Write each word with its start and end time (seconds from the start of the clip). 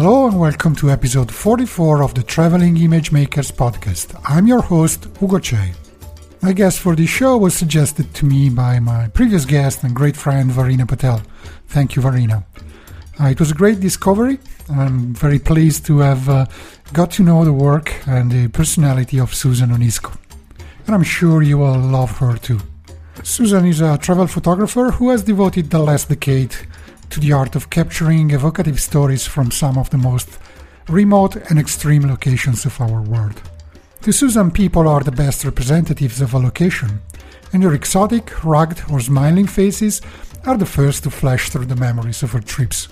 Hello 0.00 0.28
and 0.28 0.38
welcome 0.38 0.76
to 0.76 0.92
episode 0.92 1.28
44 1.34 2.04
of 2.04 2.14
the 2.14 2.22
Traveling 2.22 2.76
Image 2.76 3.10
Makers 3.10 3.50
podcast. 3.50 4.14
I'm 4.24 4.46
your 4.46 4.60
host, 4.62 5.08
Ugo 5.20 5.40
Cei. 5.40 5.72
My 6.40 6.52
guest 6.52 6.78
for 6.78 6.94
this 6.94 7.10
show 7.10 7.36
was 7.36 7.52
suggested 7.52 8.14
to 8.14 8.24
me 8.24 8.48
by 8.48 8.78
my 8.78 9.08
previous 9.08 9.44
guest 9.44 9.82
and 9.82 9.96
great 9.96 10.16
friend, 10.16 10.52
Varina 10.52 10.86
Patel. 10.86 11.20
Thank 11.66 11.96
you, 11.96 12.02
Varina. 12.02 12.46
Uh, 13.20 13.24
it 13.24 13.40
was 13.40 13.50
a 13.50 13.54
great 13.54 13.80
discovery. 13.80 14.38
I'm 14.70 15.14
very 15.14 15.40
pleased 15.40 15.84
to 15.86 15.98
have 15.98 16.28
uh, 16.28 16.46
got 16.92 17.10
to 17.16 17.24
know 17.24 17.44
the 17.44 17.52
work 17.52 17.92
and 18.06 18.30
the 18.30 18.46
personality 18.50 19.18
of 19.18 19.34
Susan 19.34 19.70
Onisko. 19.70 20.16
And 20.86 20.94
I'm 20.94 21.02
sure 21.02 21.42
you 21.42 21.58
will 21.58 21.76
love 21.76 22.18
her 22.18 22.36
too. 22.36 22.60
Susan 23.24 23.66
is 23.66 23.80
a 23.80 23.98
travel 23.98 24.28
photographer 24.28 24.92
who 24.92 25.10
has 25.10 25.24
devoted 25.24 25.70
the 25.70 25.80
last 25.80 26.08
decade 26.08 26.54
to 27.10 27.20
the 27.20 27.32
art 27.32 27.56
of 27.56 27.70
capturing 27.70 28.30
evocative 28.30 28.80
stories 28.80 29.26
from 29.26 29.50
some 29.50 29.78
of 29.78 29.90
the 29.90 29.98
most 29.98 30.38
remote 30.88 31.36
and 31.36 31.58
extreme 31.58 32.06
locations 32.06 32.64
of 32.64 32.80
our 32.80 33.02
world. 33.02 33.42
To 34.02 34.12
Susan, 34.12 34.50
people 34.50 34.86
are 34.88 35.00
the 35.00 35.12
best 35.12 35.44
representatives 35.44 36.20
of 36.20 36.34
a 36.34 36.38
location, 36.38 37.00
and 37.52 37.62
their 37.62 37.74
exotic, 37.74 38.44
rugged, 38.44 38.82
or 38.90 39.00
smiling 39.00 39.46
faces 39.46 40.00
are 40.44 40.56
the 40.56 40.66
first 40.66 41.02
to 41.04 41.10
flash 41.10 41.50
through 41.50 41.66
the 41.66 41.76
memories 41.76 42.22
of 42.22 42.32
her 42.32 42.40
trips. 42.40 42.88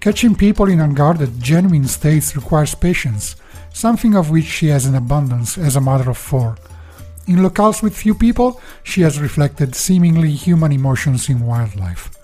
Catching 0.00 0.34
people 0.34 0.68
in 0.68 0.80
unguarded, 0.80 1.40
genuine 1.40 1.88
states 1.88 2.36
requires 2.36 2.74
patience, 2.74 3.36
something 3.72 4.14
of 4.14 4.30
which 4.30 4.44
she 4.44 4.68
has 4.68 4.86
in 4.86 4.94
abundance 4.94 5.58
as 5.58 5.74
a 5.74 5.80
mother 5.80 6.10
of 6.10 6.18
four. 6.18 6.56
In 7.26 7.38
locales 7.38 7.82
with 7.82 7.96
few 7.96 8.14
people, 8.14 8.60
she 8.84 9.00
has 9.00 9.20
reflected 9.20 9.74
seemingly 9.74 10.30
human 10.30 10.70
emotions 10.70 11.28
in 11.28 11.40
wildlife 11.40 12.15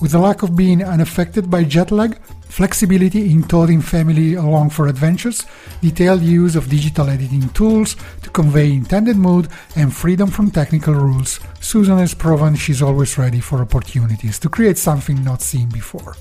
with 0.00 0.12
the 0.12 0.18
lack 0.18 0.42
of 0.42 0.56
being 0.56 0.82
unaffected 0.82 1.50
by 1.50 1.64
jet 1.64 1.90
lag, 1.90 2.18
flexibility 2.48 3.30
in 3.30 3.42
toting 3.42 3.80
family 3.80 4.34
along 4.34 4.70
for 4.70 4.88
adventures, 4.88 5.44
detailed 5.80 6.22
use 6.22 6.54
of 6.54 6.68
digital 6.68 7.08
editing 7.08 7.48
tools 7.50 7.96
to 8.22 8.30
convey 8.30 8.72
intended 8.72 9.16
mood, 9.16 9.48
and 9.74 9.94
freedom 9.94 10.30
from 10.30 10.50
technical 10.50 10.94
rules, 10.94 11.40
Susan 11.60 11.98
has 11.98 12.14
proven 12.14 12.54
she's 12.54 12.82
always 12.82 13.16
ready 13.16 13.40
for 13.40 13.60
opportunities 13.60 14.38
to 14.38 14.48
create 14.48 14.78
something 14.78 15.22
not 15.24 15.40
seen 15.40 15.68
before. 15.70 16.16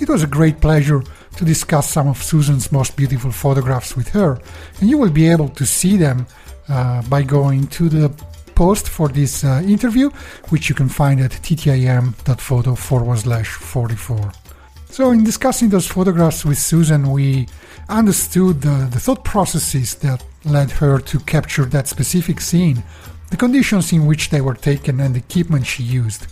It 0.00 0.08
was 0.08 0.22
a 0.22 0.26
great 0.26 0.60
pleasure 0.60 1.02
to 1.36 1.44
discuss 1.44 1.90
some 1.90 2.08
of 2.08 2.22
Susan's 2.22 2.72
most 2.72 2.96
beautiful 2.96 3.30
photographs 3.30 3.96
with 3.96 4.08
her, 4.08 4.40
and 4.80 4.88
you 4.88 4.98
will 4.98 5.10
be 5.10 5.28
able 5.28 5.48
to 5.50 5.66
see 5.66 5.96
them 5.96 6.26
uh, 6.68 7.02
by 7.02 7.22
going 7.22 7.66
to 7.68 7.88
the 7.88 8.12
post 8.66 8.88
for 8.88 9.08
this 9.08 9.42
uh, 9.42 9.48
interview, 9.76 10.08
which 10.52 10.68
you 10.68 10.74
can 10.80 10.88
find 10.88 11.20
at 11.20 11.32
ttim.photo 11.46 12.72
forward 12.76 13.18
slash 13.18 13.48
44. 13.48 14.32
So, 14.96 15.10
in 15.10 15.24
discussing 15.24 15.68
those 15.70 15.88
photographs 15.96 16.44
with 16.44 16.58
Susan, 16.58 17.10
we 17.10 17.48
understood 17.88 18.54
the, 18.60 18.76
the 18.94 19.00
thought 19.04 19.24
processes 19.24 19.88
that 20.04 20.22
led 20.44 20.70
her 20.80 20.94
to 21.10 21.16
capture 21.34 21.66
that 21.70 21.88
specific 21.88 22.38
scene, 22.40 22.84
the 23.32 23.36
conditions 23.44 23.92
in 23.92 24.06
which 24.06 24.30
they 24.30 24.42
were 24.48 24.58
taken, 24.70 25.00
and 25.00 25.12
the 25.14 25.24
equipment 25.26 25.66
she 25.66 25.82
used. 25.82 26.22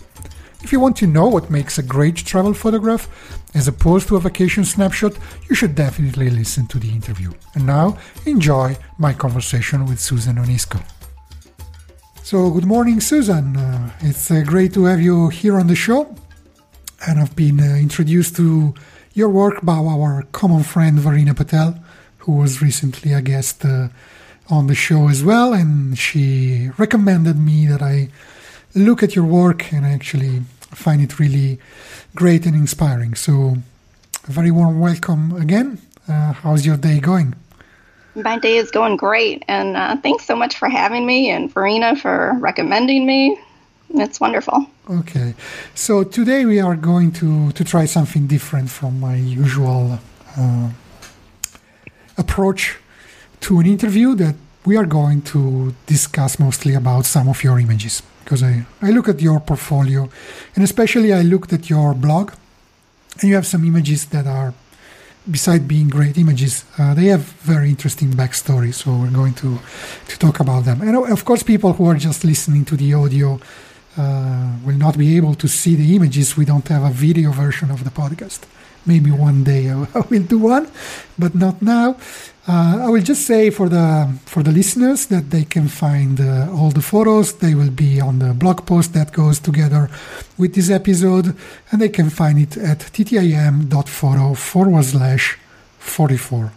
If 0.63 0.71
you 0.71 0.79
want 0.79 0.95
to 0.97 1.07
know 1.07 1.27
what 1.27 1.55
makes 1.57 1.77
a 1.77 1.83
great 1.95 2.15
travel 2.15 2.53
photograph, 2.53 3.03
as 3.59 3.67
opposed 3.67 4.07
to 4.07 4.15
a 4.15 4.21
vacation 4.29 4.63
snapshot, 4.63 5.13
you 5.49 5.55
should 5.55 5.75
definitely 5.75 6.29
listen 6.29 6.65
to 6.67 6.79
the 6.79 6.91
interview. 6.99 7.31
And 7.55 7.65
now, 7.65 7.97
enjoy 8.25 8.77
my 8.97 9.11
conversation 9.25 9.79
with 9.85 9.99
Susan 9.99 10.37
Onisko. 10.37 10.81
So, 12.23 12.51
good 12.51 12.65
morning, 12.65 13.01
Susan. 13.01 13.57
Uh, 13.57 13.91
it's 14.01 14.29
uh, 14.29 14.43
great 14.45 14.73
to 14.75 14.85
have 14.85 15.01
you 15.01 15.29
here 15.29 15.59
on 15.59 15.65
the 15.65 15.75
show. 15.75 16.15
And 17.07 17.19
I've 17.19 17.35
been 17.35 17.59
uh, 17.59 17.75
introduced 17.75 18.35
to 18.35 18.75
your 19.15 19.27
work 19.29 19.61
by 19.63 19.73
our 19.73 20.23
common 20.31 20.61
friend 20.63 20.99
Varina 20.99 21.33
Patel, 21.33 21.83
who 22.19 22.33
was 22.33 22.61
recently 22.61 23.11
a 23.11 23.21
guest 23.21 23.65
uh, 23.65 23.87
on 24.51 24.67
the 24.67 24.75
show 24.75 25.09
as 25.09 25.23
well. 25.23 25.51
And 25.51 25.97
she 25.97 26.69
recommended 26.77 27.39
me 27.39 27.65
that 27.65 27.81
I 27.81 28.09
look 28.75 29.01
at 29.01 29.15
your 29.15 29.25
work, 29.25 29.73
and 29.73 29.83
I 29.83 29.89
actually 29.89 30.41
find 30.59 31.01
it 31.01 31.19
really 31.19 31.59
great 32.15 32.45
and 32.45 32.55
inspiring. 32.55 33.15
So, 33.15 33.57
a 34.27 34.31
very 34.31 34.51
warm 34.51 34.79
welcome 34.79 35.35
again. 35.35 35.79
Uh, 36.07 36.33
how's 36.33 36.67
your 36.67 36.77
day 36.77 36.99
going? 36.99 37.33
My 38.15 38.37
day 38.39 38.57
is 38.57 38.71
going 38.71 38.97
great. 38.97 39.43
And 39.47 39.77
uh, 39.77 39.95
thanks 39.97 40.25
so 40.25 40.35
much 40.35 40.57
for 40.57 40.69
having 40.69 41.05
me 41.05 41.29
and 41.29 41.51
Varina 41.51 41.95
for 41.95 42.35
recommending 42.39 43.05
me. 43.05 43.39
It's 43.93 44.19
wonderful. 44.19 44.65
Okay. 44.89 45.33
So 45.75 46.03
today 46.03 46.45
we 46.45 46.59
are 46.59 46.75
going 46.75 47.11
to, 47.13 47.51
to 47.51 47.63
try 47.63 47.85
something 47.85 48.27
different 48.27 48.69
from 48.69 48.99
my 48.99 49.15
usual 49.15 49.99
uh, 50.37 50.69
approach 52.17 52.77
to 53.41 53.59
an 53.59 53.65
interview 53.65 54.15
that 54.15 54.35
we 54.65 54.77
are 54.77 54.85
going 54.85 55.21
to 55.23 55.73
discuss 55.87 56.39
mostly 56.39 56.75
about 56.75 57.05
some 57.05 57.27
of 57.27 57.43
your 57.43 57.59
images 57.59 58.03
because 58.23 58.43
I, 58.43 58.65
I 58.81 58.91
look 58.91 59.09
at 59.09 59.21
your 59.21 59.39
portfolio 59.39 60.09
and 60.55 60.63
especially 60.63 61.11
I 61.11 61.21
looked 61.23 61.51
at 61.51 61.69
your 61.69 61.93
blog 61.93 62.31
and 63.19 63.29
you 63.29 63.35
have 63.35 63.47
some 63.47 63.65
images 63.65 64.05
that 64.07 64.27
are 64.27 64.53
beside 65.29 65.67
being 65.67 65.89
great 65.89 66.17
images, 66.17 66.65
uh, 66.77 66.93
they 66.93 67.05
have 67.05 67.21
very 67.43 67.69
interesting 67.69 68.09
backstories. 68.09 68.75
So 68.75 68.91
we're 68.91 69.11
going 69.11 69.33
to 69.35 69.59
to 70.07 70.19
talk 70.19 70.39
about 70.39 70.65
them. 70.65 70.81
And 70.81 70.95
of 70.95 71.25
course, 71.25 71.43
people 71.43 71.73
who 71.73 71.85
are 71.85 71.95
just 71.97 72.23
listening 72.23 72.65
to 72.65 72.75
the 72.75 72.93
audio 72.93 73.39
uh, 73.97 74.53
will 74.63 74.77
not 74.77 74.97
be 74.97 75.17
able 75.17 75.35
to 75.35 75.47
see 75.47 75.75
the 75.75 75.95
images. 75.95 76.37
We 76.37 76.45
don't 76.45 76.67
have 76.69 76.83
a 76.83 76.89
video 76.89 77.31
version 77.31 77.71
of 77.71 77.83
the 77.83 77.91
podcast. 77.91 78.41
Maybe 78.85 79.11
one 79.11 79.43
day 79.43 79.69
I 79.69 79.75
will 80.09 80.23
do 80.23 80.39
one, 80.39 80.67
but 81.19 81.35
not 81.35 81.61
now. 81.61 81.97
Uh, 82.47 82.85
I 82.85 82.89
will 82.89 83.03
just 83.03 83.27
say 83.27 83.51
for 83.51 83.69
the 83.69 84.09
for 84.25 84.41
the 84.41 84.51
listeners 84.51 85.05
that 85.07 85.29
they 85.29 85.43
can 85.43 85.67
find 85.67 86.19
uh, 86.19 86.49
all 86.51 86.71
the 86.71 86.81
photos. 86.81 87.33
They 87.33 87.53
will 87.53 87.69
be 87.69 88.01
on 88.01 88.17
the 88.17 88.33
blog 88.33 88.65
post 88.65 88.93
that 88.93 89.11
goes 89.13 89.39
together 89.39 89.89
with 90.39 90.55
this 90.55 90.71
episode, 90.71 91.35
and 91.71 91.79
they 91.79 91.89
can 91.89 92.09
find 92.09 92.39
it 92.39 92.57
at 92.57 92.79
ttim.photo 92.79 94.33
forward 94.33 94.85
slash 94.85 95.37
44. 95.77 96.51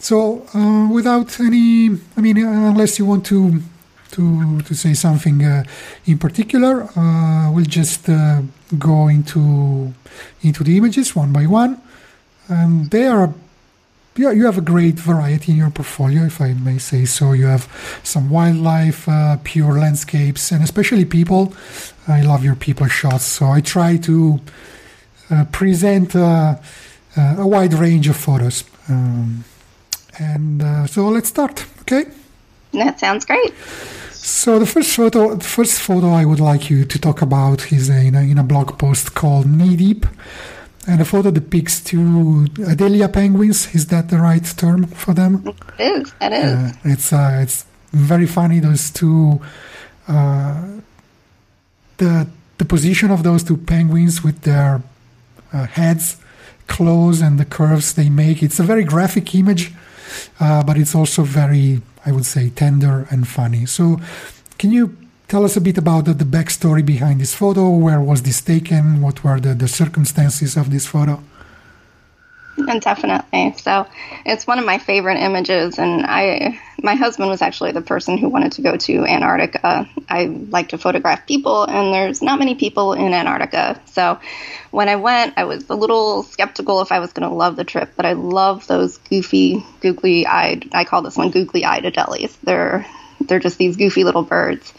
So, 0.00 0.46
uh, 0.54 0.88
without 0.90 1.38
any, 1.38 1.90
I 2.16 2.20
mean, 2.20 2.38
unless 2.38 2.98
you 2.98 3.06
want 3.06 3.24
to 3.26 3.62
to 4.10 4.60
to 4.62 4.74
say 4.74 4.94
something 4.94 5.44
uh, 5.44 5.62
in 6.06 6.18
particular, 6.18 6.88
uh, 6.96 7.52
we'll 7.52 7.64
just 7.64 8.08
uh, 8.08 8.42
go 8.76 9.06
into 9.06 9.94
into 10.42 10.64
the 10.64 10.76
images 10.76 11.14
one 11.14 11.32
by 11.32 11.46
one, 11.46 11.80
and 12.48 12.90
they 12.90 13.06
are 13.06 13.32
yeah, 14.16 14.32
you 14.32 14.44
have 14.44 14.58
a 14.58 14.62
great 14.62 14.96
variety 14.96 15.52
in 15.52 15.58
your 15.58 15.70
portfolio, 15.70 16.24
if 16.24 16.40
I 16.40 16.52
may 16.54 16.78
say 16.78 17.04
so. 17.04 17.32
You 17.32 17.46
have 17.46 17.68
some 18.02 18.28
wildlife, 18.28 19.08
uh, 19.08 19.36
pure 19.44 19.78
landscapes, 19.78 20.50
and 20.50 20.62
especially 20.62 21.04
people. 21.04 21.54
I 22.08 22.22
love 22.22 22.44
your 22.44 22.56
people 22.56 22.88
shots, 22.88 23.24
so 23.24 23.46
I 23.46 23.60
try 23.60 23.96
to 23.98 24.40
uh, 25.30 25.44
present 25.52 26.16
uh, 26.16 26.56
uh 27.16 27.36
a 27.38 27.46
wide 27.46 27.74
range 27.74 28.08
of 28.08 28.16
photos. 28.16 28.64
Um, 28.88 29.44
and 30.18 30.62
uh, 30.62 30.86
so 30.86 31.08
let's 31.08 31.28
start, 31.28 31.64
okay? 31.82 32.04
That 32.72 33.00
sounds 33.00 33.24
great. 33.24 33.54
So 34.12 34.58
the 34.58 34.66
first 34.66 34.94
photo, 34.94 35.34
the 35.34 35.44
first 35.44 35.80
photo 35.80 36.10
I 36.10 36.24
would 36.24 36.40
like 36.40 36.68
you 36.68 36.84
to 36.84 36.98
talk 36.98 37.22
about 37.22 37.72
is 37.72 37.88
in 37.88 38.14
a, 38.14 38.22
in 38.22 38.38
a 38.38 38.44
blog 38.44 38.78
post 38.78 39.14
called 39.14 39.46
Knee 39.46 39.76
Deep. 39.76 40.06
And 40.86 41.00
the 41.00 41.04
photo 41.04 41.30
depicts 41.30 41.80
two 41.80 42.46
Adelie 42.54 43.12
penguins. 43.12 43.74
Is 43.74 43.86
that 43.88 44.08
the 44.08 44.18
right 44.18 44.44
term 44.56 44.86
for 44.86 45.12
them? 45.12 45.54
It 45.78 45.96
is. 45.96 46.14
It 46.20 46.32
is. 46.32 46.52
Uh, 46.52 46.72
it's 46.84 47.12
uh, 47.12 47.40
it's 47.42 47.66
very 47.92 48.26
funny. 48.26 48.60
Those 48.60 48.90
two, 48.90 49.40
uh, 50.08 50.62
the 51.98 52.26
the 52.58 52.64
position 52.64 53.10
of 53.10 53.22
those 53.22 53.44
two 53.44 53.56
penguins 53.58 54.24
with 54.24 54.42
their 54.42 54.82
uh, 55.52 55.66
heads 55.66 56.16
close 56.66 57.20
and 57.20 57.38
the 57.38 57.44
curves 57.44 57.94
they 57.94 58.08
make. 58.08 58.42
It's 58.42 58.60
a 58.60 58.62
very 58.62 58.84
graphic 58.84 59.34
image, 59.34 59.72
uh, 60.38 60.62
but 60.62 60.78
it's 60.78 60.94
also 60.94 61.24
very, 61.24 61.82
I 62.06 62.12
would 62.12 62.24
say, 62.24 62.48
tender 62.48 63.06
and 63.10 63.26
funny. 63.26 63.66
So, 63.66 64.00
can 64.56 64.70
you 64.70 64.96
Tell 65.30 65.44
us 65.44 65.56
a 65.56 65.60
bit 65.60 65.78
about 65.78 66.06
the, 66.06 66.12
the 66.12 66.24
backstory 66.24 66.84
behind 66.84 67.20
this 67.20 67.32
photo. 67.32 67.70
Where 67.70 68.00
was 68.00 68.24
this 68.24 68.40
taken? 68.42 69.00
What 69.00 69.22
were 69.22 69.38
the, 69.38 69.54
the 69.54 69.68
circumstances 69.68 70.56
of 70.56 70.72
this 70.72 70.86
photo? 70.88 71.22
And 72.58 72.82
definitely. 72.90 73.54
So 73.58 73.86
it's 74.26 74.44
one 74.44 74.58
of 74.58 74.64
my 74.64 74.78
favorite 74.78 75.18
images. 75.18 75.78
And 75.78 76.04
I, 76.04 76.58
my 76.82 76.96
husband 76.96 77.30
was 77.30 77.42
actually 77.42 77.70
the 77.70 77.80
person 77.80 78.18
who 78.18 78.28
wanted 78.28 78.50
to 78.54 78.62
go 78.62 78.76
to 78.76 79.06
Antarctica. 79.06 79.88
I 80.08 80.24
like 80.24 80.70
to 80.70 80.78
photograph 80.78 81.28
people, 81.28 81.62
and 81.62 81.94
there's 81.94 82.22
not 82.22 82.40
many 82.40 82.56
people 82.56 82.94
in 82.94 83.12
Antarctica. 83.14 83.80
So 83.84 84.18
when 84.72 84.88
I 84.88 84.96
went, 84.96 85.34
I 85.36 85.44
was 85.44 85.70
a 85.70 85.76
little 85.76 86.24
skeptical 86.24 86.80
if 86.80 86.90
I 86.90 86.98
was 86.98 87.12
going 87.12 87.28
to 87.30 87.32
love 87.32 87.54
the 87.54 87.62
trip, 87.62 87.92
but 87.94 88.04
I 88.04 88.14
love 88.14 88.66
those 88.66 88.98
goofy, 88.98 89.64
googly 89.80 90.26
eyed, 90.26 90.70
I 90.72 90.82
call 90.82 91.02
this 91.02 91.16
one 91.16 91.30
googly 91.30 91.64
eyed 91.64 91.84
Adelies. 91.84 92.36
They're, 92.42 92.84
they're 93.20 93.38
just 93.38 93.58
these 93.58 93.76
goofy 93.76 94.02
little 94.02 94.24
birds. 94.24 94.74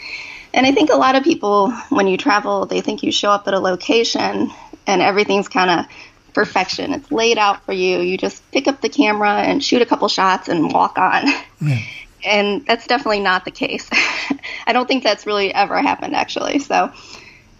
And 0.53 0.65
I 0.65 0.71
think 0.71 0.89
a 0.89 0.97
lot 0.97 1.15
of 1.15 1.23
people, 1.23 1.71
when 1.89 2.07
you 2.07 2.17
travel, 2.17 2.65
they 2.65 2.81
think 2.81 3.03
you 3.03 3.11
show 3.11 3.31
up 3.31 3.47
at 3.47 3.53
a 3.53 3.59
location 3.59 4.51
and 4.85 5.01
everything's 5.01 5.47
kind 5.47 5.69
of 5.69 5.85
perfection. 6.33 6.93
It's 6.93 7.11
laid 7.11 7.37
out 7.37 7.65
for 7.65 7.73
you. 7.73 7.99
You 7.99 8.17
just 8.17 8.49
pick 8.51 8.67
up 8.67 8.81
the 8.81 8.89
camera 8.89 9.33
and 9.33 9.63
shoot 9.63 9.81
a 9.81 9.85
couple 9.85 10.07
shots 10.07 10.49
and 10.49 10.71
walk 10.71 10.97
on. 10.97 11.27
Yeah. 11.61 11.79
And 12.23 12.65
that's 12.65 12.85
definitely 12.85 13.21
not 13.21 13.45
the 13.45 13.51
case. 13.51 13.89
I 14.67 14.73
don't 14.73 14.87
think 14.87 15.03
that's 15.03 15.25
really 15.25 15.53
ever 15.53 15.81
happened, 15.81 16.15
actually. 16.15 16.59
So, 16.59 16.91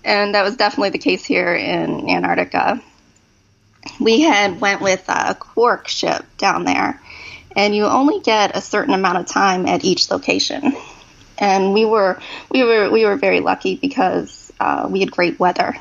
and 0.04 0.36
that 0.36 0.44
was 0.44 0.56
definitely 0.56 0.92
the 0.92 1.00
case 1.00 1.26
here 1.26 1.54
in 1.54 2.10
Antarctica. 2.10 2.82
We 4.00 4.22
had 4.22 4.62
went 4.62 4.82
with 4.82 5.04
a 5.08 5.36
Quark 5.36 5.88
ship 5.88 6.26
down 6.38 6.66
there, 6.66 7.02
and 7.56 7.76
you 7.76 7.86
only 7.86 8.20
get 8.20 8.56
a 8.56 8.62
certain 8.62 8.94
amount 8.94 9.18
of 9.18 9.26
time 9.26 9.66
at 9.66 9.84
each 9.84 10.12
location. 10.12 10.76
And 11.42 11.74
we 11.74 11.84
were 11.84 12.22
we 12.50 12.64
were 12.64 12.90
we 12.90 13.04
were 13.04 13.18
very 13.18 13.42
lucky 13.42 13.76
because 13.76 14.54
uh, 14.62 14.88
we 14.90 15.02
had 15.02 15.12
great 15.12 15.40
weather 15.40 15.76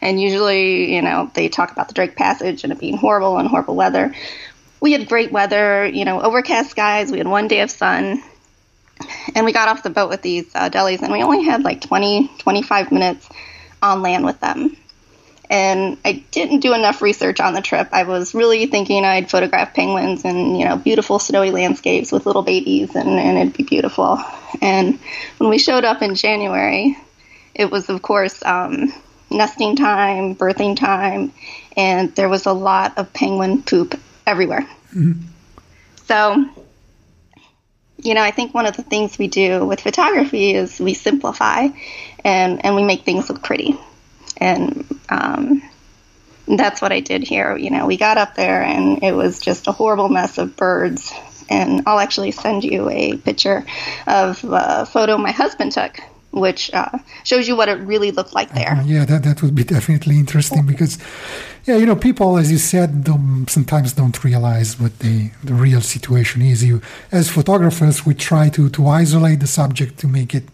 and 0.00 0.20
usually, 0.20 0.94
you 0.94 1.02
know, 1.02 1.30
they 1.34 1.48
talk 1.48 1.72
about 1.72 1.88
the 1.88 1.94
Drake 1.94 2.16
Passage 2.16 2.64
and 2.64 2.72
it 2.72 2.78
being 2.78 2.96
horrible 2.96 3.38
and 3.38 3.48
horrible 3.48 3.74
weather. 3.74 4.14
We 4.80 4.92
had 4.92 5.08
great 5.08 5.32
weather, 5.32 5.86
you 5.86 6.04
know, 6.04 6.20
overcast 6.20 6.70
skies. 6.70 7.10
We 7.10 7.18
had 7.18 7.26
one 7.26 7.48
day 7.48 7.60
of 7.60 7.70
sun. 7.70 8.22
And 9.34 9.44
we 9.44 9.52
got 9.52 9.68
off 9.68 9.82
the 9.82 9.90
boat 9.90 10.08
with 10.08 10.22
these 10.22 10.50
uh, 10.56 10.70
delis, 10.70 11.02
and 11.02 11.12
we 11.12 11.22
only 11.22 11.44
had 11.44 11.62
like 11.62 11.80
20, 11.80 12.28
25 12.38 12.90
minutes 12.90 13.28
on 13.80 14.02
land 14.02 14.24
with 14.24 14.40
them. 14.40 14.76
And 15.50 15.96
I 16.04 16.24
didn't 16.30 16.60
do 16.60 16.74
enough 16.74 17.00
research 17.00 17.40
on 17.40 17.54
the 17.54 17.62
trip. 17.62 17.88
I 17.92 18.02
was 18.02 18.34
really 18.34 18.66
thinking 18.66 19.04
I'd 19.04 19.30
photograph 19.30 19.72
penguins 19.72 20.24
and, 20.24 20.58
you 20.58 20.66
know, 20.66 20.76
beautiful 20.76 21.18
snowy 21.18 21.50
landscapes 21.50 22.12
with 22.12 22.26
little 22.26 22.42
babies, 22.42 22.94
and, 22.94 23.08
and 23.08 23.38
it'd 23.38 23.56
be 23.56 23.62
beautiful. 23.62 24.20
And 24.60 24.98
when 25.38 25.48
we 25.48 25.58
showed 25.58 25.84
up 25.84 26.02
in 26.02 26.14
January, 26.14 26.98
it 27.54 27.70
was, 27.70 27.88
of 27.88 28.02
course, 28.02 28.44
um, 28.44 28.92
nesting 29.30 29.76
time, 29.76 30.34
birthing 30.36 30.76
time, 30.76 31.32
and 31.76 32.14
there 32.14 32.28
was 32.28 32.44
a 32.44 32.52
lot 32.52 32.98
of 32.98 33.12
penguin 33.14 33.62
poop 33.62 33.98
everywhere. 34.26 34.68
Mm-hmm. 34.94 35.22
So, 36.06 36.48
you 38.02 38.14
know, 38.14 38.22
I 38.22 38.30
think 38.30 38.54
one 38.54 38.66
of 38.66 38.76
the 38.76 38.82
things 38.82 39.18
we 39.18 39.28
do 39.28 39.64
with 39.64 39.80
photography 39.80 40.54
is 40.54 40.78
we 40.78 40.94
simplify 40.94 41.68
and, 42.24 42.64
and 42.64 42.76
we 42.76 42.84
make 42.84 43.04
things 43.04 43.28
look 43.28 43.42
pretty. 43.42 43.78
And 44.38 44.86
um, 45.08 45.62
that's 46.46 46.80
what 46.80 46.92
I 46.92 47.00
did 47.00 47.22
here. 47.22 47.56
You 47.56 47.70
know, 47.70 47.86
we 47.86 47.96
got 47.96 48.18
up 48.18 48.34
there 48.34 48.62
and 48.62 49.02
it 49.02 49.12
was 49.12 49.40
just 49.40 49.66
a 49.66 49.72
horrible 49.72 50.08
mess 50.08 50.38
of 50.38 50.56
birds. 50.56 51.12
And 51.50 51.82
I'll 51.86 51.98
actually 51.98 52.30
send 52.30 52.64
you 52.64 52.90
a 52.90 53.16
picture 53.16 53.64
of 54.06 54.44
a 54.44 54.86
photo 54.86 55.16
my 55.18 55.32
husband 55.32 55.72
took 55.72 56.00
which 56.30 56.72
uh, 56.74 56.98
shows 57.24 57.48
you 57.48 57.56
what 57.56 57.68
it 57.68 57.80
really 57.80 58.10
looked 58.10 58.34
like 58.34 58.52
there. 58.52 58.72
Uh, 58.72 58.84
yeah, 58.84 59.04
that, 59.04 59.22
that 59.24 59.42
would 59.42 59.54
be 59.54 59.64
definitely 59.64 60.18
interesting 60.18 60.66
because, 60.66 60.98
yeah, 61.64 61.76
you 61.76 61.86
know, 61.86 61.96
people, 61.96 62.36
as 62.36 62.52
you 62.52 62.58
said, 62.58 63.04
don't, 63.04 63.46
sometimes 63.48 63.92
don't 63.94 64.22
realize 64.22 64.78
what 64.78 64.98
the, 64.98 65.30
the 65.42 65.54
real 65.54 65.80
situation 65.80 66.42
is. 66.42 66.62
You, 66.62 66.82
as 67.10 67.30
photographers, 67.30 68.04
we 68.04 68.14
try 68.14 68.50
to, 68.50 68.68
to 68.70 68.86
isolate 68.88 69.40
the 69.40 69.46
subject 69.46 69.98
to 70.00 70.06
make 70.06 70.34
it 70.34 70.44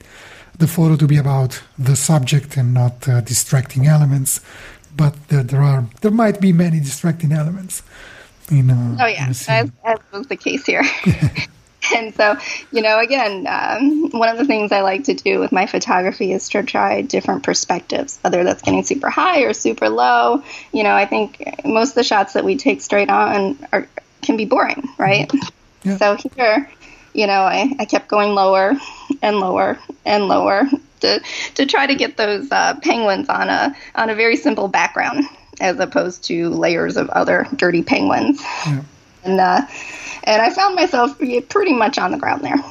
the 0.59 0.67
photo 0.67 0.97
to 0.97 1.07
be 1.07 1.17
about 1.17 1.63
the 1.79 1.97
subject 1.97 2.57
and 2.57 2.75
not 2.75 3.09
uh, 3.09 3.21
distracting 3.21 3.87
elements. 3.87 4.41
But 4.97 5.29
there 5.29 5.63
are 5.63 5.87
there 6.03 6.13
might 6.13 6.41
be 6.41 6.53
many 6.53 6.81
distracting 6.81 7.33
elements. 7.33 7.83
In, 8.51 8.71
uh, 8.71 8.97
oh 9.01 9.07
yeah, 9.07 9.29
as, 9.29 9.49
as 9.49 9.99
was 10.13 10.27
the 10.29 10.37
case 10.37 10.67
here. 10.67 10.85
and 11.95 12.15
so, 12.15 12.37
you 12.71 12.83
know, 12.83 12.99
again, 12.99 13.47
um, 13.49 14.11
one 14.11 14.29
of 14.29 14.39
the 14.39 14.45
things 14.45 14.71
I 14.73 14.81
like 14.81 15.05
to 15.05 15.15
do 15.15 15.41
with 15.41 15.53
my 15.53 15.67
photography 15.67 16.33
is 16.33 16.49
to 16.51 16.63
try 16.63 17.03
different 17.03 17.43
perspectives, 17.43 18.19
whether 18.21 18.45
that's 18.45 18.63
getting 18.63 18.85
super 18.85 19.11
high 19.11 19.41
or 19.43 19.53
super 19.53 19.89
low. 19.89 20.43
You 20.73 20.83
know, 20.83 20.95
I 20.95 21.07
think 21.07 21.43
most 21.65 21.91
of 21.91 21.95
the 21.97 22.05
shots 22.05 22.35
that 22.35 22.45
we 22.45 22.57
take 22.57 22.81
straight 22.81 23.11
on 23.11 23.59
are 23.73 23.89
can 24.23 24.37
be 24.37 24.45
boring, 24.45 24.89
right? 24.99 25.29
Mm-hmm. 25.29 25.91
Yeah. 25.91 25.97
So 25.99 26.17
here, 26.37 26.71
you 27.15 27.27
know, 27.27 27.43
I, 27.43 27.75
I 27.79 27.85
kept 27.85 28.09
going 28.09 28.35
lower 28.35 28.75
and 29.23 29.39
lower 29.39 29.79
and 30.05 30.29
lower 30.29 30.65
to 31.01 31.21
to 31.55 31.67
try 31.67 31.87
to 31.87 31.95
get 31.95 32.17
those 32.17 32.51
uh, 32.51 32.75
penguins 32.83 33.29
on 33.29 33.49
a 33.49 33.75
on 33.95 34.11
a 34.11 34.15
very 34.15 34.37
simple 34.37 34.69
background 34.69 35.25
as 35.61 35.79
opposed 35.79 36.25
to 36.25 36.51
layers 36.51 36.97
of 36.97 37.09
other 37.11 37.47
dirty 37.57 37.83
penguins. 37.83 38.41
Yeah. 38.67 38.83
And 39.25 39.41
uh, 39.41 39.63
and 40.25 40.43
I 40.43 40.51
found 40.51 40.75
myself 40.75 41.19
pretty 41.19 41.73
much 41.73 41.99
on 41.99 42.11
the 42.11 42.19
ground 42.19 42.43
there. 42.43 42.63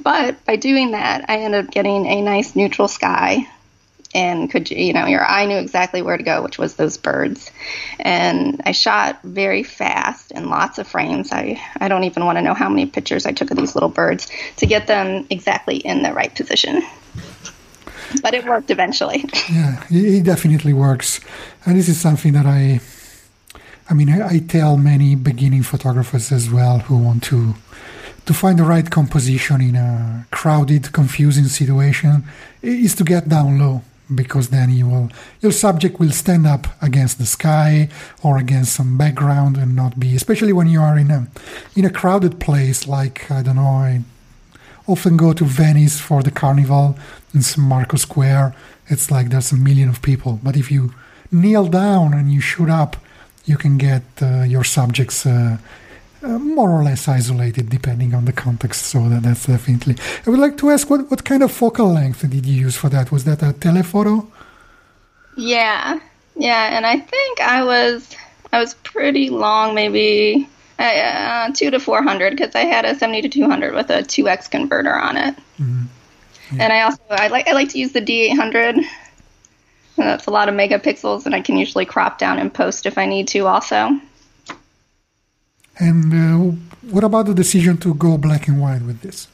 But 0.00 0.44
by 0.44 0.56
doing 0.56 0.92
that, 0.92 1.28
I 1.28 1.38
ended 1.38 1.66
up 1.66 1.70
getting 1.70 2.06
a 2.06 2.20
nice 2.22 2.56
neutral 2.56 2.88
sky 2.88 3.46
and 4.18 4.50
could 4.50 4.70
you 4.70 4.76
you 4.86 4.92
know 4.92 5.06
your 5.06 5.24
eye 5.24 5.46
knew 5.46 5.58
exactly 5.58 6.02
where 6.02 6.16
to 6.16 6.22
go 6.22 6.42
which 6.42 6.58
was 6.58 6.74
those 6.74 6.96
birds. 6.96 7.50
And 8.00 8.60
i 8.64 8.72
shot 8.72 9.20
very 9.22 9.62
fast 9.62 10.32
in 10.32 10.50
lots 10.50 10.78
of 10.78 10.86
frames. 10.88 11.32
I 11.32 11.60
i 11.80 11.86
don't 11.88 12.04
even 12.04 12.24
want 12.26 12.36
to 12.38 12.42
know 12.42 12.54
how 12.54 12.68
many 12.68 12.86
pictures 12.86 13.26
i 13.26 13.32
took 13.32 13.50
of 13.50 13.56
these 13.56 13.74
little 13.76 13.94
birds 14.02 14.28
to 14.56 14.66
get 14.66 14.86
them 14.86 15.26
exactly 15.30 15.76
in 15.76 16.02
the 16.02 16.12
right 16.12 16.34
position. 16.34 16.82
But 18.22 18.32
it 18.34 18.44
worked 18.44 18.70
eventually. 18.70 19.24
Yeah 19.58 19.84
it 19.90 20.24
definitely 20.24 20.72
works. 20.72 21.20
And 21.64 21.76
this 21.78 21.88
is 21.88 21.98
something 22.00 22.32
that 22.32 22.46
i 22.46 22.80
I 23.90 23.94
mean, 23.94 24.10
I, 24.10 24.18
I, 24.34 24.38
tell 24.40 24.76
many 24.76 25.14
beginning 25.14 25.62
photographers 25.62 26.30
as 26.30 26.50
well 26.50 26.80
who 26.80 26.98
want 26.98 27.22
to 27.30 27.54
to 28.26 28.34
find 28.34 28.58
the 28.58 28.64
right 28.74 28.88
composition 28.90 29.62
in 29.62 29.74
a 29.74 30.26
crowded, 30.30 30.92
confusing 30.92 31.44
situation 31.44 32.24
is 32.60 32.94
to 32.96 33.04
get 33.04 33.26
down 33.26 33.58
low 33.58 33.80
because 34.14 34.48
then 34.48 34.70
you 34.70 34.88
will 34.88 35.10
your 35.40 35.52
subject 35.52 35.98
will 36.00 36.10
stand 36.10 36.46
up 36.46 36.66
against 36.82 37.18
the 37.18 37.26
sky 37.26 37.88
or 38.22 38.38
against 38.38 38.74
some 38.74 38.96
background 38.96 39.56
and 39.56 39.76
not 39.76 40.00
be 40.00 40.16
especially 40.16 40.52
when 40.52 40.66
you 40.66 40.80
are 40.80 40.98
in 40.98 41.10
a 41.10 41.26
in 41.76 41.84
a 41.84 41.90
crowded 41.90 42.40
place 42.40 42.88
like 42.88 43.30
I 43.30 43.42
don't 43.42 43.56
know 43.56 43.62
I 43.62 44.02
often 44.86 45.16
go 45.16 45.32
to 45.34 45.44
Venice 45.44 46.00
for 46.00 46.22
the 46.22 46.30
carnival 46.30 46.96
in 47.34 47.42
San 47.42 47.62
Marco 47.62 47.98
Square. 47.98 48.54
It's 48.86 49.10
like 49.10 49.28
there's 49.28 49.52
a 49.52 49.56
million 49.56 49.90
of 49.90 50.00
people. 50.00 50.40
But 50.42 50.56
if 50.56 50.70
you 50.70 50.94
kneel 51.30 51.66
down 51.66 52.14
and 52.14 52.32
you 52.32 52.40
shoot 52.40 52.70
up 52.70 52.96
you 53.48 53.56
can 53.56 53.78
get 53.78 54.02
uh, 54.20 54.42
your 54.42 54.62
subjects 54.62 55.24
uh, 55.24 55.56
uh, 56.22 56.38
more 56.38 56.70
or 56.70 56.82
less 56.82 57.08
isolated 57.08 57.68
depending 57.70 58.14
on 58.14 58.24
the 58.24 58.32
context. 58.32 58.86
So 58.86 59.08
that, 59.08 59.22
that's 59.22 59.46
definitely. 59.46 59.96
I 60.26 60.30
would 60.30 60.40
like 60.40 60.56
to 60.58 60.70
ask 60.70 60.88
what, 60.90 61.10
what 61.10 61.24
kind 61.24 61.42
of 61.42 61.52
focal 61.52 61.92
length 61.92 62.28
did 62.28 62.46
you 62.46 62.66
use 62.66 62.76
for 62.76 62.88
that? 62.90 63.10
Was 63.12 63.24
that 63.24 63.42
a 63.42 63.52
telephoto? 63.52 64.26
Yeah, 65.36 66.00
yeah, 66.36 66.76
and 66.76 66.84
I 66.84 66.98
think 66.98 67.40
I 67.40 67.62
was 67.62 68.16
I 68.52 68.58
was 68.58 68.74
pretty 68.74 69.30
long, 69.30 69.74
maybe 69.74 70.48
uh, 70.78 71.52
two 71.52 71.70
to 71.70 71.78
four 71.78 72.02
hundred, 72.02 72.36
because 72.36 72.54
I 72.54 72.64
had 72.64 72.84
a 72.84 72.94
seventy 72.94 73.22
to 73.22 73.28
two 73.28 73.46
hundred 73.48 73.74
with 73.74 73.90
a 73.90 74.02
two 74.02 74.28
x 74.28 74.48
converter 74.48 74.94
on 74.94 75.16
it. 75.16 75.36
Mm-hmm. 75.60 75.84
Yeah. 76.52 76.62
And 76.62 76.72
I 76.72 76.82
also 76.82 77.02
I 77.10 77.28
like 77.28 77.46
I 77.46 77.52
like 77.52 77.68
to 77.70 77.78
use 77.78 77.92
the 77.92 78.00
D 78.00 78.22
eight 78.22 78.36
hundred 78.36 78.76
that's 79.96 80.26
a 80.26 80.30
lot 80.30 80.48
of 80.48 80.54
megapixels, 80.54 81.26
and 81.26 81.34
I 81.34 81.40
can 81.40 81.56
usually 81.56 81.84
crop 81.84 82.18
down 82.18 82.38
and 82.38 82.52
post 82.52 82.86
if 82.86 82.98
I 82.98 83.06
need 83.06 83.28
to 83.28 83.46
also. 83.46 84.00
And 85.78 86.12
uh, 86.12 86.56
what 86.90 87.04
about 87.04 87.26
the 87.26 87.34
decision 87.34 87.76
to 87.78 87.94
go 87.94 88.18
black 88.18 88.48
and 88.48 88.60
white 88.60 88.82
with 88.82 89.00
this? 89.00 89.28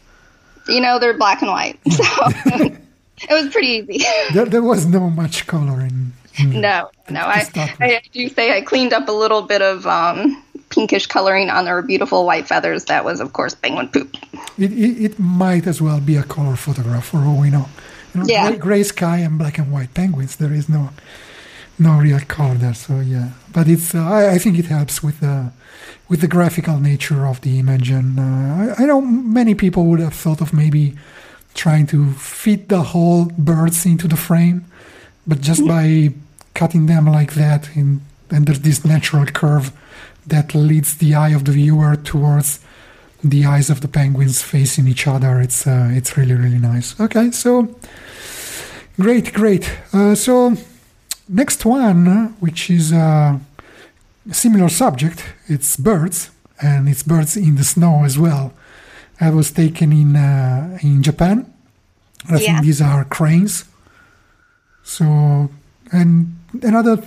You 0.69 0.81
know, 0.81 0.99
they're 0.99 1.17
black 1.17 1.43
and 1.43 1.51
white, 1.51 1.79
so 1.91 2.05
it 2.47 3.31
was 3.31 3.53
pretty 3.53 3.69
easy. 3.69 4.05
there, 4.33 4.47
there, 4.47 4.63
was 4.63 4.87
no 4.87 5.11
much 5.11 5.47
color 5.47 5.81
in. 5.81 6.13
in 6.39 6.61
no, 6.61 6.91
no. 7.11 7.21
I, 7.21 7.47
I 7.81 8.03
do 8.13 8.29
say 8.29 8.57
I 8.57 8.61
cleaned 8.63 8.93
up 8.93 9.09
a 9.09 9.13
little 9.13 9.43
bit 9.43 9.63
of 9.63 9.87
um, 9.87 10.43
pinkish 10.71 11.07
coloring 11.07 11.51
on 11.51 11.67
their 11.67 11.81
beautiful 11.83 12.25
white 12.25 12.47
feathers. 12.47 12.87
That 12.87 13.05
was, 13.05 13.21
of 13.21 13.33
course, 13.35 13.55
penguin 13.55 13.89
poop. 13.89 14.17
It, 14.59 14.73
it, 14.73 15.05
it 15.05 15.19
might 15.19 15.67
as 15.67 15.83
well 15.83 16.01
be 16.01 16.17
a 16.17 16.23
color 16.23 16.57
photograph, 16.57 17.07
for 17.07 17.19
all 17.19 17.41
we 17.41 17.51
know. 17.51 17.69
You 18.15 18.21
know, 18.21 18.27
yeah. 18.27 18.49
gray, 18.49 18.59
gray, 18.59 18.83
sky 18.85 19.19
and 19.19 19.39
black 19.39 19.59
and 19.59 19.71
white 19.73 19.93
penguins. 19.93 20.37
There 20.37 20.53
is 20.53 20.69
no 20.69 20.91
no 21.79 21.99
real 21.99 22.21
color 22.21 22.55
there. 22.55 22.75
So 22.75 23.01
yeah, 23.01 23.31
but 23.53 23.69
it's 23.69 23.95
uh, 23.95 24.03
I, 24.03 24.35
I, 24.35 24.39
think 24.39 24.59
it 24.59 24.67
helps 24.67 25.03
with 25.03 25.21
the 25.21 25.51
with 26.09 26.21
the 26.21 26.29
graphical 26.29 26.79
nature 26.79 27.27
of 27.27 27.41
the 27.41 27.59
image. 27.59 27.91
And 27.91 28.19
uh, 28.19 28.75
I, 28.79 28.83
I, 28.83 28.87
know 28.87 29.01
many 29.01 29.55
people 29.55 29.87
would 29.87 30.01
have 30.01 30.15
thought 30.15 30.41
of 30.41 30.53
maybe 30.53 30.95
trying 31.55 31.87
to 31.87 32.13
fit 32.13 32.69
the 32.69 32.83
whole 32.83 33.27
birds 33.39 33.87
into 33.87 34.09
the 34.09 34.17
frame, 34.17 34.65
but 35.27 35.41
just 35.41 35.63
mm-hmm. 35.63 36.11
by 36.11 36.15
cutting 36.55 36.87
them 36.87 37.07
like 37.07 37.35
that, 37.35 37.75
in, 37.77 38.03
and 38.31 38.47
there's 38.47 38.61
this 38.61 38.85
natural 38.85 39.27
curve 39.27 39.73
that 40.27 40.55
leads 40.55 40.97
the 40.97 41.15
eye 41.15 41.31
of 41.31 41.45
the 41.45 41.53
viewer 41.53 41.97
towards 41.97 42.61
the 43.23 43.47
eyes 43.47 43.71
of 43.71 43.81
the 43.81 43.89
penguins 43.89 44.43
facing 44.43 44.87
each 44.87 45.07
other. 45.07 45.41
It's 45.41 45.67
uh, 45.67 45.89
it's 45.93 46.17
really 46.17 46.35
really 46.35 46.59
nice. 46.59 46.99
Okay, 47.01 47.31
so 47.31 47.75
great, 49.01 49.33
great. 49.33 49.71
Uh, 49.93 50.15
so 50.15 50.57
next 51.29 51.65
one, 51.65 52.37
which 52.41 52.71
is 52.71 52.93
a 52.93 53.41
similar 54.33 54.69
subject, 54.69 55.25
it's 55.49 55.76
birds, 55.76 56.31
and 56.61 56.88
it's 56.88 57.02
birds 57.02 57.37
in 57.37 57.57
the 57.57 57.64
snow 57.64 58.04
as 58.04 58.19
well. 58.19 58.52
I 59.21 59.31
was 59.31 59.50
taken 59.52 59.93
in 59.93 60.16
uh, 60.16 60.78
in 60.83 61.02
Japan. 61.02 61.47
I 62.28 62.33
Yeah. 62.33 62.38
think 62.38 62.62
these 62.62 62.81
are 62.85 63.04
cranes. 63.04 63.64
So 64.83 65.50
and 65.93 66.37
another 66.62 66.99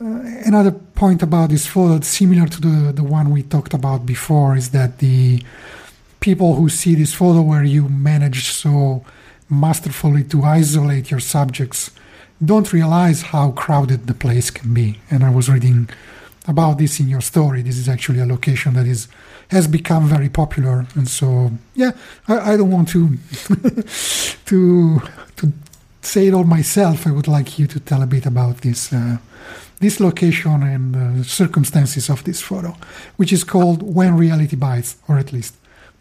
uh, 0.00 0.20
another 0.46 0.72
point 0.72 1.22
about 1.22 1.50
this 1.50 1.66
photo, 1.66 2.00
similar 2.00 2.46
to 2.48 2.60
the, 2.60 2.92
the 2.92 3.02
one 3.04 3.30
we 3.30 3.42
talked 3.42 3.74
about 3.74 4.04
before, 4.06 4.56
is 4.56 4.70
that 4.70 4.98
the 4.98 5.42
people 6.20 6.54
who 6.56 6.68
see 6.68 6.94
this 6.94 7.12
photo 7.14 7.42
where 7.42 7.64
you 7.64 7.88
manage 7.88 8.48
so 8.48 9.04
masterfully 9.48 10.24
to 10.24 10.42
isolate 10.42 11.10
your 11.10 11.20
subjects 11.20 11.90
don't 12.42 12.72
realize 12.72 13.22
how 13.22 13.52
crowded 13.52 14.06
the 14.06 14.14
place 14.14 14.50
can 14.50 14.74
be. 14.74 15.00
And 15.10 15.24
I 15.24 15.30
was 15.30 15.48
reading 15.48 15.88
about 16.46 16.78
this 16.78 17.00
in 17.00 17.08
your 17.08 17.20
story. 17.20 17.62
This 17.62 17.78
is 17.78 17.88
actually 17.88 18.20
a 18.20 18.26
location 18.26 18.74
that 18.74 18.86
is 18.86 19.08
has 19.48 19.68
become 19.68 20.08
very 20.08 20.28
popular, 20.28 20.86
and 20.94 21.06
so 21.06 21.52
yeah, 21.74 21.92
I, 22.28 22.52
I 22.52 22.56
don't 22.56 22.70
want 22.70 22.88
to 22.88 23.08
to 24.46 25.00
to 25.36 25.52
say 26.00 26.28
it 26.28 26.34
all 26.34 26.44
myself. 26.44 27.06
I 27.06 27.10
would 27.10 27.28
like 27.28 27.58
you 27.58 27.66
to 27.66 27.80
tell 27.80 28.02
a 28.02 28.06
bit 28.06 28.26
about 28.26 28.58
this 28.58 28.92
uh, 28.92 29.18
this 29.80 30.00
location 30.00 30.62
and 30.62 30.96
uh, 30.96 31.22
circumstances 31.22 32.08
of 32.08 32.24
this 32.24 32.40
photo, 32.40 32.76
which 33.16 33.32
is 33.32 33.44
called 33.44 33.82
"When 33.82 34.16
Reality 34.16 34.56
Bites," 34.56 34.96
or 35.08 35.18
at 35.18 35.32
least 35.32 35.54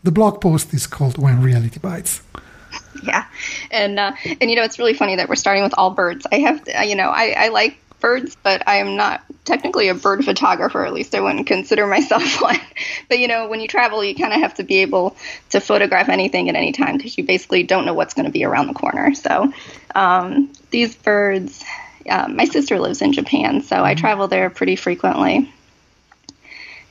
the 0.03 0.11
blog 0.11 0.41
post 0.41 0.73
is 0.73 0.87
called 0.87 1.17
"When 1.17 1.41
Reality 1.41 1.79
Bites." 1.79 2.21
Yeah, 3.03 3.25
and 3.71 3.99
uh, 3.99 4.13
and 4.39 4.49
you 4.49 4.55
know 4.55 4.63
it's 4.63 4.79
really 4.79 4.93
funny 4.93 5.17
that 5.17 5.27
we're 5.27 5.35
starting 5.35 5.63
with 5.63 5.73
all 5.77 5.91
birds. 5.91 6.25
I 6.31 6.39
have 6.39 6.67
you 6.87 6.95
know 6.95 7.09
I, 7.09 7.35
I 7.37 7.47
like 7.49 7.77
birds, 7.99 8.37
but 8.43 8.67
I 8.67 8.77
am 8.77 8.95
not 8.95 9.23
technically 9.45 9.87
a 9.87 9.95
bird 9.95 10.23
photographer. 10.23 10.85
At 10.85 10.93
least 10.93 11.15
I 11.15 11.21
wouldn't 11.21 11.47
consider 11.47 11.87
myself 11.87 12.23
one. 12.41 12.59
But 13.09 13.19
you 13.19 13.27
know 13.27 13.47
when 13.49 13.59
you 13.61 13.67
travel, 13.67 14.03
you 14.03 14.15
kind 14.15 14.33
of 14.33 14.39
have 14.39 14.55
to 14.55 14.63
be 14.63 14.79
able 14.79 15.17
to 15.49 15.59
photograph 15.59 16.09
anything 16.09 16.49
at 16.49 16.55
any 16.55 16.71
time 16.71 16.97
because 16.97 17.17
you 17.17 17.23
basically 17.23 17.63
don't 17.63 17.85
know 17.85 17.93
what's 17.93 18.13
going 18.13 18.25
to 18.25 18.31
be 18.31 18.45
around 18.45 18.67
the 18.67 18.73
corner. 18.73 19.13
So 19.15 19.51
um, 19.95 20.51
these 20.69 20.95
birds. 20.95 21.63
Uh, 22.05 22.27
my 22.27 22.43
sister 22.43 22.81
lives 22.81 23.01
in 23.01 23.13
Japan, 23.13 23.61
so 23.61 23.81
I 23.81 23.95
travel 23.95 24.27
there 24.27 24.49
pretty 24.49 24.75
frequently 24.75 25.49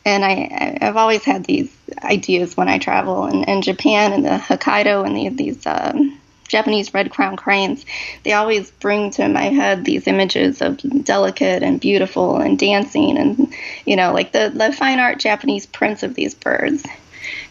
and 0.05 0.25
I, 0.25 0.79
I've 0.81 0.97
always 0.97 1.25
had 1.25 1.45
these 1.45 1.75
ideas 2.03 2.57
when 2.57 2.69
I 2.69 2.79
travel. 2.79 3.25
And, 3.25 3.49
and 3.49 3.63
Japan 3.63 4.13
and 4.13 4.25
the 4.25 4.31
Hokkaido 4.31 5.07
and 5.07 5.17
the, 5.17 5.29
these 5.29 5.65
um, 5.67 6.19
Japanese 6.49 6.93
red 6.93 7.11
crown 7.11 7.37
cranes, 7.37 7.85
they 8.25 8.33
always 8.33 8.71
bring 8.71 9.11
to 9.13 9.29
my 9.29 9.45
head 9.45 9.85
these 9.85 10.07
images 10.07 10.61
of 10.61 10.79
delicate 11.05 11.63
and 11.63 11.81
beautiful 11.81 12.37
and 12.37 12.59
dancing 12.59 13.17
and, 13.17 13.55
you 13.87 13.97
know, 13.97 14.13
like 14.13 14.33
the, 14.33 14.53
the 14.55 14.73
fine 14.73 14.99
art 14.99 15.19
Japanese 15.19 15.67
prints 15.67 16.03
of 16.03 16.15
these 16.15 16.35
birds. 16.35 16.85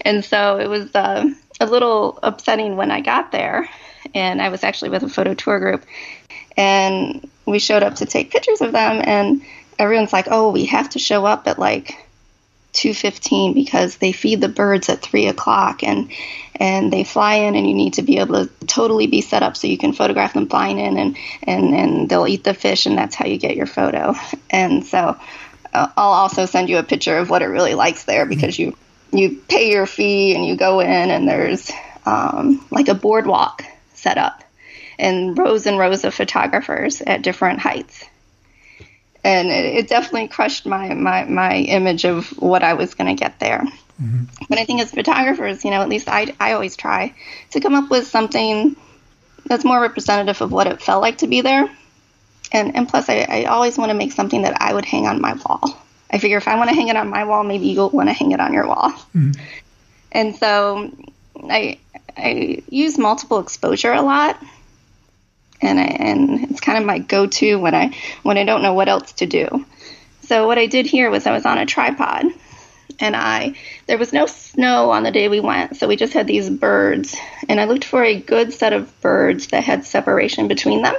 And 0.02 0.24
so 0.24 0.60
it 0.60 0.68
was 0.68 0.94
uh, 0.94 1.30
a 1.60 1.66
little 1.66 2.20
upsetting 2.22 2.76
when 2.76 2.92
I 2.92 3.02
got 3.02 3.32
there. 3.32 3.70
And 4.14 4.42
I 4.42 4.50
was 4.50 4.64
actually 4.64 4.90
with 4.90 5.04
a 5.04 5.10
photo 5.10 5.34
tour 5.34 5.60
group. 5.60 5.86
And 6.58 7.30
we 7.46 7.60
showed 7.60 7.84
up 7.84 7.96
to 7.96 8.06
take 8.06 8.32
pictures 8.32 8.62
of 8.62 8.72
them. 8.72 9.02
And 9.06 9.42
everyone's 9.80 10.12
like, 10.12 10.28
oh, 10.30 10.52
we 10.52 10.66
have 10.66 10.90
to 10.92 11.00
show 11.00 11.26
up 11.26 11.48
at 11.48 11.58
like 11.58 11.98
2.15 12.74 13.54
because 13.54 13.98
they 13.98 14.12
feed 14.12 14.42
the 14.42 14.50
birds 14.50 14.90
at 14.90 15.02
3 15.02 15.28
o'clock 15.28 15.84
and 15.84 16.12
and 16.56 16.94
they 16.94 17.04
fly 17.04 17.36
in 17.36 17.56
and 17.56 17.68
you 17.68 17.74
need 17.74 17.94
to 17.94 18.02
be 18.02 18.20
able 18.20 18.46
to 18.46 18.66
totally 18.68 19.08
be 19.08 19.22
set 19.22 19.44
up 19.44 19.58
so 19.58 19.68
you 19.68 19.78
can 19.78 19.94
photograph 19.94 20.34
them 20.34 20.48
flying 20.48 20.80
in 20.80 20.98
and 20.98 21.18
and 21.44 21.74
and 21.74 22.10
they'll 22.10 22.28
eat 22.28 22.44
the 22.44 22.54
fish 22.54 22.86
and 22.86 22.98
that's 22.98 23.16
how 23.16 23.26
you 23.26 23.38
get 23.38 23.56
your 23.56 23.66
photo. 23.66 24.14
And 24.54 24.86
so 24.86 25.18
uh, 25.74 25.88
i'll 25.96 26.12
also 26.12 26.46
send 26.46 26.70
you 26.70 26.78
a 26.78 26.84
picture 26.84 27.18
of 27.18 27.30
what 27.30 27.42
it 27.42 27.46
really 27.46 27.74
likes 27.74 28.04
there 28.04 28.26
because 28.26 28.60
you 28.60 28.76
you 29.14 29.42
pay 29.48 29.72
your 29.72 29.86
fee 29.86 30.36
and 30.36 30.46
you 30.46 30.56
go 30.56 30.80
in 30.82 30.88
and 31.10 31.28
there's 31.28 31.72
um, 32.06 32.66
like 32.72 32.88
a 32.88 32.96
boardwalk 32.96 33.64
set 33.94 34.18
up 34.18 34.44
and 34.98 35.38
rows 35.38 35.68
and 35.68 35.78
rows 35.78 36.04
of 36.04 36.14
photographers 36.14 37.02
at 37.02 37.22
different 37.22 37.60
heights 37.60 38.06
and 39.24 39.50
it, 39.50 39.76
it 39.76 39.88
definitely 39.88 40.28
crushed 40.28 40.66
my, 40.66 40.94
my, 40.94 41.26
my 41.26 41.56
image 41.56 42.06
of 42.06 42.30
what 42.42 42.64
I 42.64 42.74
was 42.74 42.94
going 42.94 43.16
to 43.16 43.20
get 43.20 43.40
there. 43.40 43.64
Mm-hmm. 44.02 44.24
But 44.50 44.58
I 44.58 44.66
think 44.66 44.82
as 44.82 44.92
photographers, 44.92 45.64
you 45.64 45.72
know, 45.72 45.82
at 45.82 45.90
least 45.90 46.08
I, 46.08 46.34
I 46.40 46.54
always 46.54 46.76
try 46.76 47.14
to 47.52 47.60
come 47.60 47.76
up 47.76 47.90
with 47.90 48.08
something 48.08 48.76
that's 49.46 49.64
more 49.64 49.80
representative 49.80 50.42
of 50.42 50.52
what 50.52 50.68
it 50.68 50.82
felt 50.82 51.02
like 51.02 51.20
to 51.20 51.28
be 51.28 51.42
there. 51.42 51.70
And, 52.52 52.76
and 52.76 52.88
plus, 52.90 53.10
I, 53.10 53.26
I 53.30 53.44
always 53.46 53.78
want 53.78 53.90
to 53.92 53.94
make 53.94 54.12
something 54.12 54.42
that 54.42 54.62
I 54.62 54.74
would 54.74 54.86
hang 54.86 55.08
on 55.08 55.22
my 55.22 55.34
wall. 55.34 55.78
I 56.12 56.18
figure 56.18 56.38
if 56.38 56.48
I 56.48 56.58
want 56.58 56.70
to 56.70 56.76
hang 56.76 56.90
it 56.90 56.98
on 56.98 57.10
my 57.10 57.24
wall, 57.24 57.44
maybe 57.44 57.68
you'll 57.68 57.90
want 57.90 58.10
to 58.10 58.14
hang 58.14 58.32
it 58.32 58.40
on 58.40 58.54
your 58.54 58.68
wall. 58.68 58.92
Mm-hmm. 59.16 59.32
And 60.12 60.36
so 60.36 60.92
I, 61.44 61.80
I 62.18 62.64
use 62.70 62.98
multiple 62.98 63.40
exposure 63.40 63.94
a 63.94 64.02
lot 64.02 64.42
and 65.62 65.80
I, 65.80 65.84
and 65.84 66.52
it's 66.52 66.60
kind 66.60 66.78
of 66.78 66.86
my 66.86 67.00
go-to 67.00 67.56
when 67.58 67.76
I 67.76 67.96
when 68.24 68.38
I 68.38 68.46
don't 68.46 68.64
know 68.64 68.74
what 68.74 68.90
else 68.90 69.14
to 69.14 69.26
do. 69.26 69.66
So 70.24 70.48
what 70.48 70.58
I 70.58 70.68
did 70.68 70.86
here 70.86 71.10
was 71.10 71.28
I 71.28 71.32
was 71.32 71.46
on 71.46 71.58
a 71.58 71.66
tripod, 71.66 72.26
and 73.00 73.16
I 73.16 73.56
there 73.88 73.98
was 73.98 74.14
no 74.14 74.26
snow 74.26 74.92
on 74.92 75.04
the 75.04 75.12
day 75.12 75.28
we 75.28 75.40
went, 75.40 75.78
so 75.78 75.88
we 75.88 75.96
just 75.96 76.14
had 76.14 76.28
these 76.28 76.50
birds, 76.50 77.16
and 77.48 77.60
I 77.60 77.66
looked 77.66 77.86
for 77.86 78.04
a 78.04 78.20
good 78.20 78.54
set 78.54 78.74
of 78.74 79.02
birds 79.02 79.48
that 79.48 79.64
had 79.64 79.86
separation 79.86 80.48
between 80.48 80.82
them. 80.82 80.96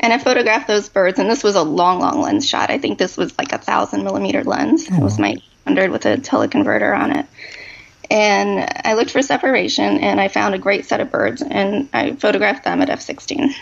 And 0.00 0.12
I 0.12 0.18
photographed 0.18 0.68
those 0.68 0.88
birds, 0.88 1.18
and 1.18 1.30
this 1.30 1.42
was 1.42 1.56
a 1.56 1.62
long, 1.62 2.00
long 2.00 2.20
lens 2.20 2.48
shot. 2.48 2.70
I 2.70 2.78
think 2.78 2.98
this 2.98 3.16
was 3.16 3.36
like 3.38 3.52
a 3.52 3.58
thousand 3.58 4.04
millimeter 4.04 4.44
lens. 4.44 4.86
It 4.88 5.00
was 5.00 5.18
oh. 5.18 5.22
my 5.22 5.36
100 5.64 5.90
with 5.90 6.04
a 6.04 6.16
teleconverter 6.16 6.96
on 6.96 7.16
it 7.16 7.26
and 8.10 8.68
I 8.84 8.94
looked 8.94 9.10
for 9.10 9.22
separation, 9.22 9.98
and 9.98 10.20
I 10.20 10.28
found 10.28 10.54
a 10.54 10.58
great 10.58 10.84
set 10.86 11.00
of 11.00 11.10
birds, 11.10 11.42
and 11.42 11.88
I 11.92 12.12
photographed 12.16 12.64
them 12.64 12.80
at 12.82 12.88
f16. 12.88 13.52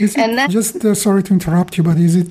Is 0.00 0.14
it 0.16 0.18
And 0.18 0.38
that- 0.38 0.50
just 0.50 0.84
uh, 0.84 0.94
sorry 0.94 1.22
to 1.22 1.32
interrupt 1.32 1.76
you, 1.78 1.84
but 1.84 1.96
is 1.98 2.16
it 2.16 2.28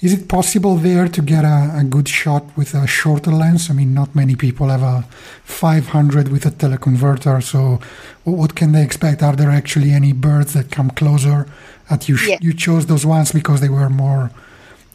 is 0.00 0.12
it 0.12 0.28
possible 0.28 0.76
there 0.76 1.08
to 1.08 1.22
get 1.22 1.44
a, 1.44 1.72
a 1.80 1.84
good 1.84 2.08
shot 2.08 2.44
with 2.56 2.72
a 2.74 2.86
shorter 2.86 3.32
lens? 3.32 3.68
I 3.70 3.72
mean, 3.74 3.94
not 3.94 4.14
many 4.14 4.36
people 4.36 4.68
have 4.68 4.82
a 4.82 5.04
500 5.44 6.28
with 6.28 6.46
a 6.46 6.50
teleconverter, 6.50 7.42
so 7.42 7.80
what, 8.24 8.36
what 8.36 8.54
can 8.54 8.72
they 8.72 8.82
expect? 8.82 9.22
Are 9.22 9.34
there 9.34 9.50
actually 9.50 9.90
any 9.92 10.12
birds 10.12 10.52
that 10.52 10.70
come 10.70 10.90
closer? 10.90 11.46
At 11.90 12.08
you, 12.08 12.16
sh- 12.16 12.28
Yeah. 12.28 12.38
you 12.40 12.52
chose 12.52 12.86
those 12.86 13.04
ones 13.06 13.32
because 13.32 13.60
they 13.60 13.68
were 13.70 13.88
more 13.90 14.30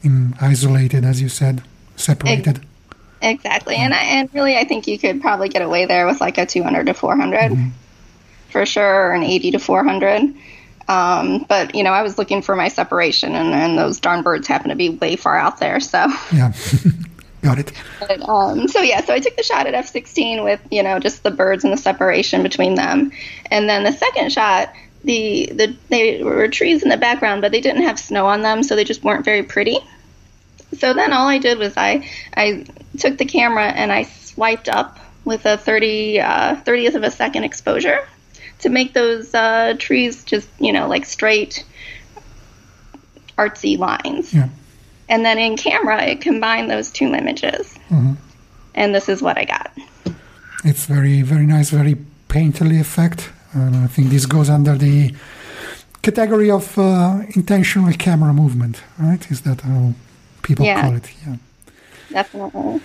in, 0.03 0.36
isolated, 0.39 1.03
as 1.03 1.20
you 1.22 1.27
said, 1.29 1.62
separated. 1.96 2.62
Exactly, 3.24 3.77
and 3.77 3.94
I, 3.94 4.03
and 4.03 4.30
really, 4.34 4.58
I 4.58 4.65
think 4.65 4.86
you 4.86 5.00
could 5.00 5.22
probably 5.22 5.48
get 5.48 5.62
away 5.62 5.86
there 5.86 6.06
with 6.06 6.20
like 6.20 6.38
a 6.38 6.46
200 6.46 6.88
to 6.88 6.94
400 6.94 7.51
for 8.50 8.65
sure, 8.65 9.10
or 9.10 9.12
an 9.13 9.24
80 9.24 9.51
to 9.51 9.60
400. 9.60 10.36
Um, 10.88 11.46
but 11.48 11.74
you 11.75 11.84
know, 11.84 11.92
I 11.92 12.03
was 12.03 12.18
looking 12.18 12.42
for 12.42 12.56
my 12.56 12.68
separation, 12.68 13.34
and, 13.36 13.53
and 13.53 13.77
those 13.77 14.00
darn 14.00 14.24
birds 14.24 14.48
happen 14.48 14.70
to 14.70 14.75
be 14.75 14.89
way 14.89 15.15
far 15.15 15.38
out 15.38 15.60
there. 15.60 15.80
So, 15.80 16.06
Yeah, 16.34 16.51
got 17.42 17.60
it. 17.60 17.72
But, 18.00 18.27
um, 18.27 18.68
so 18.68 18.82
yeah, 18.82 19.01
so 19.01 19.13
I 19.13 19.20
took 19.20 19.36
the 19.38 19.44
shot 19.44 19.68
at 19.68 19.74
f16 19.74 20.44
with 20.44 20.62
you 20.70 20.84
know 20.84 21.00
just 21.00 21.24
the 21.24 21.32
birds 21.32 21.63
and 21.63 21.72
the 21.72 21.77
separation 21.77 22.44
between 22.44 22.75
them, 22.75 23.12
and 23.50 23.70
then 23.70 23.84
the 23.84 23.94
second 23.94 24.32
shot, 24.32 24.74
the 25.03 25.50
the 25.53 25.75
they 25.89 26.22
were 26.22 26.48
trees 26.50 26.84
in 26.84 26.89
the 26.89 26.98
background, 26.98 27.42
but 27.42 27.51
they 27.51 27.62
didn't 27.62 27.84
have 27.84 27.98
snow 27.98 28.25
on 28.25 28.42
them, 28.42 28.63
so 28.63 28.75
they 28.75 28.84
just 28.84 29.03
weren't 29.03 29.24
very 29.24 29.44
pretty. 29.44 29.80
So 30.77 30.94
then 30.94 31.13
all 31.13 31.27
I 31.27 31.38
did 31.38 31.58
was 31.58 31.74
I 31.77 32.08
I 32.36 32.65
took 32.98 33.18
the 33.18 33.25
camera 33.25 33.68
and 33.68 33.92
I 33.92 34.03
swiped 34.03 34.70
up 34.70 35.00
with 35.25 35.46
a 35.46 35.58
30 35.58 36.20
uh, 36.20 36.56
30th 36.58 36.96
of 36.96 37.03
a 37.03 37.12
second 37.12 37.44
exposure 37.44 38.08
to 38.60 38.70
make 38.70 38.94
those 38.94 39.34
uh, 39.34 39.75
trees 39.77 40.24
just 40.24 40.50
you 40.60 40.72
know 40.72 40.88
like 40.88 41.06
straight 41.06 41.63
artsy 43.38 43.77
lines. 43.77 44.34
Yeah. 44.34 44.50
And 45.10 45.25
then 45.25 45.38
in 45.38 45.58
camera, 45.58 46.01
it 46.03 46.22
combined 46.22 46.70
those 46.70 46.89
two 46.92 47.13
images. 47.13 47.77
And 48.75 48.96
this 48.96 49.10
is 49.10 49.22
what 49.22 49.38
I 49.38 49.46
got. 49.46 49.72
It's 50.63 50.86
very, 50.86 51.22
very 51.22 51.46
nice, 51.46 51.70
very 51.70 51.96
painterly 52.30 52.80
effect. 52.80 53.30
And 53.53 53.75
I 53.75 53.88
think 53.88 54.10
this 54.10 54.25
goes 54.25 54.50
under 54.50 54.75
the 54.77 55.13
category 56.01 56.50
of 56.50 56.77
uh, 56.77 57.22
intentional 57.36 57.92
camera 57.94 58.34
movement, 58.34 58.82
right? 58.98 59.30
Is 59.30 59.42
that 59.42 59.62
how 59.62 59.94
people 60.44 60.66
Yeah. 60.66 60.82
call 60.82 60.96
it? 60.96 61.10
Yeah. 61.26 61.36
Definitely. 62.12 62.82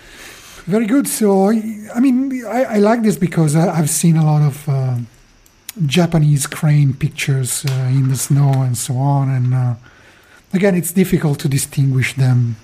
Very 0.65 0.85
good. 0.85 1.07
So, 1.07 1.49
I 1.95 1.99
mean, 1.99 2.45
I, 2.45 2.63
I 2.75 2.77
like 2.77 3.01
this 3.03 3.17
because 3.17 3.55
I, 3.55 3.69
I've 3.79 3.89
seen 3.89 4.17
a 4.17 4.25
lot 4.25 4.41
of 4.41 4.67
uh, 4.69 4.97
Japanese 5.85 6.47
crane 6.47 6.93
pictures 6.93 7.65
uh, 7.65 7.71
in 7.99 8.09
the 8.09 8.15
snow 8.17 8.51
and 8.63 8.77
so 8.77 8.95
on. 8.97 9.29
And 9.29 9.53
uh, 9.53 9.75
again, 10.53 10.75
it's 10.75 10.91
difficult 10.91 11.39
to 11.39 11.47
distinguish 11.49 12.13
them 12.15 12.55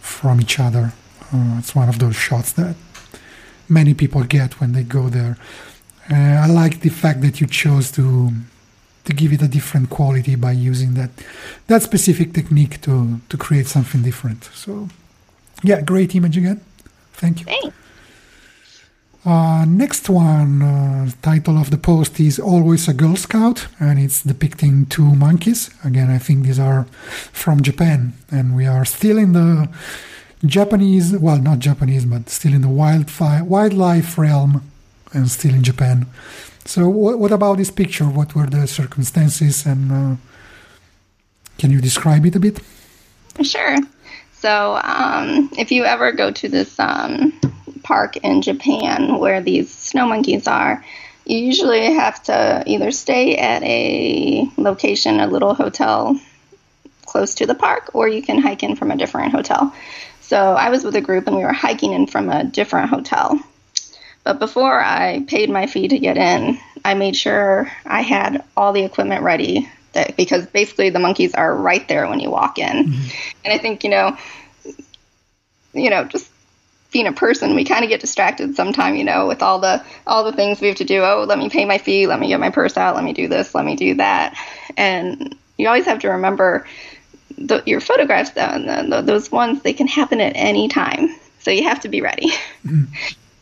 from 0.00 0.40
each 0.40 0.58
other. 0.60 0.92
Uh, 1.32 1.56
it's 1.58 1.74
one 1.74 1.88
of 1.88 1.98
those 1.98 2.16
shots 2.16 2.52
that 2.52 2.76
many 3.68 3.94
people 3.94 4.22
get 4.24 4.60
when 4.60 4.72
they 4.72 4.82
go 4.82 5.08
there. 5.08 5.36
Uh, 6.10 6.14
I 6.14 6.46
like 6.46 6.80
the 6.80 6.88
fact 6.90 7.20
that 7.22 7.40
you 7.40 7.46
chose 7.46 7.90
to 7.92 8.30
to 9.04 9.12
give 9.12 9.32
it 9.32 9.42
a 9.42 9.48
different 9.48 9.90
quality 9.90 10.36
by 10.36 10.52
using 10.52 10.94
that 10.94 11.10
that 11.66 11.82
specific 11.82 12.32
technique 12.32 12.80
to 12.82 13.20
to 13.28 13.36
create 13.36 13.66
something 13.66 14.02
different. 14.02 14.44
So, 14.54 14.88
yeah, 15.62 15.80
great 15.80 16.14
image 16.14 16.36
again. 16.36 16.60
Thank 17.12 17.40
you. 17.40 17.46
Thanks. 17.46 17.76
Uh, 19.22 19.66
next 19.66 20.08
one, 20.08 20.62
uh, 20.62 21.10
title 21.20 21.58
of 21.58 21.70
the 21.70 21.76
post 21.76 22.18
is 22.18 22.38
Always 22.38 22.88
a 22.88 22.94
Girl 22.94 23.16
Scout, 23.16 23.66
and 23.78 23.98
it's 23.98 24.22
depicting 24.22 24.86
two 24.86 25.14
monkeys. 25.14 25.68
Again, 25.84 26.10
I 26.10 26.16
think 26.16 26.44
these 26.44 26.58
are 26.58 26.84
from 27.30 27.60
Japan, 27.60 28.14
and 28.30 28.56
we 28.56 28.66
are 28.66 28.86
still 28.86 29.18
in 29.18 29.34
the 29.34 29.68
Japanese, 30.46 31.14
well, 31.18 31.36
not 31.36 31.58
Japanese, 31.58 32.06
but 32.06 32.30
still 32.30 32.54
in 32.54 32.62
the 32.62 32.68
wildfire, 32.68 33.44
wildlife 33.44 34.16
realm, 34.16 34.69
and 35.12 35.30
still 35.30 35.54
in 35.54 35.62
Japan. 35.62 36.06
So, 36.64 36.88
what, 36.88 37.18
what 37.18 37.32
about 37.32 37.58
this 37.58 37.70
picture? 37.70 38.04
What 38.04 38.34
were 38.34 38.46
the 38.46 38.66
circumstances, 38.66 39.66
and 39.66 39.92
uh, 39.92 40.16
can 41.58 41.70
you 41.70 41.80
describe 41.80 42.26
it 42.26 42.36
a 42.36 42.40
bit? 42.40 42.60
Sure. 43.42 43.76
So, 44.32 44.80
um, 44.82 45.50
if 45.58 45.72
you 45.72 45.84
ever 45.84 46.12
go 46.12 46.30
to 46.30 46.48
this 46.48 46.78
um, 46.78 47.38
park 47.82 48.16
in 48.18 48.42
Japan 48.42 49.18
where 49.18 49.40
these 49.40 49.72
snow 49.72 50.06
monkeys 50.06 50.46
are, 50.46 50.84
you 51.24 51.38
usually 51.38 51.92
have 51.94 52.22
to 52.24 52.62
either 52.66 52.90
stay 52.90 53.36
at 53.36 53.62
a 53.62 54.48
location, 54.56 55.20
a 55.20 55.26
little 55.26 55.54
hotel 55.54 56.18
close 57.06 57.34
to 57.34 57.46
the 57.46 57.54
park, 57.54 57.90
or 57.94 58.08
you 58.08 58.22
can 58.22 58.38
hike 58.38 58.62
in 58.62 58.76
from 58.76 58.90
a 58.90 58.96
different 58.96 59.32
hotel. 59.32 59.74
So 60.20 60.36
I 60.36 60.70
was 60.70 60.84
with 60.84 60.94
a 60.94 61.00
group 61.00 61.26
and 61.26 61.36
we 61.36 61.42
were 61.42 61.52
hiking 61.52 61.92
in 61.92 62.06
from 62.06 62.30
a 62.30 62.44
different 62.44 62.90
hotel. 62.90 63.38
But 64.30 64.38
before 64.38 64.80
I 64.80 65.24
paid 65.26 65.50
my 65.50 65.66
fee 65.66 65.88
to 65.88 65.98
get 65.98 66.16
in, 66.16 66.56
I 66.84 66.94
made 66.94 67.16
sure 67.16 67.68
I 67.84 68.02
had 68.02 68.44
all 68.56 68.72
the 68.72 68.84
equipment 68.84 69.24
ready 69.24 69.68
that, 69.92 70.16
because 70.16 70.46
basically 70.46 70.90
the 70.90 71.00
monkeys 71.00 71.34
are 71.34 71.52
right 71.52 71.88
there 71.88 72.06
when 72.08 72.20
you 72.20 72.30
walk 72.30 72.56
in. 72.56 72.86
Mm-hmm. 72.86 73.08
And 73.44 73.52
I 73.52 73.58
think, 73.58 73.82
you 73.82 73.90
know, 73.90 74.16
you 75.74 75.90
know, 75.90 76.04
just 76.04 76.30
being 76.92 77.08
a 77.08 77.12
person, 77.12 77.56
we 77.56 77.64
kind 77.64 77.82
of 77.82 77.90
get 77.90 78.00
distracted 78.00 78.54
sometime, 78.54 78.94
you 78.94 79.02
know, 79.02 79.26
with 79.26 79.42
all 79.42 79.58
the 79.58 79.84
all 80.06 80.22
the 80.22 80.32
things 80.32 80.60
we 80.60 80.68
have 80.68 80.76
to 80.76 80.84
do. 80.84 81.02
Oh, 81.02 81.24
let 81.28 81.36
me 81.36 81.50
pay 81.50 81.64
my 81.64 81.78
fee, 81.78 82.06
let 82.06 82.20
me 82.20 82.28
get 82.28 82.38
my 82.38 82.50
purse 82.50 82.76
out, 82.76 82.94
let 82.94 83.02
me 83.02 83.12
do 83.12 83.26
this, 83.26 83.52
let 83.52 83.64
me 83.64 83.74
do 83.74 83.94
that. 83.94 84.38
And 84.76 85.36
you 85.58 85.66
always 85.66 85.86
have 85.86 85.98
to 85.98 86.10
remember 86.10 86.68
the, 87.36 87.64
your 87.66 87.80
photographs, 87.80 88.30
though, 88.30 88.42
and 88.42 88.92
the, 88.92 89.00
those 89.00 89.32
ones, 89.32 89.62
they 89.62 89.72
can 89.72 89.88
happen 89.88 90.20
at 90.20 90.34
any 90.36 90.68
time. 90.68 91.16
So 91.40 91.50
you 91.50 91.64
have 91.64 91.80
to 91.80 91.88
be 91.88 92.00
ready. 92.00 92.28
Mm-hmm. 92.64 92.84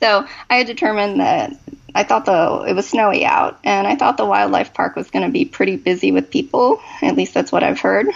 So 0.01 0.27
I 0.49 0.57
had 0.57 0.67
determined 0.67 1.21
that 1.21 1.57
I 1.95 2.05
thought 2.05 2.27
the 2.27 2.65
it 2.69 2.75
was 2.75 2.89
snowy 2.89 3.25
out, 3.25 3.59
and 3.65 3.87
I 3.87 3.97
thought 3.97 4.17
the 4.17 4.25
wildlife 4.25 4.75
park 4.75 4.97
was 4.97 5.11
going 5.11 5.25
to 5.25 5.33
be 5.33 5.45
pretty 5.45 5.77
busy 5.77 6.13
with 6.13 6.31
people. 6.31 6.81
At 7.03 7.17
least 7.17 7.35
that's 7.35 7.51
what 7.51 7.63
I've 7.63 7.81
heard. 7.81 8.07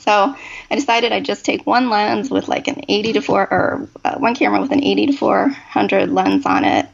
So 0.00 0.34
I 0.70 0.74
decided 0.74 1.12
I'd 1.12 1.24
just 1.24 1.44
take 1.44 1.66
one 1.66 1.88
lens 1.88 2.28
with 2.28 2.48
like 2.48 2.66
an 2.66 2.84
80 2.88 3.14
to 3.14 3.20
4 3.22 3.40
or 3.40 3.88
uh, 4.04 4.16
one 4.16 4.34
camera 4.34 4.60
with 4.60 4.72
an 4.72 4.82
80 4.82 5.06
to 5.06 5.12
400 5.12 6.10
lens 6.10 6.44
on 6.44 6.64
it 6.64 6.86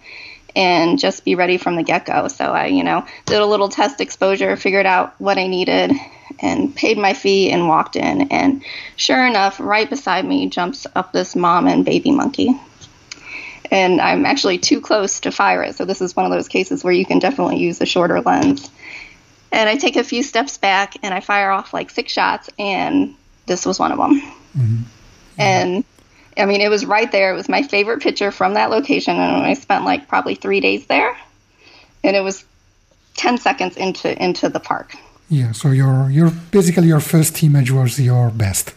and 0.54 0.98
just 0.98 1.24
be 1.24 1.34
ready 1.34 1.56
from 1.56 1.76
the 1.76 1.82
get 1.82 2.04
go. 2.04 2.28
So 2.28 2.44
I, 2.44 2.66
you 2.66 2.84
know, 2.84 3.06
did 3.24 3.40
a 3.40 3.46
little 3.46 3.68
test 3.68 4.00
exposure, 4.00 4.56
figured 4.56 4.86
out 4.86 5.18
what 5.18 5.38
I 5.38 5.46
needed, 5.46 5.92
and 6.40 6.74
paid 6.74 6.98
my 6.98 7.14
fee 7.14 7.50
and 7.50 7.68
walked 7.68 7.96
in. 7.96 8.30
And 8.30 8.62
sure 8.96 9.26
enough, 9.26 9.58
right 9.60 9.88
beside 9.88 10.24
me 10.24 10.48
jumps 10.48 10.86
up 10.94 11.12
this 11.12 11.34
mom 11.34 11.66
and 11.66 11.84
baby 11.84 12.10
monkey. 12.10 12.58
And 13.70 14.00
I'm 14.00 14.24
actually 14.24 14.58
too 14.58 14.80
close 14.80 15.20
to 15.20 15.30
fire 15.30 15.62
it. 15.62 15.76
So 15.76 15.84
this 15.84 16.00
is 16.00 16.16
one 16.16 16.24
of 16.24 16.32
those 16.32 16.48
cases 16.48 16.82
where 16.82 16.92
you 16.92 17.04
can 17.04 17.18
definitely 17.18 17.58
use 17.58 17.80
a 17.80 17.86
shorter 17.86 18.20
lens. 18.20 18.70
And 19.52 19.68
I 19.68 19.76
take 19.76 19.96
a 19.96 20.04
few 20.04 20.22
steps 20.22 20.58
back 20.58 20.94
and 21.02 21.12
I 21.12 21.20
fire 21.20 21.50
off 21.50 21.72
like 21.72 21.90
six 21.90 22.12
shots, 22.12 22.50
and 22.58 23.14
this 23.46 23.64
was 23.66 23.78
one 23.78 23.92
of 23.92 23.98
them. 23.98 24.20
Mm-hmm. 24.56 24.82
And 25.38 25.84
I 26.36 26.46
mean, 26.46 26.60
it 26.60 26.68
was 26.68 26.84
right 26.86 27.10
there. 27.10 27.32
It 27.32 27.36
was 27.36 27.48
my 27.48 27.62
favorite 27.62 28.02
picture 28.02 28.30
from 28.30 28.54
that 28.54 28.70
location, 28.70 29.16
and 29.16 29.46
I 29.46 29.54
spent 29.54 29.84
like 29.84 30.08
probably 30.08 30.34
three 30.34 30.60
days 30.60 30.86
there. 30.86 31.16
And 32.04 32.14
it 32.16 32.20
was 32.20 32.44
ten 33.16 33.38
seconds 33.38 33.76
into 33.76 34.22
into 34.22 34.48
the 34.48 34.60
park. 34.60 34.94
Yeah, 35.28 35.52
so 35.52 35.70
your 35.70 36.10
your 36.10 36.30
basically 36.50 36.88
your 36.88 37.00
first 37.00 37.42
image 37.42 37.70
was 37.70 37.98
your 37.98 38.30
best. 38.30 38.74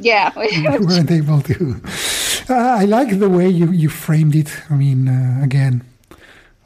Yeah, 0.00 0.32
we 0.36 0.86
weren't 0.86 1.10
able 1.10 1.40
to. 1.42 1.80
Uh, 2.48 2.54
I 2.54 2.84
like 2.84 3.18
the 3.18 3.28
way 3.28 3.48
you 3.48 3.70
you 3.70 3.88
framed 3.88 4.34
it. 4.34 4.50
I 4.70 4.74
mean, 4.74 5.08
uh, 5.08 5.40
again, 5.42 5.82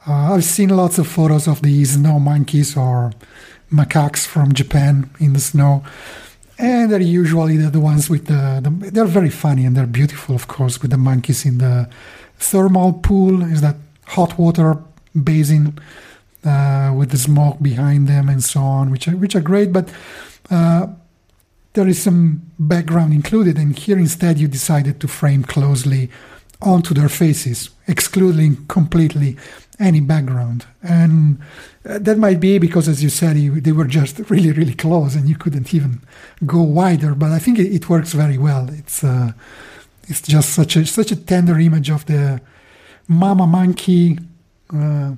uh, 0.07 0.35
I've 0.35 0.44
seen 0.44 0.71
lots 0.71 0.99
of 0.99 1.07
photos 1.07 1.47
of 1.47 1.62
these 1.62 1.92
snow 1.92 2.18
monkeys 2.18 2.77
or 2.77 3.12
macaques 3.71 4.27
from 4.27 4.53
Japan 4.53 5.11
in 5.21 5.35
the 5.35 5.40
snow, 5.40 5.85
and 6.59 6.90
they're 6.90 7.01
usually 7.01 7.57
the, 7.57 7.71
the 7.71 7.81
ones 7.81 8.11
with 8.11 8.27
the, 8.27 8.61
the, 8.62 8.90
They're 8.90 9.05
very 9.05 9.31
funny 9.31 9.64
and 9.66 9.77
they're 9.77 9.87
beautiful, 9.87 10.35
of 10.35 10.49
course, 10.49 10.83
with 10.83 10.90
the 10.90 10.97
monkeys 10.99 11.44
in 11.44 11.59
the 11.59 11.88
thermal 12.38 12.92
pool. 12.94 13.42
Is 13.42 13.61
that 13.61 13.77
hot 14.07 14.38
water 14.38 14.79
basin 15.14 15.79
uh, 16.44 16.92
with 16.97 17.11
the 17.11 17.18
smoke 17.18 17.59
behind 17.61 18.09
them 18.09 18.29
and 18.29 18.42
so 18.42 18.61
on, 18.61 18.90
which 18.90 19.07
are, 19.09 19.16
which 19.16 19.37
are 19.37 19.42
great, 19.42 19.73
but. 19.73 19.88
Uh, 20.51 20.87
there 21.74 21.88
is 21.88 22.02
some 22.02 22.42
background 22.59 23.12
included, 23.12 23.59
and 23.59 23.76
here 23.76 23.98
instead 23.98 24.38
you 24.38 24.48
decided 24.48 25.00
to 25.00 25.09
frame 25.09 25.44
closely 25.44 26.11
onto 26.61 26.94
their 26.94 27.09
faces, 27.09 27.70
excluding 27.87 28.66
completely 28.66 29.37
any 29.78 30.00
background. 30.00 30.66
And 30.83 31.38
uh, 31.88 31.98
that 32.00 32.18
might 32.18 32.40
be 32.40 32.59
because, 32.59 32.88
as 32.88 33.02
you 33.02 33.11
said, 33.11 33.37
they 33.37 33.72
were 33.72 33.85
just 33.85 34.18
really, 34.31 34.52
really 34.52 34.74
close 34.74 35.14
and 35.14 35.28
you 35.28 35.37
couldn't 35.37 35.72
even 35.72 36.00
go 36.44 36.62
wider. 36.62 37.14
But 37.14 37.33
I 37.33 37.38
think 37.38 37.59
it, 37.59 37.88
works 37.88 38.12
very 38.12 38.38
well. 38.38 38.68
It's 38.70 39.04
uh, 39.04 39.33
it's 40.09 40.22
just 40.22 40.50
such 40.50 40.76
a 40.76 40.87
such 40.87 41.12
a 41.12 41.16
tender 41.16 41.59
image 41.59 41.90
of 41.90 42.07
the 42.07 42.40
mama 43.07 43.46
monkey 43.46 44.18
uh, 44.74 45.12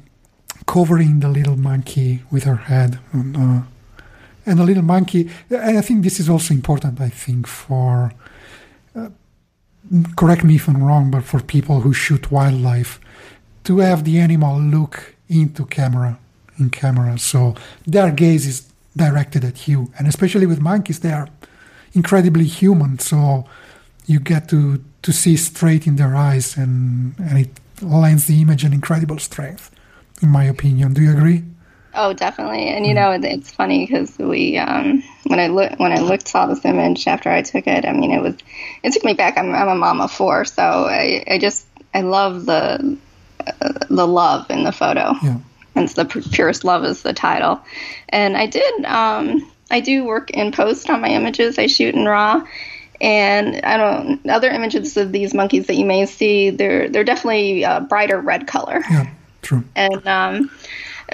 covering 0.67 1.21
the 1.21 1.29
little 1.29 1.57
monkey 1.57 2.23
with 2.31 2.45
her 2.45 2.57
head. 2.57 2.99
And, 3.13 3.37
uh, 3.37 3.63
and 4.47 4.59
the 4.59 4.65
little 4.65 4.83
monkey, 4.83 5.31
and 5.51 5.79
I 5.79 5.83
think 5.83 6.03
this 6.03 6.19
is 6.21 6.29
also 6.29 6.55
important, 6.55 7.01
I 7.01 7.09
think, 7.09 7.47
for, 7.47 8.13
uh, 8.97 9.11
correct 10.17 10.45
me 10.45 10.57
if 10.57 10.69
I'm 10.69 10.83
wrong, 10.83 11.11
but 11.11 11.25
for 11.25 11.41
people 11.41 11.81
who 11.81 11.93
shoot 11.93 12.31
wildlife, 12.31 13.01
to 13.65 13.79
have 13.79 14.05
the 14.05 14.19
animal 14.19 14.59
look 14.59 15.15
into 15.29 15.65
camera 15.67 16.19
in 16.61 16.71
camera. 16.71 17.19
So 17.19 17.55
their 17.87 18.13
gaze 18.13 18.47
is 18.47 18.71
directed 18.97 19.45
at 19.45 19.67
you. 19.67 19.91
And 19.99 20.07
especially 20.07 20.47
with 20.47 20.61
monkeys 20.61 21.01
they 21.01 21.13
are 21.13 21.29
incredibly 21.95 22.45
human. 22.45 22.99
So 22.99 23.47
you 24.07 24.21
get 24.21 24.49
to 24.51 24.85
to 25.03 25.13
see 25.13 25.37
straight 25.37 25.87
in 25.87 25.97
their 25.97 26.15
eyes 26.15 26.57
and 26.57 27.15
and 27.19 27.39
it 27.39 27.61
lends 27.83 28.27
the 28.27 28.41
image 28.43 28.63
an 28.65 28.73
incredible 28.73 29.19
strength 29.19 29.71
in 30.23 30.29
my 30.29 30.45
opinion. 30.45 30.93
Do 30.93 31.03
you 31.03 31.13
agree 31.13 31.45
oh 31.95 32.13
definitely 32.13 32.69
and 32.69 32.87
you 32.87 32.95
know 32.95 33.11
it's 33.11 33.51
funny 33.51 33.87
because 33.87 34.17
we 34.19 34.57
um 34.57 35.03
when 35.27 35.41
i 35.41 35.49
look 35.49 35.79
when 35.79 35.93
i 35.93 36.01
looked 36.01 36.29
saw 36.29 36.47
this 36.47 36.65
image 36.65 37.07
after 37.07 37.29
i 37.31 37.43
took 37.43 37.67
it 37.67 37.85
i 37.85 37.93
mean 37.93 38.13
it 38.13 38.23
was 38.23 38.35
it 38.83 38.93
took 38.93 39.05
me 39.05 39.15
back 39.15 39.37
i'm, 39.37 39.55
I'm 39.55 39.69
a 39.69 39.75
mom 39.75 40.01
of 40.01 40.13
four 40.13 40.45
so 40.45 40.63
i 40.63 41.25
i 41.29 41.39
just 41.39 41.67
i 41.95 42.03
love 42.03 42.47
the 42.47 42.97
the 43.89 44.07
love 44.07 44.51
in 44.51 44.65
the 44.65 44.73
photo. 44.73 45.15
Yeah. 45.23 45.39
Hence, 45.75 45.95
the 45.95 46.05
purest 46.05 46.65
love 46.65 46.85
is 46.85 47.03
the 47.03 47.13
title. 47.13 47.61
And 48.09 48.37
I 48.37 48.47
did, 48.47 48.85
um, 48.85 49.51
I 49.71 49.81
do 49.81 50.05
work 50.05 50.31
in 50.31 50.53
post 50.53 50.91
on 50.91 51.01
my 51.01 51.09
images. 51.09 51.59
I 51.59 51.69
shoot 51.69 51.95
in 51.95 52.07
RAW, 52.07 52.45
and 53.01 53.61
I 53.65 53.77
don't 53.77 54.29
other 54.29 54.51
images 54.51 54.97
of 54.97 55.13
these 55.13 55.33
monkeys 55.33 55.69
that 55.69 55.77
you 55.77 55.85
may 55.85 56.07
see. 56.07 56.51
They're 56.51 56.89
they're 56.89 57.05
definitely 57.05 57.63
a 57.63 57.81
brighter 57.81 58.21
red 58.21 58.49
color. 58.49 58.83
Yeah, 58.91 59.11
true. 59.43 59.63
And 59.77 60.07
um, 60.09 60.51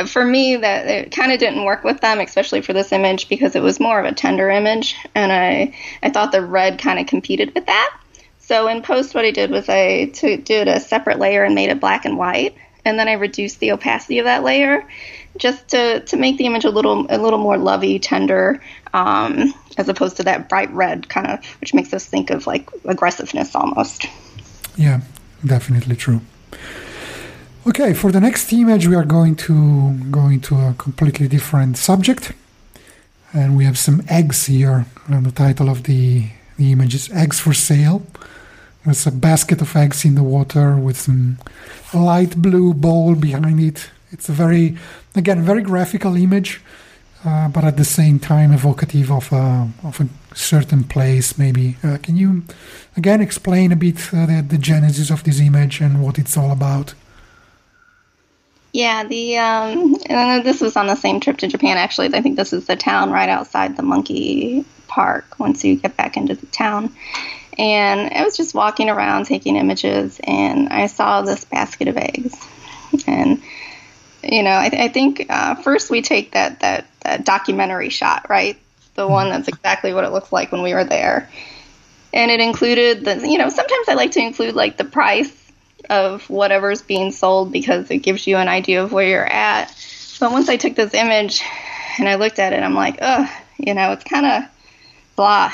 for 0.04 0.24
me, 0.24 0.56
that 0.56 0.86
it 0.86 1.12
kind 1.12 1.32
of 1.32 1.38
didn't 1.38 1.64
work 1.64 1.84
with 1.84 2.00
them, 2.00 2.20
especially 2.20 2.60
for 2.60 2.72
this 2.72 2.92
image 2.92 3.28
because 3.28 3.56
it 3.56 3.62
was 3.62 3.80
more 3.80 3.98
of 3.98 4.04
a 4.06 4.14
tender 4.14 4.50
image, 4.50 4.96
and 5.14 5.32
I 5.32 5.74
I 6.02 6.10
thought 6.10 6.32
the 6.32 6.44
red 6.44 6.78
kind 6.78 6.98
of 6.98 7.06
competed 7.06 7.54
with 7.54 7.66
that. 7.66 7.96
So 8.38 8.68
in 8.68 8.82
post, 8.82 9.14
what 9.14 9.24
I 9.24 9.30
did 9.32 9.50
was 9.50 9.68
I 9.68 10.10
t- 10.12 10.36
did 10.36 10.68
a 10.68 10.78
separate 10.78 11.18
layer 11.18 11.42
and 11.42 11.54
made 11.54 11.70
it 11.70 11.80
black 11.80 12.04
and 12.04 12.16
white, 12.16 12.54
and 12.84 12.98
then 12.98 13.08
I 13.08 13.14
reduced 13.14 13.58
the 13.58 13.72
opacity 13.72 14.18
of 14.18 14.26
that 14.26 14.44
layer 14.44 14.86
just 15.38 15.68
to, 15.68 16.00
to 16.00 16.16
make 16.16 16.38
the 16.38 16.46
image 16.46 16.64
a 16.64 16.70
little 16.70 17.06
a 17.10 17.18
little 17.18 17.38
more 17.38 17.58
lovey, 17.58 17.98
tender, 17.98 18.62
um, 18.94 19.52
as 19.76 19.88
opposed 19.88 20.16
to 20.18 20.22
that 20.24 20.48
bright 20.48 20.72
red 20.72 21.08
kind 21.08 21.26
of, 21.26 21.44
which 21.60 21.74
makes 21.74 21.92
us 21.92 22.06
think 22.06 22.30
of 22.30 22.46
like 22.46 22.70
aggressiveness 22.84 23.54
almost. 23.54 24.06
Yeah, 24.76 25.00
definitely 25.44 25.96
true. 25.96 26.20
Okay, 27.68 27.94
for 27.94 28.12
the 28.12 28.20
next 28.20 28.52
image, 28.52 28.86
we 28.86 28.94
are 28.94 29.04
going 29.04 29.34
to 29.34 29.94
go 30.08 30.28
into 30.28 30.54
a 30.54 30.72
completely 30.78 31.26
different 31.26 31.76
subject, 31.76 32.32
and 33.32 33.56
we 33.56 33.64
have 33.64 33.76
some 33.76 34.02
eggs 34.08 34.46
here. 34.46 34.86
And 35.08 35.26
the 35.26 35.32
title 35.32 35.68
of 35.68 35.82
the 35.82 36.28
The 36.58 36.70
image 36.70 36.94
is 36.94 37.10
eggs 37.10 37.40
for 37.40 37.52
sale. 37.52 38.02
There's 38.84 39.04
a 39.04 39.10
basket 39.10 39.60
of 39.60 39.74
eggs 39.74 40.04
in 40.04 40.14
the 40.14 40.22
water 40.22 40.76
with 40.76 40.96
some 40.96 41.38
light 41.92 42.36
blue 42.36 42.72
bowl 42.72 43.16
behind 43.16 43.58
it. 43.58 43.90
It's 44.12 44.28
a 44.28 44.32
very, 44.32 44.76
again, 45.16 45.42
very 45.42 45.62
graphical 45.62 46.14
image, 46.14 46.60
uh, 47.24 47.48
but 47.48 47.64
at 47.64 47.76
the 47.76 47.84
same 47.84 48.20
time 48.20 48.52
evocative 48.52 49.10
of 49.10 49.32
a, 49.32 49.68
of 49.82 50.00
a 50.00 50.08
certain 50.36 50.84
place, 50.84 51.36
maybe. 51.36 51.76
Uh, 51.82 51.98
can 52.00 52.16
you, 52.16 52.44
again, 52.96 53.20
explain 53.20 53.72
a 53.72 53.76
bit 53.76 54.14
uh, 54.14 54.26
the, 54.26 54.44
the 54.48 54.58
genesis 54.58 55.10
of 55.10 55.24
this 55.24 55.40
image 55.40 55.80
and 55.80 56.00
what 56.00 56.16
it's 56.16 56.36
all 56.36 56.52
about? 56.52 56.94
Yeah, 58.76 59.04
the 59.04 59.38
um, 59.38 59.96
and 60.10 60.44
this 60.44 60.60
was 60.60 60.76
on 60.76 60.86
the 60.86 60.96
same 60.96 61.18
trip 61.18 61.38
to 61.38 61.48
Japan. 61.48 61.78
Actually, 61.78 62.14
I 62.14 62.20
think 62.20 62.36
this 62.36 62.52
is 62.52 62.66
the 62.66 62.76
town 62.76 63.10
right 63.10 63.30
outside 63.30 63.74
the 63.74 63.82
monkey 63.82 64.66
park. 64.86 65.40
Once 65.40 65.64
you 65.64 65.76
get 65.76 65.96
back 65.96 66.18
into 66.18 66.34
the 66.34 66.44
town, 66.44 66.94
and 67.56 68.12
I 68.12 68.22
was 68.22 68.36
just 68.36 68.54
walking 68.54 68.90
around 68.90 69.24
taking 69.24 69.56
images, 69.56 70.20
and 70.22 70.68
I 70.68 70.88
saw 70.88 71.22
this 71.22 71.46
basket 71.46 71.88
of 71.88 71.96
eggs, 71.96 72.36
and 73.06 73.40
you 74.22 74.42
know, 74.42 74.58
I, 74.58 74.68
th- 74.68 74.82
I 74.82 74.88
think 74.88 75.24
uh, 75.30 75.54
first 75.54 75.90
we 75.90 76.02
take 76.02 76.32
that, 76.32 76.60
that 76.60 76.84
that 77.00 77.24
documentary 77.24 77.88
shot, 77.88 78.28
right? 78.28 78.58
The 78.94 79.04
mm-hmm. 79.04 79.10
one 79.10 79.28
that's 79.30 79.48
exactly 79.48 79.94
what 79.94 80.04
it 80.04 80.12
looks 80.12 80.32
like 80.32 80.52
when 80.52 80.60
we 80.60 80.74
were 80.74 80.84
there, 80.84 81.30
and 82.12 82.30
it 82.30 82.40
included 82.40 83.06
the, 83.06 83.26
you 83.26 83.38
know, 83.38 83.48
sometimes 83.48 83.88
I 83.88 83.94
like 83.94 84.10
to 84.12 84.20
include 84.20 84.54
like 84.54 84.76
the 84.76 84.84
price 84.84 85.45
of 85.90 86.28
whatever's 86.28 86.82
being 86.82 87.12
sold 87.12 87.52
because 87.52 87.90
it 87.90 87.98
gives 87.98 88.26
you 88.26 88.36
an 88.36 88.48
idea 88.48 88.82
of 88.82 88.92
where 88.92 89.06
you're 89.06 89.24
at. 89.24 89.74
But 90.20 90.32
once 90.32 90.48
I 90.48 90.56
took 90.56 90.74
this 90.74 90.94
image 90.94 91.42
and 91.98 92.08
I 92.08 92.16
looked 92.16 92.38
at 92.38 92.52
it, 92.52 92.62
I'm 92.62 92.74
like, 92.74 92.98
ugh, 93.00 93.28
you 93.58 93.74
know, 93.74 93.92
it's 93.92 94.04
kind 94.04 94.26
of 94.26 94.42
blah. 95.16 95.52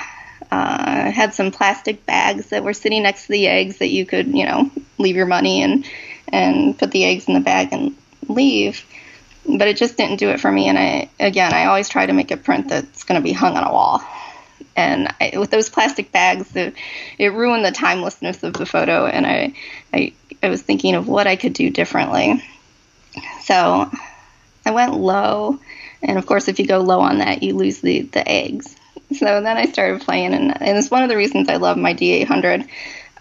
Uh, 0.51 1.11
had 1.11 1.35
some 1.35 1.51
plastic 1.51 2.05
bags 2.05 2.51
that 2.51 2.63
were 2.63 2.75
sitting 2.75 3.05
next 3.05 3.27
to 3.27 3.33
the 3.33 3.47
eggs 3.47 3.79
that 3.79 3.89
you 3.89 4.05
could, 4.05 4.27
you 4.27 4.45
know, 4.45 4.71
leave 4.99 5.17
your 5.17 5.27
money 5.27 5.63
and 5.63 5.87
and 6.29 6.79
put 6.79 6.91
the 6.91 7.05
eggs 7.05 7.27
in 7.27 7.35
the 7.35 7.41
bag 7.41 7.69
and 7.73 7.97
leave. 8.29 8.85
But 9.49 9.69
it 9.69 9.77
just 9.77 9.97
didn't 9.97 10.19
do 10.19 10.29
it 10.31 10.41
for 10.41 10.53
me. 10.53 10.69
And 10.69 10.79
I, 10.79 11.11
again, 11.19 11.53
I 11.53 11.67
always 11.67 11.89
try 11.89 12.07
to 12.07 12.13
make 12.13 12.31
a 12.31 12.37
print 12.37 12.69
that's 12.69 13.05
going 13.05 13.21
to 13.21 13.25
be 13.25 13.33
hung 13.33 13.57
on 13.57 13.65
a 13.65 13.73
wall 13.73 14.03
and 14.77 15.13
I, 15.21 15.39
with 15.39 15.51
those 15.51 15.69
plastic 15.69 16.13
bags, 16.13 16.49
the, 16.51 16.73
it 17.19 17.33
ruined 17.33 17.65
the 17.65 17.73
timelessness 17.73 18.43
of 18.43 18.55
the 18.55 18.67
photo. 18.67 19.07
And 19.07 19.27
I, 19.27 19.55
I, 19.93 20.13
I 20.43 20.49
was 20.49 20.63
thinking 20.63 20.95
of 20.95 21.09
what 21.09 21.27
I 21.27 21.37
could 21.37 21.53
do 21.53 21.71
differently. 21.71 22.43
So 23.43 23.91
I 24.65 24.71
went 24.71 24.95
low, 24.95 25.59
and 26.03 26.19
of 26.19 26.27
course, 26.27 26.49
if 26.49 26.59
you 26.59 26.67
go 26.67 26.81
low 26.81 27.01
on 27.01 27.19
that, 27.19 27.43
you 27.43 27.55
lose 27.55 27.81
the 27.81 28.03
the 28.03 28.27
eggs. 28.29 28.77
So 29.17 29.43
then 29.43 29.57
I 29.59 29.67
started 29.67 30.01
playing, 30.01 30.33
and, 30.33 30.63
and 30.63 30.79
it's 30.79 30.91
one 30.91 31.03
of 31.03 31.09
the 31.09 31.17
reasons 31.17 31.49
I 31.49 31.57
love 31.57 31.77
my 31.77 31.95
D800 31.95 32.67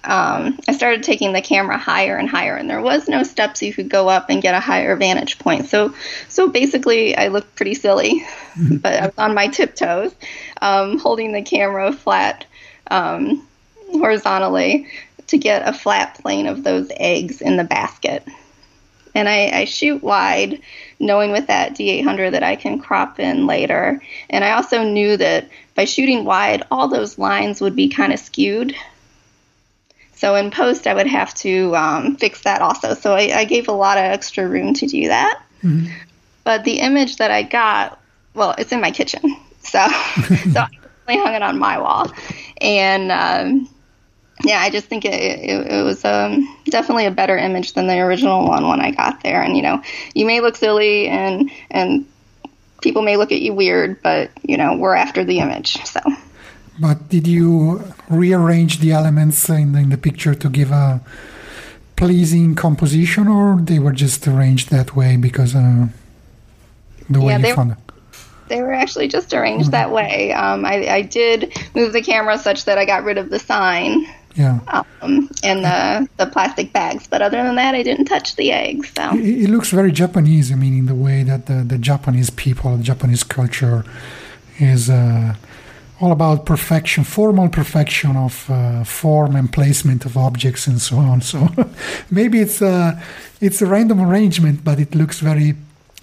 um, 0.04 0.60
I 0.68 0.74
started 0.74 1.04
taking 1.04 1.32
the 1.32 1.42
camera 1.42 1.78
higher 1.78 2.18
and 2.18 2.28
higher, 2.28 2.56
and 2.56 2.70
there 2.70 2.82
was 2.82 3.08
no 3.08 3.22
steps 3.24 3.62
you 3.62 3.74
could 3.74 3.90
go 3.90 4.10
up 4.10 4.30
and 4.30 4.42
get 4.42 4.56
a 4.56 4.60
higher 4.60 4.96
vantage 4.96 5.38
point. 5.38 5.68
So, 5.68 5.94
so 6.28 6.50
basically, 6.50 7.16
I 7.16 7.28
looked 7.28 7.56
pretty 7.56 7.76
silly, 7.76 8.26
but 8.58 8.96
I 8.96 9.06
was 9.08 9.18
on 9.18 9.36
my 9.36 9.48
tiptoes, 9.48 10.14
um, 10.62 10.98
holding 10.98 11.34
the 11.34 11.44
camera 11.44 11.94
flat 11.94 12.46
um, 12.90 13.48
horizontally 13.92 14.88
to 15.32 15.38
get 15.38 15.67
a 15.67 15.74
flat 15.74 16.15
plane 16.22 16.48
of 16.48 16.63
those 16.63 16.91
eggs 16.98 17.41
in 17.41 17.58
the 17.58 17.63
basket. 17.63 18.26
And 19.13 19.28
I, 19.28 19.50
I 19.50 19.65
shoot 19.65 20.02
wide, 20.02 20.62
knowing 21.00 21.32
with 21.32 21.48
that 21.48 21.74
D800 21.74 22.32
that 22.32 22.44
I 22.44 22.56
can 22.56 22.80
crop 22.80 23.20
in 23.20 23.46
later. 23.46 24.02
And 24.30 24.46
I 24.46 24.52
also 24.52 24.84
knew 24.84 25.17
that 25.17 25.50
by 25.76 25.84
shooting 25.84 26.24
wide, 26.24 26.63
all 26.72 26.88
those 26.88 27.17
lines 27.17 27.60
would 27.60 27.76
be 27.76 27.89
kind 27.89 28.13
of 28.13 28.20
skewed 28.20 28.74
so 30.22 30.36
in 30.36 30.52
post, 30.52 30.86
I 30.86 30.94
would 30.94 31.08
have 31.08 31.34
to 31.36 31.76
um, 31.76 32.15
fix 32.15 32.44
that 32.44 32.62
also. 32.62 32.94
So 32.94 33.15
I, 33.15 33.39
I, 33.39 33.44
gave 33.44 33.67
a 33.67 33.72
lot 33.72 33.98
of 33.98 34.04
extra 34.04 34.48
room 34.48 34.76
to 34.76 34.86
do 34.86 35.08
that. 35.08 35.41
Mm-hmm. 35.63 35.91
But 36.44 36.63
the 36.63 36.78
image 36.78 37.17
that 37.17 37.32
I 37.32 37.41
got, 37.41 38.00
well, 38.36 38.54
it's 38.60 38.72
in 38.72 38.82
my 38.82 38.91
kitchen, 38.91 39.36
so 39.62 39.80
so 40.52 40.65
I 41.08 41.15
hung 41.15 41.34
it 41.34 41.41
on 41.41 41.58
my 41.58 41.80
wall, 41.80 42.12
and 42.62 43.12
um, 43.12 43.67
yeah, 44.43 44.60
I 44.62 44.69
just 44.69 44.88
think 44.88 45.06
it, 45.06 45.13
it, 45.13 45.71
it 45.71 45.84
was 45.84 46.04
um, 46.06 46.47
definitely 46.65 47.06
a 47.06 47.12
better 47.12 47.38
image 47.38 47.73
than 47.73 47.88
the 47.88 47.99
original 47.99 48.47
one 48.47 48.67
when 48.67 48.80
I 48.80 48.91
got 48.91 49.21
there. 49.23 49.41
And 49.41 49.56
you 49.56 49.63
know, 49.63 49.82
you 50.13 50.25
may 50.25 50.41
look 50.41 50.56
silly 50.56 51.08
and 51.08 51.51
and 51.69 52.06
people 52.82 53.01
may 53.01 53.17
look 53.17 53.32
at 53.32 53.41
you 53.41 53.54
weird, 53.54 54.01
but 54.01 54.32
you 54.43 54.58
know, 54.58 54.75
we're 54.75 54.95
after 54.95 55.23
the 55.23 55.39
image, 55.39 55.84
so. 55.86 56.01
But 56.80 57.10
did 57.10 57.27
you 57.27 57.84
rearrange 58.10 58.80
the 58.80 58.91
elements 58.91 59.47
in 59.49 59.73
the, 59.73 59.80
in 59.80 59.89
the 59.89 59.97
picture 59.97 60.34
to 60.34 60.49
give 60.49 60.71
a 60.71 61.01
pleasing 61.95 62.56
composition, 62.56 63.27
or 63.27 63.60
they 63.62 63.77
were 63.77 63.91
just 63.91 64.27
arranged 64.27 64.71
that 64.71 64.95
way 64.95 65.17
because 65.17 65.56
uh, 65.56 65.88
the 67.10 67.21
way 67.21 67.34
yeah, 67.34 67.47
you 67.47 67.54
found 67.54 67.73
it? 67.73 67.77
They 68.47 68.62
were 68.62 68.73
actually 68.73 69.08
just 69.08 69.34
arranged 69.34 69.65
mm-hmm. 69.65 69.71
that 69.71 69.91
way. 69.91 70.34
Um, 70.34 70.65
I, 70.65 70.89
I, 70.89 71.01
did 71.04 71.56
move 71.75 71.93
the 71.93 72.01
camera 72.01 72.38
such 72.38 72.65
that 72.65 72.77
I 72.77 72.86
got 72.86 73.04
rid 73.04 73.17
of 73.17 73.30
the 73.30 73.39
sign. 73.39 74.08
Yeah. 74.36 74.60
Um, 75.02 75.30
and 75.44 75.63
the 75.65 76.08
the 76.17 76.26
plastic 76.28 76.72
bags, 76.74 77.08
but 77.08 77.22
other 77.22 77.44
than 77.44 77.56
that, 77.56 77.76
I 77.76 77.84
didn't 77.84 78.06
touch 78.06 78.36
the 78.36 78.52
eggs. 78.52 78.91
So 78.96 79.15
it, 79.15 79.44
it 79.44 79.50
looks 79.50 79.70
very 79.70 79.91
Japanese. 79.91 80.52
I 80.52 80.56
mean, 80.56 80.78
in 80.78 80.86
the 80.86 80.96
way 80.96 81.24
that 81.24 81.48
the, 81.48 81.63
the 81.63 81.78
Japanese 81.78 82.30
people, 82.30 82.78
the 82.78 82.84
Japanese 82.84 83.24
culture, 83.24 83.84
is. 84.60 84.89
Uh, 84.89 85.36
all 86.02 86.12
about 86.12 86.48
perfection, 86.48 87.04
formal 87.04 87.48
perfection 87.48 88.15
of 88.17 88.50
uh, 88.50 88.84
form 88.84 89.36
and 89.36 89.54
placement 89.54 90.04
of 90.04 90.17
objects 90.17 90.65
and 90.65 90.82
so 90.82 90.98
on. 90.98 91.22
So 91.22 91.48
maybe 92.10 92.39
it's 92.39 92.60
a 92.60 93.00
it's 93.39 93.62
a 93.62 93.67
random 93.67 94.02
arrangement, 94.02 94.63
but 94.63 94.80
it 94.80 94.96
looks 94.96 95.20
very 95.20 95.56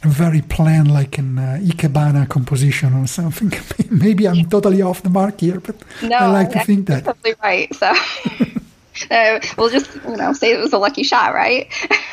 very 0.03 0.43
planned, 0.43 0.93
like 0.93 1.19
an 1.19 1.39
uh, 1.39 1.59
ikebana 1.61 2.29
composition 2.29 2.95
or 2.95 3.07
something. 3.07 3.53
maybe 3.91 4.29
I'm 4.29 4.49
totally 4.49 4.83
off 4.83 5.03
the 5.03 5.11
mark 5.11 5.41
here, 5.41 5.61
but 5.61 5.77
no, 6.03 6.17
I 6.17 6.27
like 6.27 6.53
to 6.53 6.65
think 6.65 6.87
that. 6.87 7.05
Totally 7.05 7.35
right. 7.43 7.75
So 7.75 7.87
uh, 9.11 9.41
we'll 9.57 9.71
just 9.71 9.95
you 10.09 10.17
know 10.17 10.33
say 10.33 10.53
it 10.53 10.61
was 10.61 10.73
a 10.73 10.79
lucky 10.79 11.03
shot, 11.03 11.35
right? 11.35 11.69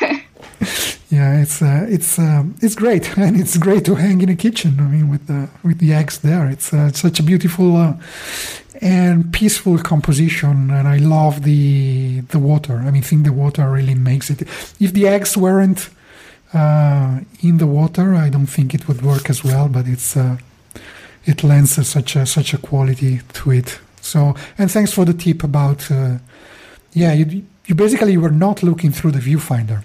yeah, 1.10 1.40
it's 1.40 1.62
uh, 1.62 1.86
it's 1.88 2.18
uh, 2.18 2.44
it's 2.60 2.74
great, 2.74 3.16
and 3.16 3.40
it's 3.40 3.56
great 3.56 3.84
to 3.84 3.94
hang 3.94 4.20
in 4.20 4.28
a 4.28 4.36
kitchen. 4.36 4.80
I 4.80 4.88
mean, 4.88 5.08
with 5.08 5.26
the 5.28 5.48
with 5.62 5.78
the 5.78 5.92
eggs 5.92 6.18
there, 6.18 6.48
it's 6.48 6.72
uh, 6.72 6.90
such 6.90 7.20
a 7.20 7.22
beautiful 7.22 7.76
uh, 7.76 7.94
and 8.80 9.32
peaceful 9.32 9.78
composition, 9.78 10.70
and 10.70 10.88
I 10.88 10.96
love 10.96 11.44
the 11.44 12.20
the 12.32 12.40
water. 12.40 12.78
I 12.78 12.90
mean, 12.90 12.96
I 12.96 13.06
think 13.06 13.24
the 13.24 13.32
water 13.32 13.70
really 13.70 13.94
makes 13.94 14.28
it. 14.28 14.42
If 14.80 14.92
the 14.92 15.06
eggs 15.06 15.36
weren't 15.36 15.88
uh, 16.56 17.20
in 17.42 17.58
the 17.58 17.66
water, 17.66 18.14
I 18.14 18.28
don't 18.30 18.46
think 18.46 18.74
it 18.74 18.88
would 18.88 19.02
work 19.02 19.30
as 19.30 19.44
well. 19.44 19.68
But 19.68 19.86
it's 19.86 20.16
uh, 20.16 20.36
it 21.24 21.44
lends 21.44 21.86
such 21.86 22.16
a 22.16 22.26
such 22.26 22.54
a 22.54 22.58
quality 22.58 23.20
to 23.34 23.50
it. 23.52 23.78
So, 24.00 24.34
and 24.58 24.70
thanks 24.70 24.92
for 24.92 25.04
the 25.04 25.14
tip 25.14 25.44
about 25.44 25.90
uh, 25.90 26.18
yeah, 26.92 27.12
you 27.12 27.44
you 27.66 27.74
basically 27.74 28.16
were 28.16 28.30
not 28.30 28.62
looking 28.62 28.92
through 28.92 29.12
the 29.12 29.20
viewfinder 29.20 29.82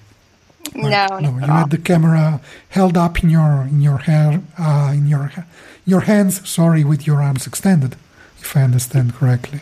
no, 0.75 1.07
no, 1.19 1.29
you 1.31 1.39
had 1.39 1.69
the 1.69 1.77
camera 1.77 2.41
held 2.69 2.97
up 2.97 3.23
in 3.23 3.29
your 3.29 3.63
in 3.63 3.81
your 3.81 3.97
hair 3.99 4.41
uh, 4.57 4.91
in 4.93 5.07
your 5.07 5.31
your 5.85 6.01
hands. 6.01 6.47
Sorry, 6.47 6.83
with 6.83 7.05
your 7.07 7.21
arms 7.21 7.47
extended, 7.47 7.95
if 8.39 8.55
I 8.55 8.61
understand 8.61 9.15
correctly. 9.15 9.61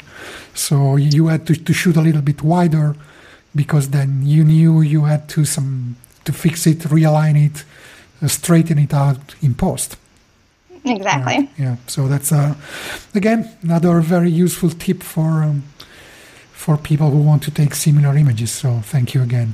So 0.54 0.96
you 0.96 1.28
had 1.28 1.48
to, 1.48 1.56
to 1.56 1.74
shoot 1.74 1.96
a 1.96 2.02
little 2.02 2.22
bit 2.22 2.44
wider 2.44 2.96
because 3.56 3.90
then 3.90 4.26
you 4.26 4.44
knew 4.44 4.82
you 4.82 5.06
had 5.06 5.28
to 5.30 5.46
some 5.46 5.96
to 6.26 6.34
fix 6.34 6.68
it, 6.68 6.80
realign 6.80 7.36
it, 7.46 7.64
uh, 8.22 8.28
straighten 8.28 8.78
it 8.80 8.94
out 8.94 9.36
in 9.42 9.54
post. 9.56 9.98
Exactly. 10.86 11.36
Right. 11.38 11.50
Yeah. 11.58 11.76
So 11.88 12.08
that's 12.08 12.32
uh, 12.32 12.56
again 13.14 13.50
another 13.62 14.00
very 14.02 14.32
useful 14.32 14.70
tip 14.70 15.04
for 15.04 15.44
um, 15.44 15.64
for 16.52 16.78
people 16.78 17.10
who 17.10 17.22
want 17.22 17.44
to 17.44 17.52
take 17.52 17.76
similar 17.76 18.16
images. 18.18 18.52
So 18.52 18.80
thank 18.84 19.14
you 19.14 19.22
again. 19.22 19.54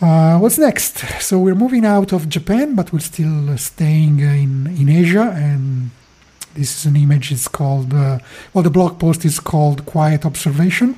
Uh, 0.00 0.38
what's 0.38 0.58
next? 0.58 0.98
So 1.20 1.38
we're 1.38 1.56
moving 1.56 1.84
out 1.84 2.12
of 2.12 2.28
Japan, 2.28 2.74
but 2.74 2.92
we're 2.92 3.00
still 3.00 3.56
staying 3.58 4.20
in 4.20 4.66
in 4.80 4.88
Asia, 4.88 5.32
and 5.34 5.90
this 6.54 6.78
is 6.78 6.86
an 6.86 6.96
image. 6.96 7.32
It's 7.32 7.48
called 7.48 7.92
uh, 7.92 8.18
well, 8.52 8.62
the 8.62 8.70
blog 8.70 8.98
post 8.98 9.24
is 9.24 9.40
called 9.40 9.86
"Quiet 9.86 10.24
Observation." 10.24 10.96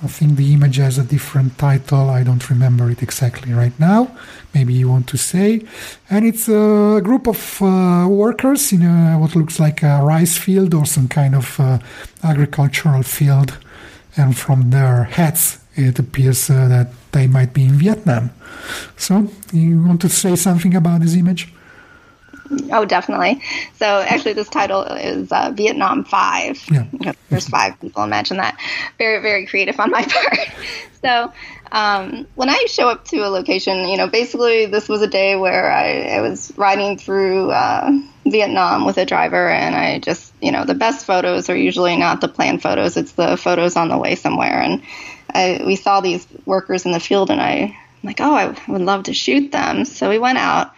I 0.00 0.06
think 0.06 0.36
the 0.36 0.54
image 0.54 0.76
has 0.76 0.96
a 0.96 1.02
different 1.02 1.58
title. 1.58 2.08
I 2.08 2.22
don't 2.22 2.48
remember 2.48 2.88
it 2.88 3.02
exactly 3.02 3.52
right 3.52 3.76
now. 3.80 4.16
Maybe 4.54 4.72
you 4.72 4.88
want 4.88 5.08
to 5.08 5.18
say. 5.18 5.62
And 6.08 6.24
it's 6.24 6.48
a 6.48 7.00
group 7.02 7.26
of 7.26 7.60
uh, 7.60 8.06
workers 8.08 8.72
in 8.72 8.82
a, 8.82 9.18
what 9.18 9.34
looks 9.34 9.58
like 9.58 9.82
a 9.82 10.00
rice 10.02 10.38
field 10.38 10.72
or 10.72 10.86
some 10.86 11.08
kind 11.08 11.34
of 11.34 11.58
uh, 11.58 11.78
agricultural 12.22 13.02
field. 13.02 13.58
And 14.16 14.36
from 14.36 14.70
their 14.70 15.04
hats, 15.04 15.58
it 15.74 15.98
appears 15.98 16.48
uh, 16.48 16.68
that 16.68 16.88
they 17.10 17.26
might 17.26 17.52
be 17.52 17.64
in 17.64 17.72
Vietnam. 17.72 18.30
So, 18.96 19.28
you 19.52 19.82
want 19.82 20.00
to 20.02 20.08
say 20.08 20.36
something 20.36 20.76
about 20.76 21.00
this 21.00 21.14
image? 21.14 21.52
Oh, 22.70 22.84
definitely. 22.84 23.42
So 23.76 23.86
actually, 23.86 24.34
this 24.34 24.48
title 24.48 24.82
is 24.82 25.30
uh, 25.30 25.52
Vietnam 25.54 26.04
Five. 26.04 26.62
Yeah. 26.70 27.12
There's 27.28 27.48
five 27.48 27.80
people. 27.80 28.02
Imagine 28.02 28.38
that. 28.38 28.58
Very, 28.98 29.20
very 29.20 29.46
creative 29.46 29.78
on 29.78 29.90
my 29.90 30.02
part. 30.08 30.48
so 31.02 31.32
um, 31.72 32.26
when 32.34 32.48
I 32.48 32.66
show 32.68 32.88
up 32.88 33.04
to 33.06 33.18
a 33.18 33.28
location, 33.28 33.88
you 33.88 33.96
know, 33.96 34.08
basically 34.08 34.66
this 34.66 34.88
was 34.88 35.02
a 35.02 35.06
day 35.06 35.36
where 35.36 35.70
I, 35.70 36.16
I 36.16 36.20
was 36.20 36.52
riding 36.56 36.96
through 36.96 37.50
uh, 37.50 37.90
Vietnam 38.26 38.86
with 38.86 38.98
a 38.98 39.04
driver, 39.04 39.48
and 39.48 39.74
I 39.74 39.98
just, 39.98 40.32
you 40.40 40.52
know, 40.52 40.64
the 40.64 40.74
best 40.74 41.06
photos 41.06 41.50
are 41.50 41.56
usually 41.56 41.96
not 41.96 42.20
the 42.20 42.28
planned 42.28 42.62
photos; 42.62 42.96
it's 42.96 43.12
the 43.12 43.36
photos 43.36 43.76
on 43.76 43.88
the 43.88 43.98
way 43.98 44.14
somewhere. 44.14 44.60
And 44.60 44.82
I, 45.30 45.62
we 45.66 45.76
saw 45.76 46.00
these 46.00 46.26
workers 46.46 46.86
in 46.86 46.92
the 46.92 47.00
field, 47.00 47.30
and 47.30 47.40
I, 47.40 47.76
I'm 48.02 48.06
like, 48.06 48.20
oh, 48.20 48.34
I 48.34 48.56
would 48.70 48.82
love 48.82 49.04
to 49.04 49.14
shoot 49.14 49.52
them. 49.52 49.84
So 49.84 50.08
we 50.08 50.18
went 50.18 50.38
out 50.38 50.72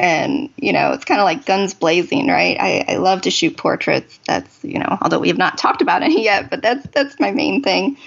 and 0.00 0.48
you 0.56 0.72
know 0.72 0.92
it's 0.92 1.04
kind 1.04 1.20
of 1.20 1.24
like 1.24 1.44
guns 1.44 1.74
blazing 1.74 2.26
right? 2.26 2.56
I, 2.58 2.84
I 2.88 2.96
love 2.96 3.22
to 3.22 3.30
shoot 3.30 3.56
portraits. 3.56 4.18
That's 4.26 4.64
you 4.64 4.78
know 4.78 4.98
although 5.00 5.18
we 5.18 5.28
have 5.28 5.38
not 5.38 5.58
talked 5.64 5.82
about 5.82 6.02
any 6.02 6.24
yet 6.24 6.50
but 6.50 6.62
that's 6.62 6.86
that's 6.88 7.20
my 7.20 7.30
main 7.30 7.62
thing. 7.62 7.98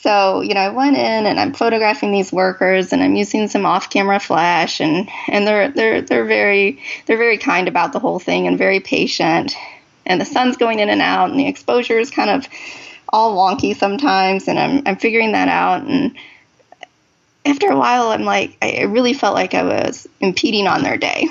So 0.00 0.40
you 0.40 0.54
know 0.54 0.60
i 0.60 0.68
went 0.68 0.96
in 0.96 1.26
and 1.26 1.40
i'm 1.40 1.54
photographing 1.54 2.12
these 2.12 2.32
workers 2.32 2.92
and 2.92 3.02
i'm 3.02 3.16
using 3.16 3.48
some 3.48 3.66
off-camera 3.66 4.20
flash 4.20 4.80
and 4.80 5.08
and 5.28 5.46
they're 5.46 5.70
they're 5.70 6.02
they're 6.02 6.24
very 6.24 6.80
they're 7.06 7.18
very 7.18 7.38
kind 7.38 7.68
about 7.68 7.92
the 7.92 7.98
whole 7.98 8.18
thing 8.18 8.46
and 8.46 8.58
very 8.58 8.80
patient. 8.80 9.56
And 10.06 10.20
the 10.20 10.24
sun's 10.24 10.56
going 10.56 10.80
in 10.80 10.88
and 10.88 11.02
out 11.02 11.30
and 11.30 11.38
the 11.38 11.46
exposure 11.46 11.98
is 11.98 12.10
kind 12.10 12.30
of 12.30 12.48
all 13.10 13.36
wonky 13.36 13.76
sometimes 13.76 14.48
and 14.48 14.58
i'm 14.58 14.82
i'm 14.86 14.96
figuring 14.96 15.32
that 15.32 15.48
out 15.48 15.82
and 15.82 16.16
after 17.48 17.68
a 17.68 17.76
while, 17.78 18.08
I'm 18.08 18.24
like, 18.24 18.56
I 18.62 18.82
really 18.82 19.12
felt 19.12 19.34
like 19.34 19.54
I 19.54 19.62
was 19.62 20.06
impeding 20.20 20.66
on 20.66 20.82
their 20.82 20.96
day. 20.96 21.28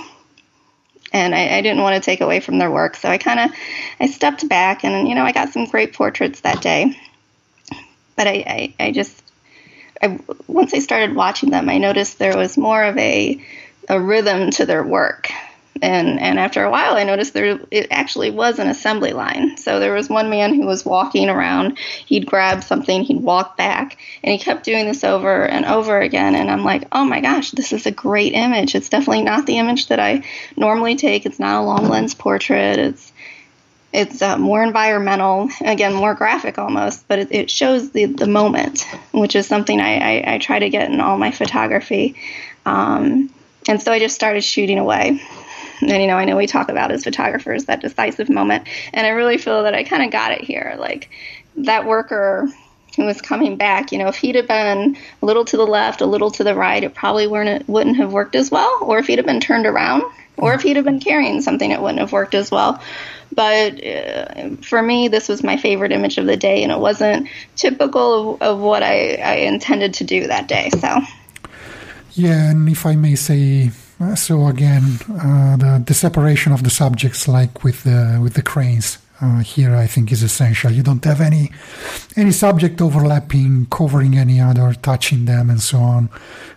And 1.13 1.33
I, 1.33 1.57
I 1.57 1.61
didn't 1.61 1.81
want 1.81 1.95
to 1.95 2.05
take 2.05 2.21
away 2.21 2.39
from 2.39 2.57
their 2.57 2.71
work. 2.71 2.95
So 2.95 3.09
I 3.09 3.17
kind 3.17 3.39
of, 3.39 3.51
I 3.99 4.07
stepped 4.07 4.47
back 4.47 4.83
and, 4.83 5.07
you 5.07 5.15
know, 5.15 5.23
I 5.23 5.31
got 5.31 5.49
some 5.49 5.65
great 5.65 5.93
portraits 5.93 6.41
that 6.41 6.61
day. 6.61 6.99
But 8.15 8.27
I, 8.27 8.73
I, 8.79 8.85
I 8.87 8.91
just, 8.91 9.23
I, 10.01 10.19
once 10.47 10.73
I 10.73 10.79
started 10.79 11.15
watching 11.15 11.49
them, 11.49 11.69
I 11.69 11.77
noticed 11.77 12.19
there 12.19 12.37
was 12.37 12.57
more 12.57 12.83
of 12.83 12.97
a, 12.97 13.41
a 13.87 13.99
rhythm 13.99 14.51
to 14.51 14.65
their 14.65 14.83
work 14.83 15.29
and 15.81 16.19
and 16.19 16.39
after 16.39 16.63
a 16.63 16.71
while 16.71 16.95
i 16.95 17.03
noticed 17.03 17.33
there 17.33 17.59
it 17.71 17.87
actually 17.91 18.31
was 18.31 18.59
an 18.59 18.67
assembly 18.67 19.13
line. 19.13 19.57
So 19.57 19.79
there 19.79 19.93
was 19.93 20.09
one 20.09 20.29
man 20.29 20.53
who 20.53 20.65
was 20.65 20.85
walking 20.85 21.29
around. 21.29 21.77
He'd 21.77 22.25
grab 22.25 22.63
something 22.63 23.03
he'd 23.03 23.21
walk 23.21 23.57
back 23.57 23.97
and 24.23 24.31
he 24.31 24.37
kept 24.37 24.63
doing 24.63 24.85
this 24.85 25.03
over 25.03 25.45
and 25.45 25.65
over 25.65 25.99
again. 25.99 26.35
And 26.35 26.49
i'm 26.49 26.63
like 26.63 26.87
oh 26.91 27.05
my 27.05 27.19
gosh 27.19 27.51
this 27.51 27.73
is 27.73 27.85
a 27.85 27.91
great 27.91 28.33
image. 28.33 28.75
It's 28.75 28.89
definitely 28.89 29.23
not 29.23 29.45
the 29.45 29.57
image 29.57 29.87
that 29.87 29.99
i 29.99 30.23
normally 30.55 30.95
take. 30.95 31.25
It's 31.25 31.39
not 31.39 31.61
a 31.61 31.65
long 31.65 31.89
lens 31.89 32.13
portrait. 32.13 32.79
It's 32.79 33.11
it's 33.93 34.21
uh, 34.21 34.37
more 34.37 34.63
environmental 34.63 35.49
again 35.61 35.93
more 35.93 36.13
graphic 36.13 36.57
almost 36.57 37.07
but 37.07 37.19
it, 37.19 37.31
it, 37.31 37.49
shows 37.49 37.91
the, 37.91 38.03
the 38.03 38.27
moment 38.27 38.85
which 39.11 39.33
is 39.33 39.47
something 39.47 39.79
I, 39.79 39.97
I, 39.97 40.33
I 40.33 40.37
try 40.39 40.59
to 40.59 40.69
get 40.69 40.91
in 40.91 40.99
all 40.99 41.17
my 41.17 41.31
photography. 41.31 42.15
Um, 42.65 43.33
and 43.69 43.81
so 43.81 43.91
i 43.91 43.99
just 43.99 44.15
started 44.15 44.43
shooting 44.43 44.77
away 44.77 45.21
and 45.81 46.01
you 46.01 46.07
know, 46.07 46.17
I 46.17 46.25
know 46.25 46.35
we 46.35 46.47
talk 46.47 46.69
about 46.69 46.91
as 46.91 47.03
photographers 47.03 47.65
that 47.65 47.81
decisive 47.81 48.29
moment, 48.29 48.67
and 48.93 49.05
I 49.05 49.11
really 49.11 49.37
feel 49.37 49.63
that 49.63 49.73
I 49.73 49.83
kind 49.83 50.03
of 50.03 50.11
got 50.11 50.31
it 50.31 50.41
here. 50.41 50.75
Like 50.77 51.09
that 51.57 51.85
worker 51.85 52.47
who 52.95 53.05
was 53.05 53.21
coming 53.21 53.57
back, 53.57 53.91
you 53.91 53.99
know, 53.99 54.07
if 54.07 54.15
he'd 54.15 54.35
have 54.35 54.47
been 54.47 54.97
a 55.21 55.25
little 55.25 55.45
to 55.45 55.57
the 55.57 55.65
left, 55.65 56.01
a 56.01 56.05
little 56.05 56.31
to 56.31 56.43
the 56.43 56.55
right, 56.55 56.83
it 56.83 56.95
probably 56.95 57.27
weren't 57.27 57.67
wouldn't 57.69 57.97
have 57.97 58.11
worked 58.11 58.35
as 58.35 58.49
well. 58.49 58.79
Or 58.81 58.97
if 58.99 59.07
he'd 59.07 59.19
have 59.19 59.25
been 59.25 59.39
turned 59.39 59.65
around, 59.65 60.03
or 60.37 60.53
if 60.53 60.61
he'd 60.61 60.75
have 60.75 60.85
been 60.85 60.99
carrying 60.99 61.41
something, 61.41 61.71
it 61.71 61.81
wouldn't 61.81 61.99
have 61.99 62.11
worked 62.11 62.35
as 62.35 62.51
well. 62.51 62.81
But 63.31 63.85
uh, 63.85 64.55
for 64.61 64.81
me, 64.81 65.09
this 65.09 65.29
was 65.29 65.43
my 65.43 65.57
favorite 65.57 65.91
image 65.91 66.17
of 66.17 66.25
the 66.25 66.37
day, 66.37 66.63
and 66.63 66.71
it 66.71 66.79
wasn't 66.79 67.27
typical 67.55 68.35
of, 68.35 68.41
of 68.41 68.59
what 68.59 68.83
I, 68.83 69.15
I 69.15 69.33
intended 69.35 69.95
to 69.95 70.03
do 70.03 70.27
that 70.27 70.47
day. 70.47 70.69
So. 70.71 71.01
Yeah, 72.13 72.49
and 72.49 72.67
if 72.67 72.85
I 72.85 72.95
may 72.95 73.13
say 73.13 73.69
so 74.15 74.47
again, 74.47 74.99
uh, 75.09 75.57
the, 75.57 75.83
the 75.85 75.93
separation 75.93 76.51
of 76.51 76.63
the 76.63 76.69
subjects, 76.69 77.27
like 77.27 77.63
with 77.63 77.83
the 77.83 78.19
with 78.21 78.35
the 78.35 78.43
cranes, 78.43 78.99
uh, 79.21 79.39
here 79.39 79.75
I 79.75 79.87
think 79.87 80.11
is 80.11 80.21
essential. 80.21 80.71
You 80.71 80.83
don't 80.83 81.03
have 81.05 81.21
any 81.21 81.51
any 82.15 82.31
subject 82.31 82.81
overlapping, 82.81 83.65
covering 83.67 84.17
any 84.17 84.39
other, 84.39 84.73
touching 84.73 85.25
them, 85.25 85.49
and 85.49 85.61
so 85.61 85.79
on. 85.79 86.09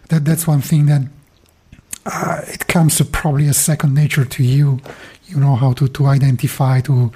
That 0.09 0.25
that's 0.25 0.47
one 0.47 0.61
thing 0.61 0.87
that 0.87 1.03
uh, 2.05 2.41
it 2.47 2.67
comes 2.67 2.97
to 2.99 3.05
probably 3.05 3.47
a 3.49 3.55
second 3.55 3.95
nature 3.95 4.25
to 4.25 4.43
you. 4.43 4.81
You 5.27 5.37
know 5.37 5.55
how 5.55 5.73
to, 5.75 5.87
to 5.89 6.07
identify 6.07 6.81
to 6.83 7.13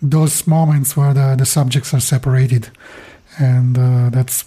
those 0.00 0.46
moments 0.46 0.96
where 0.96 1.12
the, 1.12 1.34
the 1.36 1.46
subjects 1.46 1.92
are 1.92 2.00
separated, 2.00 2.70
and 3.38 3.76
uh, 3.76 4.10
that's 4.10 4.44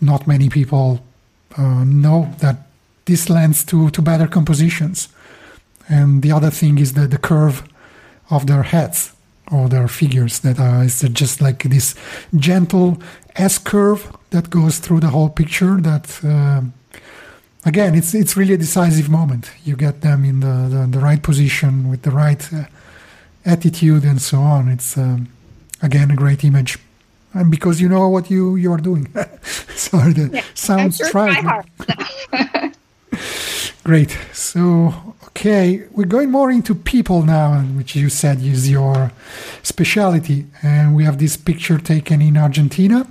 not 0.00 0.28
many 0.28 0.48
people 0.48 1.04
uh, 1.56 1.82
know 1.84 2.32
that 2.40 2.67
this 3.08 3.28
lends 3.28 3.64
to, 3.64 3.90
to 3.90 4.02
better 4.02 4.28
compositions. 4.28 5.08
And 5.88 6.22
the 6.22 6.32
other 6.32 6.50
thing 6.50 6.78
is 6.78 6.92
that 6.92 7.10
the 7.10 7.18
curve 7.18 7.62
of 8.30 8.46
their 8.46 8.62
heads 8.62 9.12
or 9.50 9.68
their 9.68 9.88
figures 9.88 10.40
that 10.40 10.60
are 10.60 10.84
is 10.84 11.00
just 11.12 11.40
like 11.40 11.62
this 11.64 11.94
gentle 12.36 12.98
S 13.36 13.58
curve 13.58 14.14
that 14.30 14.50
goes 14.50 14.78
through 14.78 15.00
the 15.00 15.08
whole 15.08 15.30
picture. 15.30 15.80
That 15.80 16.20
uh, 16.22 16.62
again, 17.64 17.94
it's 17.94 18.14
it's 18.14 18.36
really 18.36 18.54
a 18.54 18.58
decisive 18.58 19.08
moment. 19.08 19.50
You 19.64 19.74
get 19.76 20.02
them 20.02 20.24
in 20.24 20.40
the, 20.40 20.68
the, 20.68 20.86
the 20.90 20.98
right 20.98 21.22
position 21.22 21.88
with 21.90 22.02
the 22.02 22.10
right 22.10 22.52
uh, 22.52 22.64
attitude 23.46 24.04
and 24.04 24.20
so 24.20 24.38
on. 24.38 24.68
It's 24.68 24.98
um, 24.98 25.28
again 25.80 26.10
a 26.10 26.16
great 26.16 26.44
image, 26.44 26.78
and 27.32 27.50
because 27.50 27.80
you 27.80 27.88
know 27.88 28.08
what 28.08 28.30
you 28.30 28.56
you 28.56 28.70
are 28.70 28.82
doing. 28.82 29.08
Sorry, 29.74 30.12
the 30.12 30.30
yeah, 30.34 30.42
sounds 30.54 30.98
tried. 31.10 31.64
Great. 33.88 34.18
So, 34.34 35.14
okay, 35.28 35.84
we're 35.92 36.04
going 36.04 36.30
more 36.30 36.50
into 36.50 36.74
people 36.74 37.22
now, 37.22 37.62
which 37.74 37.96
you 37.96 38.10
said 38.10 38.42
is 38.42 38.68
your 38.68 39.10
specialty. 39.62 40.44
And 40.62 40.94
we 40.94 41.04
have 41.04 41.16
this 41.16 41.38
picture 41.38 41.78
taken 41.78 42.20
in 42.20 42.36
Argentina 42.36 43.10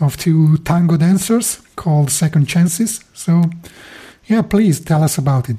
of 0.00 0.18
two 0.18 0.58
tango 0.58 0.98
dancers 0.98 1.62
called 1.76 2.10
Second 2.10 2.44
Chances. 2.46 3.02
So, 3.14 3.44
yeah, 4.26 4.42
please 4.42 4.80
tell 4.80 5.02
us 5.02 5.16
about 5.16 5.48
it. 5.48 5.56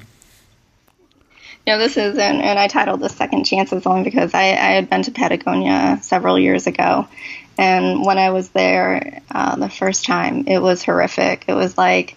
Know, 1.66 1.76
this 1.76 1.96
is, 1.96 2.16
and, 2.16 2.40
and 2.40 2.56
I 2.56 2.68
titled 2.68 3.00
this 3.00 3.16
Second 3.16 3.46
Chances 3.46 3.84
only 3.86 4.04
because 4.04 4.34
I, 4.34 4.50
I 4.50 4.70
had 4.78 4.88
been 4.88 5.02
to 5.02 5.10
Patagonia 5.10 5.98
several 6.00 6.38
years 6.38 6.68
ago. 6.68 7.08
And 7.58 8.06
when 8.06 8.18
I 8.18 8.30
was 8.30 8.50
there 8.50 9.20
uh, 9.32 9.56
the 9.56 9.68
first 9.68 10.04
time, 10.04 10.46
it 10.46 10.60
was 10.60 10.84
horrific. 10.84 11.46
It 11.48 11.54
was 11.54 11.76
like, 11.76 12.16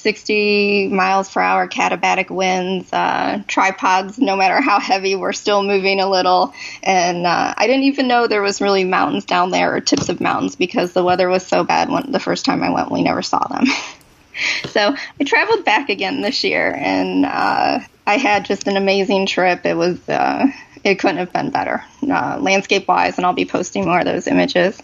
60 0.00 0.88
miles 0.88 1.30
per 1.30 1.40
hour 1.40 1.68
katabatic 1.68 2.30
winds. 2.30 2.92
Uh, 2.92 3.42
tripods, 3.46 4.18
no 4.18 4.36
matter 4.36 4.60
how 4.60 4.80
heavy, 4.80 5.14
were 5.14 5.32
still 5.32 5.62
moving 5.62 6.00
a 6.00 6.08
little. 6.08 6.52
And 6.82 7.26
uh, 7.26 7.54
I 7.56 7.66
didn't 7.66 7.84
even 7.84 8.08
know 8.08 8.26
there 8.26 8.42
was 8.42 8.60
really 8.60 8.84
mountains 8.84 9.24
down 9.24 9.50
there 9.50 9.74
or 9.74 9.80
tips 9.80 10.08
of 10.08 10.20
mountains 10.20 10.56
because 10.56 10.92
the 10.92 11.04
weather 11.04 11.28
was 11.28 11.46
so 11.46 11.64
bad 11.64 11.88
when 11.90 12.10
the 12.12 12.20
first 12.20 12.44
time 12.44 12.62
I 12.62 12.70
went, 12.70 12.90
we 12.90 13.02
never 13.02 13.22
saw 13.22 13.46
them. 13.48 13.64
so 14.66 14.94
I 15.20 15.24
traveled 15.24 15.64
back 15.64 15.88
again 15.88 16.20
this 16.22 16.44
year, 16.44 16.74
and 16.74 17.26
uh, 17.26 17.80
I 18.06 18.16
had 18.16 18.44
just 18.44 18.66
an 18.66 18.76
amazing 18.76 19.26
trip. 19.26 19.64
It 19.64 19.74
was 19.74 20.08
uh, 20.08 20.46
it 20.84 20.98
couldn't 20.98 21.18
have 21.18 21.32
been 21.32 21.50
better, 21.50 21.84
uh, 22.02 22.38
landscape 22.40 22.88
wise, 22.88 23.16
and 23.16 23.26
I'll 23.26 23.32
be 23.32 23.44
posting 23.44 23.84
more 23.84 24.00
of 24.00 24.06
those 24.06 24.26
images 24.26 24.80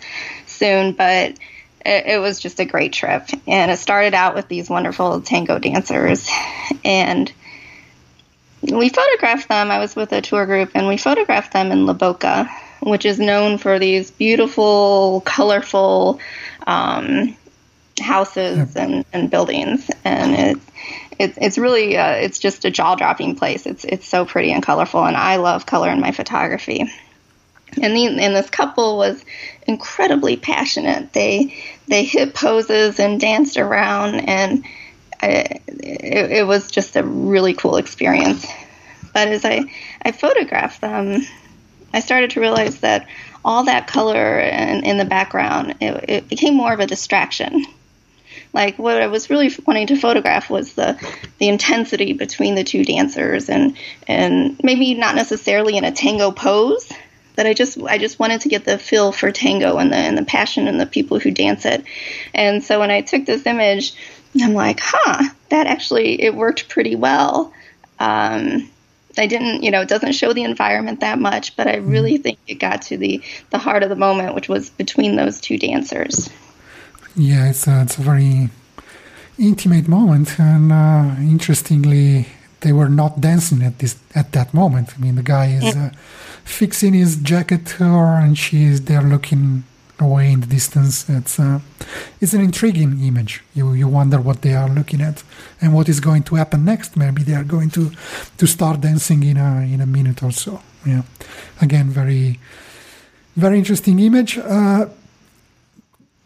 soon. 0.46 0.92
But 0.92 1.38
it, 1.86 2.06
it 2.06 2.18
was 2.18 2.40
just 2.40 2.60
a 2.60 2.64
great 2.64 2.92
trip. 2.92 3.28
And 3.46 3.70
it 3.70 3.78
started 3.78 4.14
out 4.14 4.34
with 4.34 4.48
these 4.48 4.68
wonderful 4.68 5.20
tango 5.20 5.58
dancers. 5.58 6.28
And 6.84 7.32
we 8.62 8.88
photographed 8.88 9.48
them. 9.48 9.70
I 9.70 9.78
was 9.78 9.94
with 9.94 10.12
a 10.12 10.20
tour 10.20 10.46
group, 10.46 10.72
and 10.74 10.88
we 10.88 10.96
photographed 10.96 11.52
them 11.52 11.70
in 11.70 11.86
La 11.86 11.92
Boca, 11.92 12.50
which 12.80 13.06
is 13.06 13.18
known 13.18 13.58
for 13.58 13.78
these 13.78 14.10
beautiful, 14.10 15.22
colorful 15.24 16.20
um, 16.66 17.36
houses 18.00 18.74
and, 18.76 19.04
and 19.12 19.30
buildings. 19.30 19.88
And 20.04 20.34
it's 20.34 20.66
it's 21.18 21.38
it's 21.40 21.58
really 21.58 21.96
uh, 21.96 22.12
it's 22.12 22.38
just 22.38 22.64
a 22.64 22.70
jaw 22.70 22.94
dropping 22.94 23.36
place. 23.36 23.66
It's 23.66 23.84
it's 23.84 24.06
so 24.06 24.24
pretty 24.24 24.52
and 24.52 24.62
colorful, 24.62 25.04
and 25.04 25.16
I 25.16 25.36
love 25.36 25.64
color 25.64 25.90
in 25.90 26.00
my 26.00 26.12
photography. 26.12 26.90
And 27.80 27.96
the, 27.96 28.06
and 28.06 28.34
this 28.34 28.48
couple 28.48 28.96
was 28.96 29.22
incredibly 29.66 30.36
passionate. 30.36 31.12
They 31.12 31.54
they 31.88 32.04
hit 32.04 32.34
poses 32.34 32.98
and 32.98 33.20
danced 33.20 33.58
around, 33.58 34.16
and 34.16 34.64
I, 35.20 35.60
it, 35.66 36.30
it 36.30 36.46
was 36.46 36.70
just 36.70 36.96
a 36.96 37.02
really 37.02 37.54
cool 37.54 37.76
experience. 37.76 38.46
But 39.12 39.28
as 39.28 39.44
I 39.44 39.64
I 40.02 40.12
photographed 40.12 40.80
them, 40.80 41.22
I 41.92 42.00
started 42.00 42.30
to 42.30 42.40
realize 42.40 42.80
that 42.80 43.06
all 43.44 43.64
that 43.64 43.86
color 43.86 44.38
in, 44.38 44.84
in 44.84 44.98
the 44.98 45.04
background 45.04 45.76
it, 45.80 46.04
it 46.08 46.28
became 46.28 46.54
more 46.54 46.72
of 46.72 46.80
a 46.80 46.86
distraction. 46.86 47.64
like 48.52 48.78
what 48.78 49.00
I 49.00 49.06
was 49.06 49.30
really 49.30 49.50
wanting 49.66 49.86
to 49.88 49.96
photograph 49.96 50.50
was 50.50 50.72
the 50.74 50.98
the 51.38 51.48
intensity 51.48 52.12
between 52.14 52.54
the 52.54 52.64
two 52.64 52.84
dancers, 52.84 53.48
and 53.48 53.76
and 54.08 54.58
maybe 54.62 54.94
not 54.94 55.14
necessarily 55.14 55.76
in 55.76 55.84
a 55.84 55.92
tango 55.92 56.30
pose. 56.30 56.90
That 57.36 57.46
I 57.46 57.54
just 57.54 57.78
I 57.82 57.98
just 57.98 58.18
wanted 58.18 58.40
to 58.42 58.48
get 58.48 58.64
the 58.64 58.78
feel 58.78 59.12
for 59.12 59.30
tango 59.30 59.78
and 59.78 59.92
the 59.92 59.96
and 59.96 60.18
the 60.18 60.24
passion 60.24 60.68
and 60.68 60.80
the 60.80 60.86
people 60.86 61.18
who 61.18 61.30
dance 61.30 61.64
it, 61.64 61.84
and 62.34 62.64
so 62.64 62.80
when 62.80 62.90
I 62.90 63.02
took 63.02 63.24
this 63.26 63.46
image, 63.46 63.94
I'm 64.42 64.54
like, 64.54 64.80
huh, 64.82 65.22
that 65.50 65.66
actually 65.66 66.22
it 66.22 66.34
worked 66.34 66.68
pretty 66.68 66.96
well. 66.96 67.52
Um, 67.98 68.70
I 69.18 69.26
didn't, 69.26 69.62
you 69.62 69.70
know, 69.70 69.80
it 69.80 69.88
doesn't 69.88 70.12
show 70.12 70.32
the 70.32 70.44
environment 70.44 71.00
that 71.00 71.18
much, 71.18 71.56
but 71.56 71.66
I 71.66 71.76
really 71.76 72.14
mm-hmm. 72.14 72.22
think 72.22 72.38
it 72.46 72.54
got 72.56 72.82
to 72.82 72.96
the 72.96 73.22
the 73.50 73.58
heart 73.58 73.82
of 73.82 73.88
the 73.88 73.96
moment, 73.96 74.34
which 74.34 74.48
was 74.48 74.70
between 74.70 75.16
those 75.16 75.40
two 75.40 75.58
dancers. 75.58 76.28
Yeah, 77.14 77.48
it's 77.48 77.66
a, 77.66 77.82
it's 77.82 77.96
a 77.96 78.02
very 78.02 78.50
intimate 79.38 79.88
moment, 79.88 80.38
and 80.38 80.70
uh, 80.70 81.14
interestingly, 81.18 82.26
they 82.60 82.72
were 82.72 82.90
not 82.90 83.20
dancing 83.20 83.62
at 83.62 83.78
this 83.78 83.96
at 84.14 84.32
that 84.32 84.52
moment. 84.52 84.90
I 84.96 85.00
mean, 85.00 85.14
the 85.14 85.22
guy 85.22 85.46
is 85.46 85.74
uh, 85.76 85.90
fixing 86.46 86.94
his 86.94 87.16
jacket 87.16 87.68
her, 87.70 88.18
and 88.18 88.38
she 88.38 88.64
is 88.64 88.84
there 88.84 89.02
looking 89.02 89.64
away 89.98 90.32
in 90.32 90.40
the 90.40 90.46
distance. 90.46 91.08
It's 91.08 91.38
uh, 91.38 91.60
it's 92.20 92.32
an 92.32 92.40
intriguing 92.40 93.02
image. 93.02 93.42
You 93.54 93.72
you 93.72 93.88
wonder 93.88 94.20
what 94.20 94.42
they 94.42 94.54
are 94.54 94.68
looking 94.68 95.00
at 95.02 95.22
and 95.60 95.74
what 95.74 95.88
is 95.88 96.00
going 96.00 96.22
to 96.24 96.36
happen 96.36 96.64
next. 96.64 96.96
Maybe 96.96 97.22
they 97.22 97.34
are 97.34 97.44
going 97.44 97.70
to 97.70 97.90
to 98.38 98.46
start 98.46 98.80
dancing 98.80 99.22
in 99.22 99.36
a 99.36 99.60
in 99.60 99.80
a 99.80 99.86
minute 99.86 100.22
or 100.22 100.32
so. 100.32 100.62
Yeah, 100.86 101.02
again, 101.60 101.90
very 101.90 102.38
very 103.34 103.58
interesting 103.58 103.98
image. 103.98 104.38
Uh, 104.38 104.86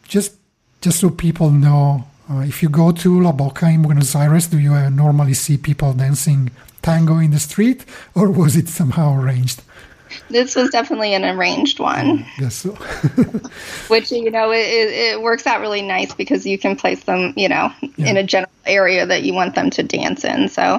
just 0.07 0.37
just 0.81 1.01
so 1.01 1.11
people 1.11 1.51
know, 1.51 2.05
uh, 2.31 2.41
if 2.41 2.63
you 2.63 2.69
go 2.69 2.93
to 2.93 3.21
La 3.21 3.33
Boca 3.33 3.67
in 3.67 3.83
Buenos 3.83 4.15
Aires, 4.15 4.49
do 4.49 4.59
you 4.59 4.91
normally 4.91 5.35
see 5.35 5.57
people 5.57 5.93
dancing 5.93 6.51
tango 6.83 7.19
in 7.19 7.31
the 7.31 7.39
street, 7.39 7.85
or 8.15 8.31
was 8.31 8.57
it 8.57 8.69
somehow 8.69 9.21
arranged? 9.21 9.63
This 10.29 10.55
was 10.55 10.71
definitely 10.71 11.15
an 11.15 11.25
arranged 11.25 11.79
one. 11.79 12.25
Yes, 12.39 12.57
so. 12.57 12.71
which 13.89 14.13
you 14.13 14.31
know 14.31 14.53
it, 14.53 14.59
it, 14.59 15.23
works 15.23 15.47
out 15.47 15.61
really 15.61 15.83
nice 15.83 16.15
because 16.15 16.47
you 16.47 16.59
can 16.59 16.77
place 16.77 17.03
them, 17.05 17.35
you 17.37 17.49
know, 17.49 17.73
yeah. 17.97 18.11
in 18.11 18.17
a 18.17 18.23
general 18.23 18.53
area 18.67 19.07
that 19.07 19.23
you 19.23 19.35
want 19.35 19.55
them 19.55 19.71
to 19.71 19.83
dance 19.83 20.25
in. 20.25 20.49
So, 20.49 20.75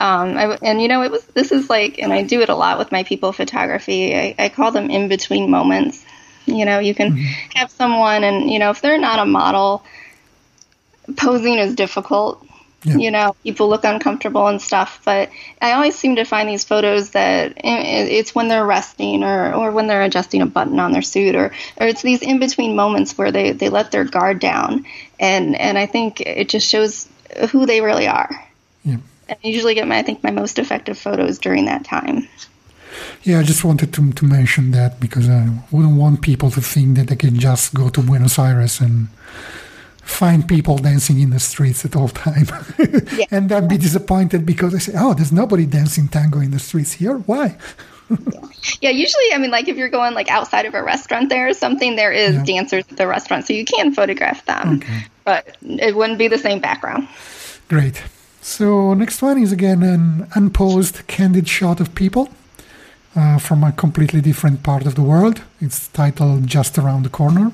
um, 0.00 0.36
I, 0.36 0.58
and 0.62 0.80
you 0.80 0.88
know, 0.88 1.02
it 1.02 1.10
was 1.10 1.24
this 1.26 1.52
is 1.52 1.70
like, 1.70 1.98
and 1.98 2.12
I 2.12 2.22
do 2.22 2.40
it 2.40 2.48
a 2.48 2.54
lot 2.54 2.78
with 2.78 2.92
my 2.92 3.02
people 3.02 3.32
photography. 3.32 4.16
I, 4.16 4.34
I 4.38 4.48
call 4.48 4.72
them 4.72 4.90
in 4.90 5.08
between 5.08 5.50
moments. 5.50 6.04
You 6.46 6.64
know, 6.64 6.78
you 6.78 6.94
can 6.94 7.12
mm-hmm. 7.12 7.58
have 7.58 7.70
someone, 7.70 8.24
and 8.24 8.50
you 8.50 8.58
know, 8.58 8.70
if 8.70 8.82
they're 8.82 8.98
not 8.98 9.18
a 9.18 9.26
model, 9.26 9.84
posing 11.16 11.58
is 11.58 11.74
difficult 11.74 12.46
yeah. 12.84 12.96
You 12.96 13.10
know, 13.10 13.36
people 13.44 13.68
look 13.68 13.84
uncomfortable 13.84 14.46
and 14.48 14.60
stuff. 14.60 15.00
But 15.04 15.30
I 15.60 15.72
always 15.72 15.94
seem 15.94 16.16
to 16.16 16.24
find 16.24 16.48
these 16.48 16.64
photos 16.64 17.10
that 17.10 17.54
it's 17.56 18.34
when 18.34 18.48
they're 18.48 18.66
resting 18.66 19.22
or, 19.22 19.54
or 19.54 19.70
when 19.70 19.86
they're 19.86 20.02
adjusting 20.02 20.42
a 20.42 20.46
button 20.46 20.80
on 20.80 20.92
their 20.92 21.02
suit 21.02 21.34
or, 21.34 21.52
or 21.76 21.86
it's 21.86 22.02
these 22.02 22.22
in 22.22 22.38
between 22.38 22.74
moments 22.74 23.16
where 23.16 23.30
they, 23.30 23.52
they 23.52 23.68
let 23.68 23.92
their 23.92 24.04
guard 24.04 24.40
down. 24.40 24.84
And, 25.20 25.54
and 25.54 25.78
I 25.78 25.86
think 25.86 26.20
it 26.20 26.48
just 26.48 26.68
shows 26.68 27.08
who 27.50 27.66
they 27.66 27.80
really 27.80 28.08
are. 28.08 28.30
Yeah. 28.84 28.98
And 29.28 29.38
I 29.44 29.48
usually 29.48 29.74
get 29.74 29.86
my, 29.86 29.98
I 29.98 30.02
think, 30.02 30.24
my 30.24 30.32
most 30.32 30.58
effective 30.58 30.98
photos 30.98 31.38
during 31.38 31.66
that 31.66 31.84
time. 31.84 32.28
Yeah, 33.22 33.38
I 33.38 33.42
just 33.44 33.64
wanted 33.64 33.94
to, 33.94 34.12
to 34.12 34.24
mention 34.24 34.72
that 34.72 34.98
because 34.98 35.28
I 35.28 35.48
wouldn't 35.70 35.96
want 35.96 36.20
people 36.20 36.50
to 36.50 36.60
think 36.60 36.96
that 36.96 37.06
they 37.06 37.16
can 37.16 37.38
just 37.38 37.72
go 37.72 37.88
to 37.88 38.02
Buenos 38.02 38.38
Aires 38.38 38.80
and 38.80 39.08
find 40.02 40.46
people 40.46 40.78
dancing 40.78 41.20
in 41.20 41.30
the 41.30 41.40
streets 41.40 41.84
at 41.84 41.96
all 41.96 42.08
time 42.08 42.46
yeah. 43.16 43.24
and 43.30 43.48
then 43.48 43.68
be 43.68 43.78
disappointed 43.78 44.44
because 44.44 44.74
I 44.74 44.78
say, 44.78 44.92
oh, 44.96 45.14
there's 45.14 45.32
nobody 45.32 45.64
dancing 45.64 46.08
tango 46.08 46.40
in 46.40 46.50
the 46.50 46.58
streets 46.58 46.92
here. 46.92 47.18
Why? 47.18 47.56
yeah. 48.10 48.40
yeah. 48.80 48.90
usually, 48.90 49.32
I 49.32 49.38
mean, 49.38 49.50
like 49.50 49.68
if 49.68 49.76
you're 49.76 49.88
going 49.88 50.14
like 50.14 50.28
outside 50.28 50.66
of 50.66 50.74
a 50.74 50.82
restaurant 50.82 51.28
there 51.28 51.48
or 51.48 51.54
something, 51.54 51.96
there 51.96 52.12
is 52.12 52.34
yeah. 52.34 52.44
dancers 52.44 52.84
at 52.90 52.96
the 52.96 53.06
restaurant, 53.06 53.46
so 53.46 53.52
you 53.52 53.64
can 53.64 53.94
photograph 53.94 54.44
them, 54.46 54.78
okay. 54.78 55.04
but 55.24 55.56
it 55.62 55.96
wouldn't 55.96 56.18
be 56.18 56.28
the 56.28 56.38
same 56.38 56.60
background. 56.60 57.08
Great. 57.68 58.02
So 58.42 58.92
next 58.94 59.22
one 59.22 59.40
is 59.40 59.52
again 59.52 59.82
an 59.82 60.26
unposed, 60.34 61.06
candid 61.06 61.48
shot 61.48 61.80
of 61.80 61.94
people 61.94 62.28
uh, 63.14 63.38
from 63.38 63.62
a 63.62 63.72
completely 63.72 64.20
different 64.20 64.62
part 64.62 64.84
of 64.84 64.96
the 64.96 65.02
world. 65.02 65.42
It's 65.60 65.88
titled 65.88 66.48
"Just 66.48 66.76
Around 66.76 67.04
the 67.04 67.08
Corner." 67.08 67.52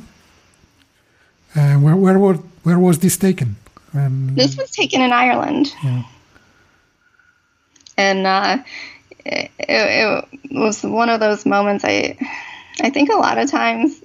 Uh, 1.59 1.75
where 1.75 1.97
where 1.97 2.19
were, 2.19 2.35
where 2.63 2.79
was 2.79 3.01
this 3.01 3.17
taken? 3.17 3.57
Um, 3.93 4.35
this 4.37 4.57
was 4.57 4.71
taken 4.71 5.01
in 5.01 5.13
Ireland. 5.13 5.75
Yeah. 5.83 6.05
And 7.97 8.27
uh, 8.27 8.59
it, 9.27 9.51
it, 9.59 10.25
was 10.53 10.85
one 10.85 11.09
of 11.09 11.19
those 11.19 11.45
moments. 11.45 11.85
I 11.85 12.17
I 12.81 12.91
think 12.91 13.11
a 13.11 13.17
lot 13.17 13.39
of 13.39 13.51
times 13.51 14.01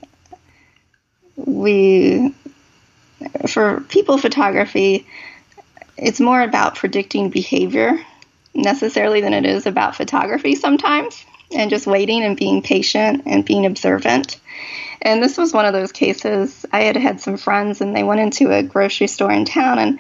we 1.36 2.34
for 3.48 3.82
people 3.82 4.18
photography, 4.18 5.06
it's 5.96 6.20
more 6.20 6.42
about 6.42 6.76
predicting 6.76 7.30
behavior 7.30 8.04
necessarily 8.56 9.22
than 9.22 9.34
it 9.34 9.46
is 9.46 9.68
about 9.68 9.96
photography 9.96 10.56
sometimes, 10.56 11.24
and 11.56 11.70
just 11.70 11.88
waiting 11.88 12.24
and 12.24 12.38
being 12.38 12.62
patient 12.62 13.24
and 13.26 13.46
being 13.46 13.66
observant. 13.66 14.40
And 15.02 15.22
this 15.22 15.38
was 15.38 15.54
one 15.54 15.66
of 15.66 15.74
those 15.74 15.92
cases. 15.92 16.66
I 16.72 16.82
had 16.84 16.96
had 16.96 17.20
some 17.20 17.38
friends, 17.38 17.82
and 17.82 17.96
they 17.96 18.04
went 18.04 18.22
into 18.22 18.52
a 18.52 18.64
grocery 18.64 19.08
store 19.08 19.32
in 19.32 19.46
town, 19.46 19.80
and 19.80 20.00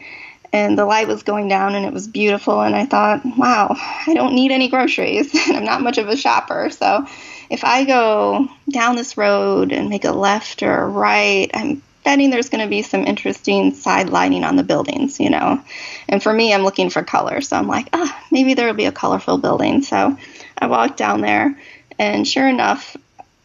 and 0.53 0.77
the 0.77 0.85
light 0.85 1.07
was 1.07 1.23
going 1.23 1.47
down, 1.47 1.73
and 1.73 1.85
it 1.85 1.91
was 1.93 2.07
beautiful. 2.07 2.61
And 2.61 2.75
I 2.75 2.85
thought, 2.85 3.25
wow, 3.25 3.75
I 3.75 4.13
don't 4.13 4.35
need 4.35 4.51
any 4.51 4.69
groceries. 4.69 5.31
I'm 5.47 5.65
not 5.65 5.81
much 5.81 5.97
of 5.97 6.07
a 6.07 6.15
shopper, 6.15 6.69
so 6.69 7.07
if 7.49 7.63
I 7.63 7.83
go 7.85 8.47
down 8.69 8.95
this 8.95 9.17
road 9.17 9.71
and 9.71 9.89
make 9.89 10.05
a 10.05 10.11
left 10.11 10.63
or 10.63 10.73
a 10.73 10.87
right, 10.87 11.49
I'm 11.53 11.81
betting 12.03 12.29
there's 12.29 12.49
going 12.49 12.63
to 12.63 12.69
be 12.69 12.81
some 12.81 13.05
interesting 13.05 13.73
side 13.73 14.09
lighting 14.09 14.43
on 14.43 14.55
the 14.55 14.63
buildings, 14.63 15.19
you 15.19 15.29
know. 15.29 15.61
And 16.07 16.21
for 16.21 16.33
me, 16.33 16.53
I'm 16.53 16.63
looking 16.63 16.89
for 16.89 17.03
color, 17.03 17.41
so 17.41 17.55
I'm 17.55 17.67
like, 17.67 17.87
ah, 17.93 17.99
oh, 18.03 18.27
maybe 18.31 18.53
there 18.53 18.67
will 18.67 18.73
be 18.73 18.85
a 18.85 18.91
colorful 18.91 19.37
building. 19.37 19.81
So 19.81 20.17
I 20.57 20.67
walked 20.67 20.97
down 20.97 21.21
there, 21.21 21.57
and 21.99 22.27
sure 22.27 22.47
enough, 22.47 22.95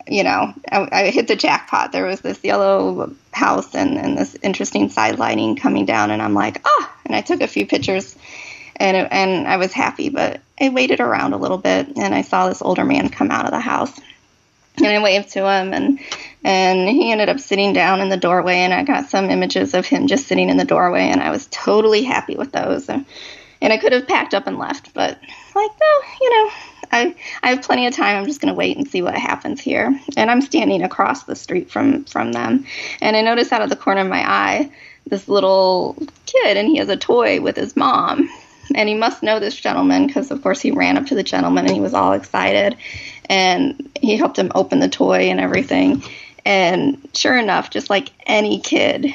you 0.06 0.24
know, 0.24 0.54
I, 0.70 0.88
I, 0.90 1.10
hit 1.10 1.28
the 1.28 1.36
jackpot. 1.36 1.92
There 1.92 2.06
was 2.06 2.20
this 2.20 2.42
yellow 2.42 3.14
house 3.32 3.74
and, 3.74 3.98
and 3.98 4.16
this 4.16 4.36
interesting 4.42 4.88
side 4.88 5.18
lighting 5.18 5.56
coming 5.56 5.84
down, 5.84 6.10
and 6.10 6.22
I'm 6.22 6.34
like, 6.34 6.60
ah, 6.64 6.68
oh! 6.68 6.90
and 7.04 7.14
I 7.14 7.20
took 7.20 7.40
a 7.40 7.46
few 7.46 7.66
pictures, 7.66 8.16
and 8.76 8.96
it, 8.96 9.08
and 9.10 9.46
I 9.46 9.58
was 9.58 9.72
happy. 9.72 10.08
But 10.08 10.40
I 10.60 10.70
waited 10.70 11.00
around 11.00 11.34
a 11.34 11.38
little 11.38 11.58
bit, 11.58 11.96
and 11.96 12.14
I 12.14 12.22
saw 12.22 12.48
this 12.48 12.62
older 12.62 12.84
man 12.84 13.10
come 13.10 13.30
out 13.30 13.44
of 13.44 13.50
the 13.50 13.60
house, 13.60 13.98
and 14.78 14.86
I 14.86 15.02
waved 15.02 15.30
to 15.30 15.40
him, 15.40 15.74
and 15.74 15.98
and 16.44 16.88
he 16.88 17.10
ended 17.10 17.28
up 17.28 17.40
sitting 17.40 17.72
down 17.72 18.00
in 18.00 18.08
the 18.08 18.16
doorway, 18.16 18.58
and 18.58 18.72
I 18.72 18.84
got 18.84 19.10
some 19.10 19.30
images 19.30 19.74
of 19.74 19.86
him 19.86 20.06
just 20.06 20.26
sitting 20.26 20.48
in 20.48 20.56
the 20.56 20.64
doorway, 20.64 21.08
and 21.08 21.20
I 21.20 21.30
was 21.30 21.48
totally 21.50 22.04
happy 22.04 22.36
with 22.36 22.52
those. 22.52 22.88
And, 22.88 23.04
and 23.60 23.72
I 23.72 23.76
could 23.76 23.92
have 23.92 24.06
packed 24.06 24.34
up 24.34 24.46
and 24.46 24.56
left, 24.56 24.94
but 24.94 25.18
like, 25.54 25.70
no, 25.80 26.00
you 26.20 26.30
know, 26.30 26.50
I, 26.90 27.14
I 27.42 27.50
have 27.50 27.62
plenty 27.62 27.86
of 27.86 27.94
time. 27.94 28.16
I'm 28.16 28.26
just 28.26 28.40
going 28.40 28.52
to 28.52 28.58
wait 28.58 28.76
and 28.76 28.88
see 28.88 29.02
what 29.02 29.14
happens 29.14 29.60
here. 29.60 29.98
And 30.16 30.30
I'm 30.30 30.40
standing 30.40 30.82
across 30.82 31.24
the 31.24 31.36
street 31.36 31.70
from 31.70 32.04
from 32.04 32.32
them, 32.32 32.66
and 33.00 33.16
I 33.16 33.22
notice 33.22 33.52
out 33.52 33.62
of 33.62 33.70
the 33.70 33.76
corner 33.76 34.02
of 34.02 34.08
my 34.08 34.22
eye 34.28 34.70
this 35.06 35.28
little 35.28 35.96
kid, 36.26 36.56
and 36.56 36.68
he 36.68 36.78
has 36.78 36.88
a 36.88 36.96
toy 36.96 37.40
with 37.40 37.56
his 37.56 37.76
mom. 37.76 38.28
And 38.74 38.86
he 38.86 38.94
must 38.94 39.22
know 39.22 39.40
this 39.40 39.56
gentleman 39.56 40.06
because, 40.06 40.30
of 40.30 40.42
course, 40.42 40.60
he 40.60 40.72
ran 40.72 40.98
up 40.98 41.06
to 41.06 41.14
the 41.14 41.22
gentleman 41.22 41.64
and 41.64 41.74
he 41.74 41.80
was 41.80 41.94
all 41.94 42.12
excited. 42.12 42.76
And 43.24 43.90
he 43.98 44.14
helped 44.16 44.38
him 44.38 44.52
open 44.54 44.78
the 44.78 44.90
toy 44.90 45.30
and 45.30 45.40
everything. 45.40 46.02
And 46.44 47.08
sure 47.14 47.38
enough, 47.38 47.70
just 47.70 47.88
like 47.88 48.10
any 48.26 48.60
kid, 48.60 49.06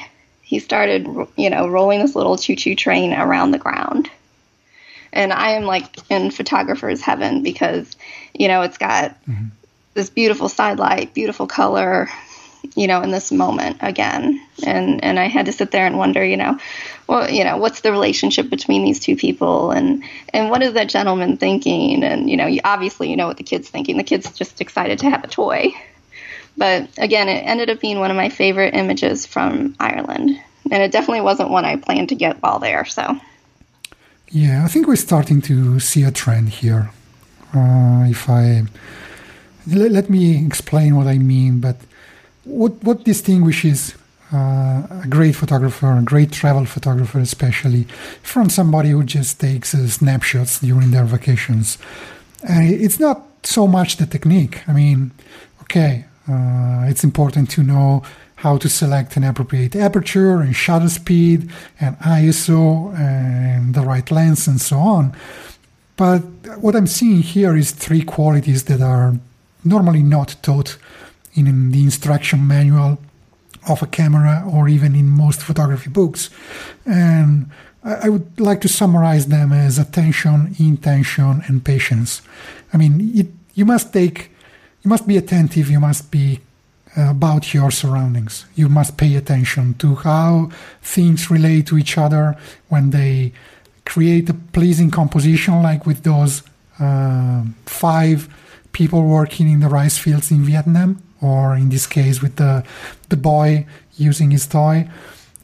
he 0.42 0.58
started, 0.58 1.06
you 1.36 1.50
know, 1.50 1.68
rolling 1.68 2.00
this 2.00 2.16
little 2.16 2.36
choo 2.36 2.56
choo 2.56 2.74
train 2.74 3.12
around 3.12 3.52
the 3.52 3.58
ground 3.58 4.10
and 5.14 5.32
I 5.32 5.52
am 5.52 5.64
like 5.64 5.98
in 6.10 6.30
photographer's 6.30 7.00
heaven 7.00 7.42
because 7.42 7.96
you 8.34 8.48
know 8.48 8.62
it's 8.62 8.78
got 8.78 9.10
mm-hmm. 9.26 9.46
this 9.94 10.10
beautiful 10.10 10.48
side 10.48 10.78
light, 10.78 11.14
beautiful 11.14 11.46
color, 11.46 12.08
you 12.74 12.86
know, 12.86 13.02
in 13.02 13.10
this 13.10 13.32
moment 13.32 13.78
again, 13.80 14.44
and 14.66 15.02
and 15.02 15.18
I 15.18 15.28
had 15.28 15.46
to 15.46 15.52
sit 15.52 15.70
there 15.70 15.86
and 15.86 15.96
wonder, 15.96 16.24
you 16.24 16.36
know, 16.36 16.58
well, 17.06 17.30
you 17.30 17.44
know, 17.44 17.56
what's 17.56 17.80
the 17.80 17.92
relationship 17.92 18.50
between 18.50 18.84
these 18.84 19.00
two 19.00 19.16
people, 19.16 19.70
and 19.70 20.04
and 20.32 20.50
what 20.50 20.62
is 20.62 20.74
that 20.74 20.88
gentleman 20.88 21.36
thinking, 21.36 22.02
and 22.04 22.28
you 22.28 22.36
know, 22.36 22.46
you, 22.46 22.60
obviously 22.64 23.10
you 23.10 23.16
know 23.16 23.26
what 23.26 23.36
the 23.36 23.44
kid's 23.44 23.68
thinking. 23.68 23.96
The 23.96 24.04
kid's 24.04 24.30
just 24.32 24.60
excited 24.60 24.98
to 25.00 25.10
have 25.10 25.24
a 25.24 25.28
toy. 25.28 25.72
But 26.56 26.88
again, 26.98 27.28
it 27.28 27.42
ended 27.44 27.70
up 27.70 27.80
being 27.80 27.98
one 27.98 28.10
of 28.10 28.16
my 28.16 28.28
favorite 28.28 28.74
images 28.74 29.26
from 29.26 29.74
Ireland. 29.80 30.38
And 30.70 30.82
it 30.82 30.92
definitely 30.92 31.22
wasn't 31.22 31.50
one 31.50 31.64
I 31.64 31.76
planned 31.76 32.10
to 32.10 32.14
get 32.14 32.40
while 32.40 32.58
there. 32.58 32.84
So 32.84 33.20
yeah, 34.30 34.64
I 34.64 34.68
think 34.68 34.86
we're 34.86 34.96
starting 34.96 35.40
to 35.42 35.78
see 35.80 36.02
a 36.02 36.10
trend 36.10 36.48
here. 36.48 36.90
Uh, 37.54 38.06
if 38.08 38.28
I 38.28 38.64
let, 39.66 39.92
let, 39.92 40.10
me 40.10 40.44
explain 40.44 40.96
what 40.96 41.06
I 41.06 41.18
mean, 41.18 41.60
but 41.60 41.76
what 42.44 42.82
what 42.82 43.04
distinguishes 43.04 43.94
uh, 44.32 44.82
a 45.04 45.06
great 45.08 45.36
photographer, 45.36 45.92
a 45.92 46.02
great 46.02 46.32
travel 46.32 46.64
photographer, 46.64 47.20
especially 47.20 47.84
from 48.22 48.50
somebody 48.50 48.90
who 48.90 49.04
just 49.04 49.40
takes 49.40 49.74
uh, 49.74 49.86
snapshots 49.86 50.60
during 50.60 50.90
their 50.90 51.04
vacations. 51.04 51.78
And 52.42 52.72
it's 52.72 52.98
not 52.98 53.22
so 53.44 53.66
much 53.66 53.96
the 53.96 54.06
technique. 54.06 54.66
I 54.68 54.72
mean, 54.72 55.12
okay, 55.62 56.06
uh, 56.28 56.86
it's 56.88 57.04
important 57.04 57.50
to 57.50 57.62
know 57.62 58.02
how 58.44 58.58
to 58.58 58.68
select 58.68 59.16
an 59.16 59.24
appropriate 59.24 59.74
aperture 59.74 60.42
and 60.42 60.54
shutter 60.54 60.90
speed 60.90 61.50
and 61.80 61.98
ISO 62.00 62.94
and 62.98 63.74
the 63.74 63.80
right 63.80 64.10
lens 64.10 64.46
and 64.46 64.60
so 64.60 64.76
on. 64.76 65.16
But 65.96 66.20
what 66.64 66.76
I'm 66.76 66.86
seeing 66.86 67.22
here 67.22 67.56
is 67.56 67.70
three 67.70 68.02
qualities 68.02 68.64
that 68.64 68.82
are 68.82 69.14
normally 69.64 70.02
not 70.02 70.36
taught 70.42 70.76
in 71.32 71.70
the 71.70 71.82
instruction 71.82 72.46
manual 72.46 72.98
of 73.66 73.82
a 73.82 73.86
camera 73.86 74.44
or 74.54 74.68
even 74.68 74.94
in 74.94 75.08
most 75.08 75.40
photography 75.40 75.88
books. 75.88 76.28
And 76.84 77.50
I 77.82 78.10
would 78.10 78.28
like 78.38 78.60
to 78.60 78.68
summarize 78.68 79.26
them 79.28 79.54
as 79.54 79.78
attention, 79.78 80.54
intention, 80.58 81.42
and 81.46 81.64
patience. 81.64 82.20
I 82.74 82.76
mean, 82.76 82.94
it, 83.20 83.28
you 83.54 83.64
must 83.64 83.90
take, 83.94 84.30
you 84.82 84.90
must 84.90 85.06
be 85.06 85.16
attentive, 85.16 85.70
you 85.70 85.80
must 85.80 86.10
be 86.10 86.40
about 86.96 87.52
your 87.52 87.70
surroundings. 87.70 88.46
You 88.54 88.68
must 88.68 88.96
pay 88.96 89.14
attention 89.16 89.74
to 89.74 89.96
how 89.96 90.50
things 90.82 91.30
relate 91.30 91.66
to 91.68 91.78
each 91.78 91.98
other 91.98 92.36
when 92.68 92.90
they 92.90 93.32
create 93.84 94.28
a 94.30 94.34
pleasing 94.34 94.90
composition, 94.90 95.62
like 95.62 95.86
with 95.86 96.02
those 96.02 96.42
uh, 96.80 97.44
five 97.66 98.28
people 98.72 99.02
working 99.04 99.48
in 99.48 99.60
the 99.60 99.68
rice 99.68 99.98
fields 99.98 100.30
in 100.30 100.44
Vietnam 100.44 101.02
or 101.20 101.54
in 101.54 101.68
this 101.68 101.86
case 101.86 102.20
with 102.20 102.36
the 102.36 102.64
the 103.08 103.16
boy 103.16 103.66
using 103.96 104.30
his 104.30 104.46
toy. 104.46 104.88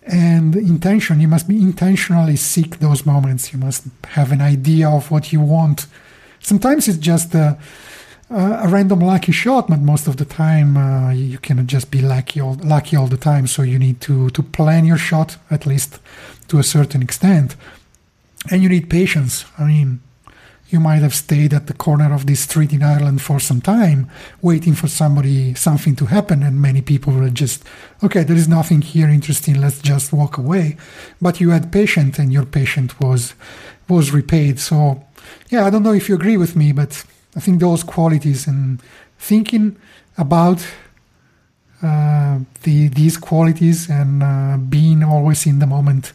And 0.06 0.56
intention 0.56 1.20
you 1.20 1.28
must 1.28 1.46
be 1.46 1.60
intentionally 1.60 2.36
seek 2.36 2.78
those 2.78 3.06
moments. 3.06 3.52
You 3.52 3.58
must 3.58 3.84
have 4.08 4.32
an 4.32 4.40
idea 4.40 4.88
of 4.88 5.10
what 5.10 5.32
you 5.32 5.40
want. 5.40 5.86
Sometimes 6.40 6.88
it's 6.88 6.98
just 6.98 7.34
a, 7.34 7.58
a 8.30 8.68
random 8.68 9.00
lucky 9.00 9.32
shot 9.32 9.68
but 9.68 9.80
most 9.80 10.06
of 10.06 10.16
the 10.16 10.24
time 10.24 10.76
uh, 10.76 11.10
you 11.10 11.38
cannot 11.38 11.66
just 11.66 11.90
be 11.90 12.00
lucky 12.00 12.40
all, 12.40 12.56
lucky 12.62 12.96
all 12.96 13.08
the 13.08 13.16
time 13.16 13.46
so 13.46 13.62
you 13.62 13.78
need 13.78 14.00
to 14.00 14.30
to 14.30 14.42
plan 14.42 14.84
your 14.84 14.96
shot 14.96 15.36
at 15.50 15.66
least 15.66 15.98
to 16.46 16.58
a 16.58 16.62
certain 16.62 17.02
extent 17.02 17.56
and 18.50 18.62
you 18.62 18.68
need 18.68 18.88
patience 18.88 19.44
i 19.58 19.64
mean 19.64 20.00
you 20.70 20.78
might 20.78 21.02
have 21.02 21.14
stayed 21.14 21.52
at 21.52 21.66
the 21.66 21.74
corner 21.74 22.14
of 22.14 22.26
this 22.26 22.40
street 22.40 22.72
in 22.72 22.82
Ireland 22.82 23.20
for 23.22 23.40
some 23.40 23.60
time, 23.60 24.08
waiting 24.40 24.74
for 24.74 24.86
somebody, 24.86 25.52
something 25.54 25.96
to 25.96 26.06
happen, 26.06 26.44
and 26.44 26.62
many 26.62 26.80
people 26.80 27.12
were 27.12 27.28
just, 27.28 27.64
okay, 28.04 28.22
there 28.22 28.36
is 28.36 28.46
nothing 28.46 28.80
here 28.80 29.08
interesting, 29.08 29.60
let's 29.60 29.82
just 29.82 30.12
walk 30.12 30.38
away. 30.38 30.76
But 31.20 31.40
you 31.40 31.50
had 31.50 31.72
patience, 31.72 32.20
and 32.20 32.32
your 32.32 32.46
patience 32.46 32.98
was 33.00 33.34
was 33.88 34.12
repaid. 34.12 34.60
So, 34.60 35.04
yeah, 35.48 35.66
I 35.66 35.70
don't 35.70 35.82
know 35.82 35.92
if 35.92 36.08
you 36.08 36.14
agree 36.14 36.36
with 36.36 36.54
me, 36.54 36.70
but 36.70 37.04
I 37.36 37.40
think 37.40 37.60
those 37.60 37.82
qualities 37.82 38.46
and 38.46 38.80
thinking 39.18 39.76
about 40.18 40.66
uh, 41.82 42.40
the 42.62 42.88
these 42.88 43.16
qualities 43.16 43.88
and 43.88 44.22
uh, 44.22 44.56
being 44.56 45.02
always 45.02 45.46
in 45.46 45.58
the 45.58 45.66
moment 45.66 46.12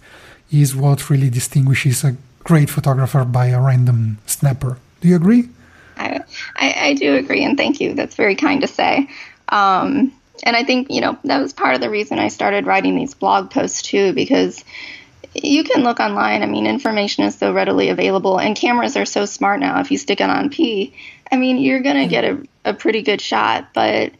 is 0.51 0.76
what 0.76 1.09
really 1.09 1.30
distinguishes 1.30 2.03
a 2.03 2.16
great 2.43 2.70
photographer 2.70 3.26
by 3.26 3.47
a 3.47 3.59
random 3.59 4.18
snapper. 4.26 4.78
Do 5.01 5.07
you 5.07 5.16
agree? 5.16 5.49
I, 5.97 6.22
I, 6.55 6.76
I 6.89 6.93
do 6.93 7.16
agree, 7.16 7.43
and 7.43 7.57
thank 7.57 7.80
you. 7.80 7.93
That's 7.93 8.16
very 8.16 8.36
kind 8.36 8.61
to 8.61 8.68
say. 8.68 9.09
Um, 9.49 10.11
and 10.43 10.55
I 10.55 10.63
think, 10.63 10.91
you 10.91 11.01
know, 11.01 11.18
that 11.24 11.41
was 11.41 11.53
part 11.53 11.76
of 11.76 11.82
the 11.82 11.89
reason 11.89 12.20
I 12.20 12.28
started 12.28 12.66
writing 12.66 12.95
these 12.95 13.13
blog 13.13 13.49
posts 13.49 13.82
too, 13.82 14.13
because 14.13 14.63
you 15.36 15.64
can 15.64 15.84
look 15.84 16.00
online. 16.00 16.44
I 16.44 16.46
mean, 16.46 16.66
information 16.66 17.26
is 17.26 17.36
so 17.36 17.54
readily 17.54 17.90
available, 17.90 18.40
and 18.40 18.56
cameras 18.56 18.96
are 18.96 19.06
so 19.06 19.26
smart 19.26 19.60
now. 19.60 19.80
If 19.80 19.92
you 19.92 19.98
stick 19.98 20.22
it 20.22 20.30
on 20.30 20.50
P, 20.50 20.94
I 21.32 21.38
mean, 21.38 21.58
you're 21.58 21.82
going 21.82 21.98
to 21.98 22.08
get 22.08 22.24
a, 22.24 22.44
a 22.64 22.74
pretty 22.74 23.02
good 23.02 23.22
shot, 23.22 23.74
but 23.74 24.12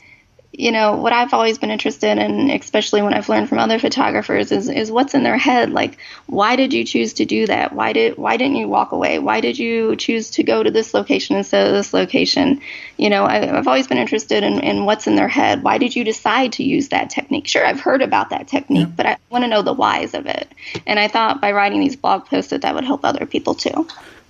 you 0.58 0.72
know, 0.72 0.96
what 0.96 1.14
I've 1.14 1.34
always 1.34 1.58
been 1.58 1.72
interested 1.72 2.18
in, 2.18 2.50
especially 2.50 3.02
when 3.02 3.14
I've 3.14 3.30
learned 3.30 3.50
from 3.50 3.60
other 3.60 3.80
photographers, 3.80 4.52
is, 4.52 4.70
is 4.70 4.92
what's 4.92 5.14
in 5.14 5.24
their 5.24 5.38
head. 5.38 5.72
Like, 5.72 5.98
why 6.28 6.56
did 6.56 6.74
you 6.74 6.84
choose 6.84 7.14
to 7.14 7.26
do 7.26 7.48
that? 7.48 7.74
Why 7.74 7.94
did 7.94 8.18
why 8.18 8.38
didn't 8.38 8.56
you 8.56 8.68
walk 8.68 8.92
away? 8.92 9.20
Why 9.20 9.42
did 9.42 9.60
you 9.60 9.96
choose 9.96 10.30
to 10.32 10.44
go 10.44 10.64
to 10.64 10.72
this 10.72 10.94
location 10.94 11.36
instead 11.36 11.68
of 11.68 11.74
this 11.74 11.94
location? 11.94 12.62
You 12.98 13.10
know, 13.10 13.26
I, 13.26 13.46
have 13.46 13.68
always 13.68 13.88
been 13.88 13.98
interested 13.98 14.44
in, 14.44 14.60
in 14.60 14.86
what's 14.86 15.08
in 15.08 15.16
their 15.16 15.28
head. 15.28 15.64
Why 15.64 15.78
did 15.78 15.96
you 15.96 16.04
decide 16.04 16.54
to 16.54 16.64
use 16.64 16.90
that 16.90 17.10
technique? 17.10 17.48
Sure, 17.48 17.66
I've 17.66 17.80
heard 17.80 18.02
about 18.02 18.30
that 18.30 18.48
technique, 18.48 18.88
yeah. 18.88 18.94
but 18.96 19.06
I 19.06 19.18
want 19.30 19.44
to 19.44 19.50
know 19.50 19.62
the 19.62 19.74
whys 19.74 20.14
of 20.14 20.26
it. 20.26 20.48
And 20.86 21.00
I 21.00 21.08
thought 21.08 21.42
by 21.42 21.52
writing 21.52 21.82
these 21.82 21.96
blog 21.96 22.26
posts 22.26 22.52
that 22.52 22.62
that 22.62 22.76
would 22.76 22.86
help 22.86 23.04
other 23.04 23.26
people 23.26 23.56
too. 23.56 23.88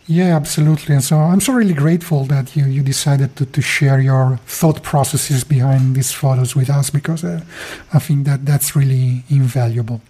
Yeah, 0.08 0.36
absolutely. 0.36 0.94
And 0.94 1.04
so 1.04 1.18
I'm 1.18 1.42
so 1.42 1.54
really 1.54 1.74
grateful 1.74 2.26
that 2.26 2.56
you, 2.56 2.66
you 2.66 2.84
decided 2.84 3.36
to, 3.38 3.46
to 3.46 3.62
share 3.62 4.00
your 4.00 4.40
thought 4.46 4.84
processes 4.84 5.44
behind 5.44 5.96
these 5.96 6.12
photos 6.12 6.56
with 6.56 6.70
us 6.70 6.92
because 6.92 7.24
uh, 7.24 7.42
I 7.92 8.00
think 8.00 8.26
that 8.26 8.46
that's 8.46 8.76
really 8.76 9.24
invaluable. 9.30 10.02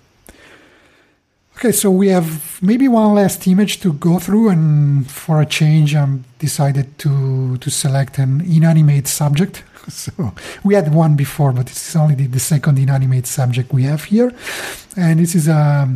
Okay, 1.57 1.71
so 1.71 1.89
we 1.89 2.09
have 2.09 2.61
maybe 2.61 2.89
one 2.89 3.15
last 3.15 3.47
image 3.47 3.79
to 3.79 3.93
go 3.93 4.19
through, 4.19 4.49
and 4.49 5.09
for 5.09 5.39
a 5.39 5.45
change, 5.45 5.95
I 5.95 6.01
am 6.01 6.25
decided 6.37 6.97
to 6.99 7.55
to 7.57 7.69
select 7.69 8.19
an 8.19 8.41
inanimate 8.41 9.07
subject. 9.07 9.63
So 9.87 10.33
we 10.63 10.73
had 10.73 10.95
one 10.95 11.15
before, 11.15 11.51
but 11.51 11.67
this 11.67 11.89
is 11.89 11.95
only 11.95 12.15
the, 12.15 12.25
the 12.25 12.39
second 12.39 12.79
inanimate 12.79 13.27
subject 13.27 13.71
we 13.71 13.83
have 13.83 14.05
here, 14.05 14.33
and 14.97 15.19
this 15.19 15.35
is 15.35 15.47
a, 15.47 15.87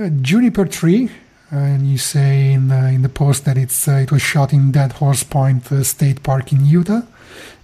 a 0.00 0.10
juniper 0.10 0.66
tree 0.66 1.08
and 1.50 1.86
you 1.90 1.98
say 1.98 2.52
in 2.52 2.68
the, 2.68 2.88
in 2.88 3.02
the 3.02 3.08
post 3.08 3.44
that 3.44 3.58
it's 3.58 3.88
uh, 3.88 3.92
it 3.92 4.12
was 4.12 4.22
shot 4.22 4.52
in 4.52 4.72
Dead 4.72 4.92
Horse 4.92 5.22
Point 5.22 5.70
uh, 5.72 5.82
State 5.82 6.22
Park 6.22 6.52
in 6.52 6.64
Utah, 6.64 7.02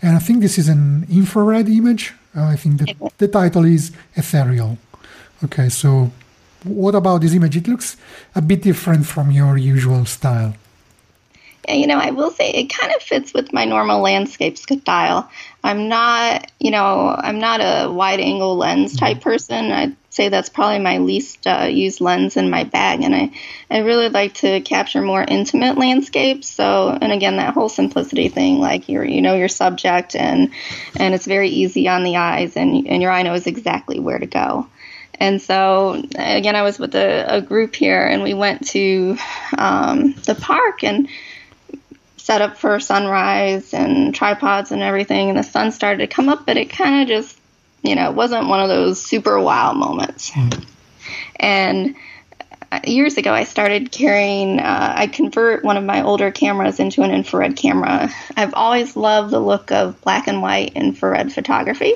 and 0.02 0.16
I 0.16 0.18
think 0.18 0.40
this 0.40 0.58
is 0.58 0.68
an 0.68 1.06
infrared 1.10 1.68
image. 1.68 2.14
Uh, 2.36 2.44
I 2.44 2.56
think 2.56 2.78
the, 2.78 3.10
the 3.18 3.28
title 3.28 3.64
is 3.64 3.92
Ethereal. 4.14 4.78
Okay, 5.44 5.68
so 5.68 6.10
what 6.64 6.94
about 6.94 7.20
this 7.20 7.34
image? 7.34 7.56
It 7.56 7.68
looks 7.68 7.96
a 8.34 8.42
bit 8.42 8.62
different 8.62 9.06
from 9.06 9.30
your 9.30 9.56
usual 9.56 10.04
style. 10.04 10.54
Yeah, 11.68 11.74
you 11.74 11.86
know, 11.86 11.98
I 11.98 12.10
will 12.10 12.30
say 12.30 12.50
it 12.50 12.66
kind 12.66 12.92
of 12.94 13.02
fits 13.02 13.32
with 13.34 13.52
my 13.52 13.64
normal 13.64 14.00
landscape 14.00 14.56
style. 14.56 15.30
I'm 15.64 15.88
not, 15.88 16.50
you 16.60 16.70
know, 16.70 17.16
I'm 17.18 17.38
not 17.38 17.60
a 17.60 17.90
wide 17.90 18.20
angle 18.20 18.56
lens 18.56 18.96
type 18.96 19.18
mm-hmm. 19.18 19.30
person. 19.30 19.72
I 19.72 19.92
say 20.16 20.30
that's 20.30 20.48
probably 20.48 20.78
my 20.78 20.98
least 20.98 21.46
uh, 21.46 21.68
used 21.70 22.00
lens 22.00 22.36
in 22.36 22.48
my 22.48 22.64
bag, 22.64 23.02
and 23.02 23.14
I, 23.14 23.30
I 23.70 23.78
really 23.78 24.08
like 24.08 24.34
to 24.34 24.62
capture 24.62 25.02
more 25.02 25.22
intimate 25.22 25.76
landscapes. 25.76 26.48
So, 26.48 26.88
and 26.88 27.12
again, 27.12 27.36
that 27.36 27.52
whole 27.52 27.68
simplicity 27.68 28.28
thing, 28.28 28.58
like 28.58 28.88
you 28.88 29.02
you 29.02 29.20
know 29.20 29.36
your 29.36 29.48
subject, 29.48 30.16
and 30.16 30.50
and 30.98 31.14
it's 31.14 31.26
very 31.26 31.50
easy 31.50 31.86
on 31.86 32.02
the 32.02 32.16
eyes, 32.16 32.56
and 32.56 32.88
and 32.88 33.02
your 33.02 33.10
eye 33.12 33.22
knows 33.22 33.46
exactly 33.46 34.00
where 34.00 34.18
to 34.18 34.26
go. 34.26 34.66
And 35.18 35.40
so, 35.40 36.02
again, 36.16 36.56
I 36.56 36.62
was 36.62 36.78
with 36.78 36.94
a, 36.94 37.36
a 37.36 37.40
group 37.40 37.74
here, 37.74 38.04
and 38.04 38.22
we 38.22 38.34
went 38.34 38.66
to 38.68 39.16
um, 39.56 40.12
the 40.12 40.34
park 40.34 40.84
and 40.84 41.08
set 42.16 42.42
up 42.42 42.58
for 42.58 42.80
sunrise 42.80 43.72
and 43.72 44.14
tripods 44.14 44.72
and 44.72 44.82
everything, 44.82 45.28
and 45.28 45.38
the 45.38 45.42
sun 45.42 45.72
started 45.72 45.98
to 45.98 46.06
come 46.06 46.28
up, 46.28 46.44
but 46.44 46.56
it 46.56 46.70
kind 46.70 47.02
of 47.02 47.08
just 47.08 47.38
you 47.86 47.94
know, 47.94 48.10
it 48.10 48.14
wasn't 48.14 48.48
one 48.48 48.60
of 48.60 48.68
those 48.68 49.00
super 49.00 49.40
wow 49.40 49.72
moments. 49.72 50.30
Mm. 50.30 50.64
And 51.36 51.96
uh, 52.72 52.80
years 52.84 53.16
ago, 53.16 53.32
I 53.32 53.44
started 53.44 53.92
carrying, 53.92 54.58
uh, 54.58 54.92
I 54.96 55.06
convert 55.06 55.64
one 55.64 55.76
of 55.76 55.84
my 55.84 56.02
older 56.02 56.30
cameras 56.30 56.80
into 56.80 57.02
an 57.02 57.10
infrared 57.10 57.56
camera. 57.56 58.10
I've 58.36 58.54
always 58.54 58.96
loved 58.96 59.30
the 59.30 59.40
look 59.40 59.70
of 59.70 60.00
black 60.00 60.26
and 60.26 60.42
white 60.42 60.72
infrared 60.74 61.32
photography. 61.32 61.94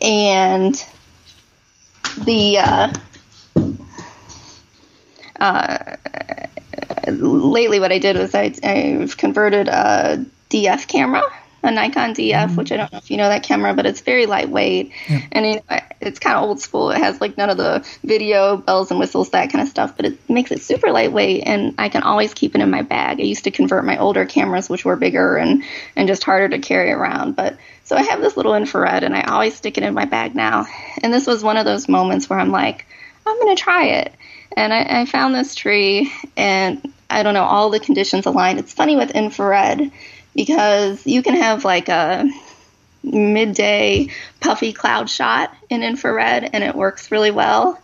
And 0.00 0.74
the, 2.24 2.58
uh, 2.58 2.92
uh, 5.38 5.96
lately 7.06 7.80
what 7.80 7.92
I 7.92 7.98
did 7.98 8.16
was 8.16 8.34
I, 8.34 8.52
I've 8.62 9.16
converted 9.16 9.68
a 9.68 10.24
DF 10.50 10.88
camera 10.88 11.22
a 11.62 11.70
Nikon 11.70 12.14
DF, 12.14 12.32
mm-hmm. 12.32 12.56
which 12.56 12.70
I 12.72 12.76
don't 12.76 12.92
know 12.92 12.98
if 12.98 13.10
you 13.10 13.16
know 13.16 13.28
that 13.28 13.42
camera, 13.42 13.74
but 13.74 13.86
it's 13.86 14.00
very 14.00 14.26
lightweight 14.26 14.92
yeah. 15.08 15.20
and 15.32 15.46
it, 15.46 15.64
it's 16.00 16.18
kind 16.18 16.36
of 16.36 16.44
old 16.44 16.60
school. 16.60 16.90
It 16.90 16.98
has 16.98 17.20
like 17.20 17.36
none 17.36 17.50
of 17.50 17.56
the 17.56 17.84
video 18.04 18.56
bells 18.56 18.90
and 18.90 19.00
whistles, 19.00 19.30
that 19.30 19.50
kind 19.50 19.62
of 19.62 19.68
stuff, 19.68 19.96
but 19.96 20.06
it 20.06 20.30
makes 20.30 20.52
it 20.52 20.62
super 20.62 20.92
lightweight 20.92 21.42
and 21.46 21.74
I 21.78 21.88
can 21.88 22.02
always 22.02 22.32
keep 22.32 22.54
it 22.54 22.60
in 22.60 22.70
my 22.70 22.82
bag. 22.82 23.20
I 23.20 23.24
used 23.24 23.44
to 23.44 23.50
convert 23.50 23.84
my 23.84 23.98
older 23.98 24.24
cameras, 24.24 24.68
which 24.68 24.84
were 24.84 24.96
bigger 24.96 25.36
and, 25.36 25.64
and 25.96 26.06
just 26.06 26.22
harder 26.22 26.48
to 26.48 26.58
carry 26.58 26.92
around. 26.92 27.34
But 27.34 27.56
so 27.84 27.96
I 27.96 28.02
have 28.02 28.20
this 28.20 28.36
little 28.36 28.54
infrared 28.54 29.02
and 29.02 29.16
I 29.16 29.22
always 29.22 29.56
stick 29.56 29.78
it 29.78 29.84
in 29.84 29.94
my 29.94 30.04
bag 30.04 30.34
now. 30.34 30.66
And 31.02 31.12
this 31.12 31.26
was 31.26 31.42
one 31.42 31.56
of 31.56 31.64
those 31.64 31.88
moments 31.88 32.30
where 32.30 32.38
I'm 32.38 32.52
like, 32.52 32.86
I'm 33.26 33.38
going 33.40 33.56
to 33.56 33.62
try 33.62 33.86
it. 33.86 34.14
And 34.56 34.72
I, 34.72 35.00
I 35.00 35.04
found 35.06 35.34
this 35.34 35.54
tree 35.54 36.12
and 36.36 36.92
I 37.10 37.22
don't 37.22 37.34
know, 37.34 37.44
all 37.44 37.70
the 37.70 37.80
conditions 37.80 38.26
aligned. 38.26 38.58
It's 38.58 38.72
funny 38.72 38.96
with 38.96 39.10
infrared 39.12 39.90
because 40.38 41.04
you 41.04 41.20
can 41.20 41.34
have 41.34 41.64
like 41.64 41.88
a 41.88 42.24
midday 43.02 44.06
puffy 44.38 44.72
cloud 44.72 45.10
shot 45.10 45.52
in 45.68 45.82
infrared 45.82 46.50
and 46.52 46.62
it 46.62 46.76
works 46.76 47.10
really 47.10 47.32
well. 47.32 47.76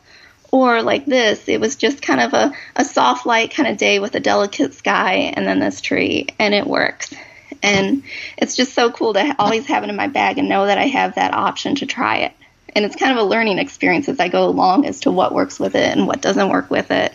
Or 0.52 0.80
like 0.80 1.04
this, 1.04 1.48
it 1.48 1.60
was 1.60 1.74
just 1.74 2.00
kind 2.00 2.20
of 2.20 2.32
a, 2.32 2.52
a 2.76 2.84
soft 2.84 3.26
light 3.26 3.52
kind 3.52 3.68
of 3.68 3.76
day 3.76 3.98
with 3.98 4.14
a 4.14 4.20
delicate 4.20 4.72
sky 4.72 5.32
and 5.34 5.44
then 5.44 5.58
this 5.58 5.80
tree, 5.80 6.28
and 6.38 6.54
it 6.54 6.64
works. 6.64 7.12
And 7.60 8.04
it's 8.38 8.54
just 8.54 8.72
so 8.72 8.92
cool 8.92 9.14
to 9.14 9.34
always 9.36 9.66
have 9.66 9.82
it 9.82 9.90
in 9.90 9.96
my 9.96 10.06
bag 10.06 10.38
and 10.38 10.48
know 10.48 10.66
that 10.66 10.78
I 10.78 10.86
have 10.86 11.16
that 11.16 11.34
option 11.34 11.74
to 11.76 11.86
try 11.86 12.18
it. 12.18 12.32
And 12.76 12.84
it's 12.84 12.94
kind 12.94 13.10
of 13.10 13.18
a 13.18 13.28
learning 13.28 13.58
experience 13.58 14.08
as 14.08 14.20
I 14.20 14.28
go 14.28 14.44
along 14.44 14.86
as 14.86 15.00
to 15.00 15.10
what 15.10 15.34
works 15.34 15.58
with 15.58 15.74
it 15.74 15.96
and 15.96 16.06
what 16.06 16.20
doesn't 16.20 16.50
work 16.50 16.70
with 16.70 16.92
it. 16.92 17.14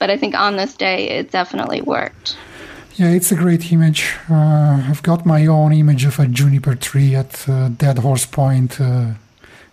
But 0.00 0.10
I 0.10 0.16
think 0.16 0.34
on 0.34 0.56
this 0.56 0.74
day, 0.74 1.10
it 1.10 1.30
definitely 1.30 1.80
worked. 1.80 2.36
Yeah, 3.00 3.12
it's 3.12 3.32
a 3.32 3.34
great 3.34 3.72
image. 3.72 4.14
Uh, 4.28 4.84
I've 4.86 5.02
got 5.02 5.24
my 5.24 5.46
own 5.46 5.72
image 5.72 6.04
of 6.04 6.18
a 6.18 6.26
juniper 6.26 6.74
tree 6.74 7.14
at 7.14 7.48
uh, 7.48 7.70
Dead 7.70 7.96
Horse 7.96 8.26
Point, 8.26 8.78
uh, 8.78 9.12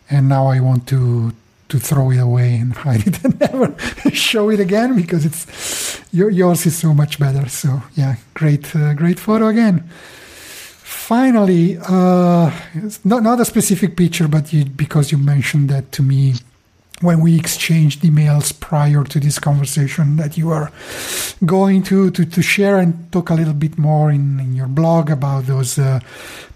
and 0.09 0.29
now 0.29 0.47
I 0.47 0.61
want 0.61 0.87
to 0.87 1.33
to 1.67 1.77
throw 1.77 2.09
it 2.11 2.19
away 2.19 2.55
and 2.55 2.71
hide 2.85 3.05
it 3.05 3.21
and 3.25 3.37
never 3.37 3.75
show 4.13 4.49
it 4.49 4.61
again 4.61 4.95
because 4.95 5.25
it's 5.25 6.01
your, 6.13 6.29
yours 6.29 6.65
is 6.65 6.77
so 6.77 6.93
much 6.93 7.19
better. 7.19 7.49
So 7.49 7.81
yeah, 7.95 8.15
great, 8.33 8.73
uh, 8.73 8.93
great 8.93 9.19
photo 9.19 9.47
again. 9.47 9.83
Finally, 11.09 11.79
uh, 11.79 12.49
not 13.03 13.23
not 13.23 13.41
a 13.41 13.45
specific 13.45 13.97
picture, 13.97 14.29
but 14.29 14.53
you, 14.53 14.63
because 14.63 15.11
you 15.11 15.17
mentioned 15.17 15.67
that 15.67 15.91
to 15.91 16.01
me 16.01 16.35
when 17.01 17.21
we 17.21 17.37
exchanged 17.37 18.01
emails 18.01 18.57
prior 18.59 19.03
to 19.03 19.19
this 19.19 19.37
conversation 19.37 20.15
that 20.15 20.37
you 20.37 20.49
are 20.49 20.71
going 21.45 21.83
to, 21.83 22.09
to, 22.11 22.25
to 22.25 22.41
share 22.41 22.79
and 22.79 23.11
talk 23.11 23.29
a 23.29 23.35
little 23.35 23.53
bit 23.53 23.77
more 23.77 24.09
in, 24.09 24.39
in 24.39 24.55
your 24.55 24.67
blog 24.67 25.11
about 25.11 25.45
those 25.45 25.77
uh, 25.77 25.99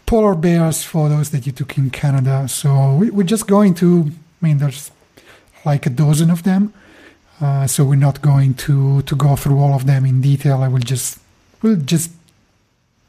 polar 0.07 0.35
bears 0.35 0.83
photos 0.83 1.29
that 1.29 1.45
you 1.45 1.51
took 1.51 1.77
in 1.77 1.89
Canada. 1.91 2.47
So 2.47 2.95
we, 2.95 3.21
are 3.21 3.25
just 3.25 3.47
going 3.47 3.75
to, 3.75 4.11
I 4.41 4.45
mean, 4.45 4.57
there's 4.57 4.91
like 5.63 5.85
a 5.85 5.91
dozen 5.91 6.31
of 6.31 6.43
them. 6.43 6.73
Uh, 7.39 7.67
so 7.67 7.83
we're 7.83 7.95
not 7.95 8.21
going 8.21 8.53
to, 8.53 9.01
to 9.03 9.15
go 9.15 9.35
through 9.35 9.59
all 9.59 9.73
of 9.73 9.85
them 9.85 10.05
in 10.05 10.21
detail. 10.21 10.63
I 10.63 10.67
will 10.67 10.79
just, 10.79 11.19
we'll 11.61 11.77
just 11.77 12.11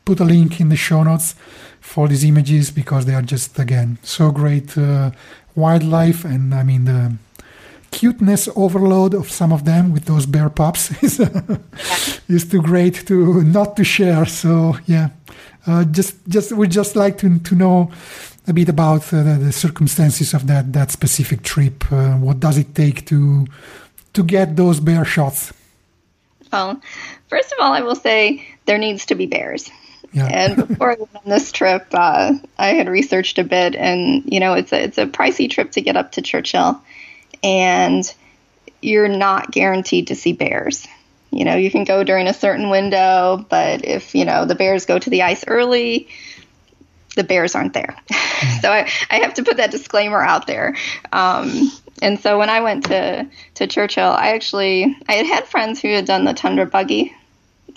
put 0.04 0.20
a 0.20 0.24
link 0.24 0.60
in 0.60 0.68
the 0.68 0.76
show 0.76 1.02
notes 1.02 1.34
for 1.80 2.08
these 2.08 2.24
images 2.24 2.70
because 2.70 3.06
they 3.06 3.14
are 3.14 3.22
just, 3.22 3.58
again, 3.58 3.98
so 4.02 4.30
great. 4.30 4.76
Uh, 4.76 5.10
wildlife, 5.54 6.24
and 6.24 6.54
I 6.54 6.62
mean 6.62 6.84
the 6.84 7.16
cuteness 7.90 8.48
overload 8.56 9.14
of 9.14 9.30
some 9.30 9.52
of 9.52 9.64
them 9.64 9.92
with 9.92 10.06
those 10.06 10.26
bear 10.26 10.48
pups 10.48 10.90
is 11.02 11.20
uh, 11.20 11.58
is 12.28 12.48
too 12.48 12.62
great 12.62 13.06
to 13.06 13.42
not 13.42 13.76
to 13.76 13.84
share. 13.84 14.26
So 14.26 14.76
yeah, 14.86 15.10
uh, 15.66 15.84
just 15.84 16.16
just 16.28 16.52
we 16.52 16.68
just 16.68 16.96
like 16.96 17.18
to 17.18 17.38
to 17.38 17.54
know 17.54 17.90
a 18.48 18.52
bit 18.52 18.68
about 18.68 19.12
uh, 19.12 19.22
the, 19.22 19.38
the, 19.38 19.52
circumstances 19.52 20.34
of 20.34 20.46
that 20.46 20.72
that 20.72 20.90
specific 20.90 21.42
trip. 21.42 21.84
Uh, 21.92 22.16
what 22.16 22.40
does 22.40 22.58
it 22.58 22.74
take 22.74 23.06
to 23.06 23.46
to 24.12 24.22
get 24.22 24.56
those 24.56 24.80
bear 24.80 25.04
shots? 25.04 25.52
Well, 26.52 26.80
first 27.28 27.52
of 27.52 27.58
all, 27.60 27.72
I 27.72 27.80
will 27.80 27.94
say 27.94 28.46
there 28.66 28.78
needs 28.78 29.06
to 29.06 29.14
be 29.14 29.26
bears. 29.26 29.70
Yeah. 30.12 30.26
and 30.26 30.68
before 30.68 30.92
I 30.92 30.96
went 30.96 31.16
on 31.16 31.22
this 31.24 31.52
trip, 31.52 31.86
uh, 31.92 32.34
I 32.58 32.68
had 32.74 32.88
researched 32.88 33.38
a 33.38 33.44
bit, 33.44 33.74
and 33.74 34.30
you 34.30 34.40
know, 34.40 34.54
it's 34.54 34.72
a 34.72 34.82
it's 34.82 34.98
a 34.98 35.06
pricey 35.06 35.50
trip 35.50 35.72
to 35.72 35.80
get 35.80 35.96
up 35.96 36.12
to 36.12 36.22
Churchill, 36.22 36.82
and 37.42 38.14
you're 38.82 39.08
not 39.08 39.50
guaranteed 39.50 40.08
to 40.08 40.14
see 40.14 40.32
bears. 40.32 40.86
You 41.30 41.46
know, 41.46 41.56
you 41.56 41.70
can 41.70 41.84
go 41.84 42.04
during 42.04 42.26
a 42.26 42.34
certain 42.34 42.68
window, 42.68 43.44
but 43.48 43.84
if 43.84 44.14
you 44.14 44.24
know 44.24 44.44
the 44.44 44.54
bears 44.54 44.84
go 44.84 44.98
to 44.98 45.08
the 45.08 45.22
ice 45.22 45.44
early, 45.46 46.08
the 47.16 47.24
bears 47.24 47.54
aren't 47.54 47.74
there. 47.74 47.96
So 48.60 48.72
I, 48.72 48.88
I 49.08 49.20
have 49.20 49.34
to 49.34 49.44
put 49.44 49.58
that 49.58 49.70
disclaimer 49.70 50.20
out 50.20 50.48
there. 50.48 50.76
Um, 51.12 51.70
and 52.00 52.18
so 52.18 52.40
when 52.40 52.50
I 52.50 52.60
went 52.60 52.86
to 52.86 53.28
to 53.54 53.66
Churchill, 53.68 54.08
I 54.08 54.34
actually 54.34 54.96
I 55.08 55.12
had 55.12 55.26
had 55.26 55.46
friends 55.46 55.80
who 55.80 55.88
had 55.88 56.06
done 56.06 56.24
the 56.24 56.34
tundra 56.34 56.66
buggy 56.66 57.14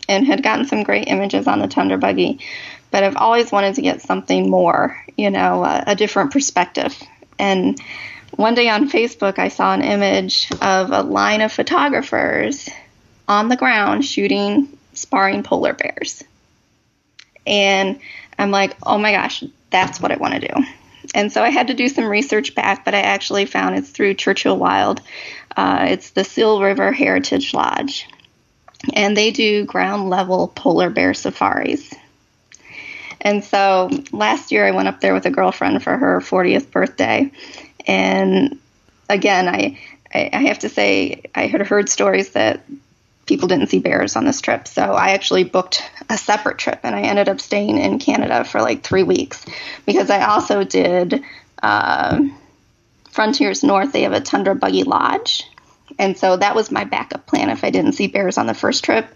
and 0.07 0.25
had 0.25 0.43
gotten 0.43 0.65
some 0.65 0.83
great 0.83 1.07
images 1.07 1.47
on 1.47 1.59
the 1.59 1.67
Tundra 1.67 1.97
buggy. 1.97 2.39
But 2.91 3.03
I've 3.03 3.17
always 3.17 3.51
wanted 3.51 3.75
to 3.75 3.81
get 3.81 4.01
something 4.01 4.49
more, 4.49 4.97
you 5.17 5.29
know, 5.29 5.63
a, 5.63 5.83
a 5.87 5.95
different 5.95 6.31
perspective. 6.31 6.95
And 7.37 7.79
one 8.35 8.55
day 8.55 8.69
on 8.69 8.89
Facebook, 8.89 9.39
I 9.39 9.49
saw 9.49 9.73
an 9.73 9.81
image 9.81 10.49
of 10.61 10.91
a 10.91 11.01
line 11.01 11.41
of 11.41 11.51
photographers 11.51 12.69
on 13.27 13.49
the 13.49 13.57
ground 13.57 14.05
shooting 14.05 14.77
sparring 14.93 15.43
polar 15.43 15.73
bears. 15.73 16.23
And 17.45 17.99
I'm 18.37 18.51
like, 18.51 18.75
oh 18.83 18.97
my 18.97 19.11
gosh, 19.11 19.43
that's 19.69 19.99
what 19.99 20.11
I 20.11 20.17
want 20.17 20.35
to 20.35 20.47
do. 20.47 20.63
And 21.13 21.31
so 21.31 21.43
I 21.43 21.49
had 21.49 21.67
to 21.67 21.73
do 21.73 21.87
some 21.87 22.05
research 22.05 22.55
back, 22.55 22.83
but 22.83 22.95
I 22.95 23.01
actually 23.01 23.45
found 23.45 23.75
it's 23.75 23.89
through 23.89 24.15
Churchill 24.15 24.57
Wild. 24.57 25.01
Uh, 25.55 25.87
it's 25.89 26.09
the 26.11 26.23
Seal 26.23 26.61
River 26.61 26.91
Heritage 26.91 27.53
Lodge 27.53 28.07
and 28.93 29.15
they 29.15 29.31
do 29.31 29.65
ground 29.65 30.09
level 30.09 30.47
polar 30.47 30.89
bear 30.89 31.13
safaris. 31.13 31.93
And 33.21 33.43
so 33.43 33.89
last 34.11 34.51
year 34.51 34.67
I 34.67 34.71
went 34.71 34.87
up 34.87 35.01
there 35.01 35.13
with 35.13 35.25
a 35.25 35.31
girlfriend 35.31 35.81
for 35.83 35.97
her 35.97 36.19
40th 36.19 36.69
birthday. 36.71 37.31
And 37.87 38.59
again, 39.09 39.47
I, 39.47 39.79
I 40.13 40.43
have 40.47 40.59
to 40.59 40.69
say, 40.69 41.23
I 41.33 41.47
had 41.47 41.61
heard 41.61 41.89
stories 41.89 42.31
that 42.31 42.61
people 43.25 43.47
didn't 43.47 43.67
see 43.67 43.79
bears 43.79 44.15
on 44.15 44.25
this 44.25 44.41
trip. 44.41 44.67
So 44.67 44.81
I 44.83 45.11
actually 45.11 45.43
booked 45.43 45.81
a 46.09 46.17
separate 46.17 46.59
trip 46.59 46.81
and 46.83 46.95
I 46.95 47.01
ended 47.01 47.27
up 47.27 47.41
staying 47.41 47.79
in 47.79 47.97
Canada 47.97 48.43
for 48.43 48.61
like 48.61 48.83
three 48.83 49.03
weeks 49.03 49.43
because 49.85 50.09
I 50.09 50.25
also 50.25 50.63
did 50.63 51.23
uh, 51.63 52.21
Frontiers 53.09 53.63
North. 53.63 53.91
They 53.91 54.03
have 54.03 54.13
a 54.13 54.21
Tundra 54.21 54.53
Buggy 54.53 54.83
Lodge 54.83 55.49
and 55.97 56.17
so 56.17 56.37
that 56.37 56.55
was 56.55 56.71
my 56.71 56.83
backup 56.83 57.25
plan 57.25 57.49
if 57.49 57.63
I 57.63 57.69
didn't 57.69 57.93
see 57.93 58.07
bears 58.07 58.37
on 58.37 58.47
the 58.47 58.53
first 58.53 58.83
trip. 58.83 59.07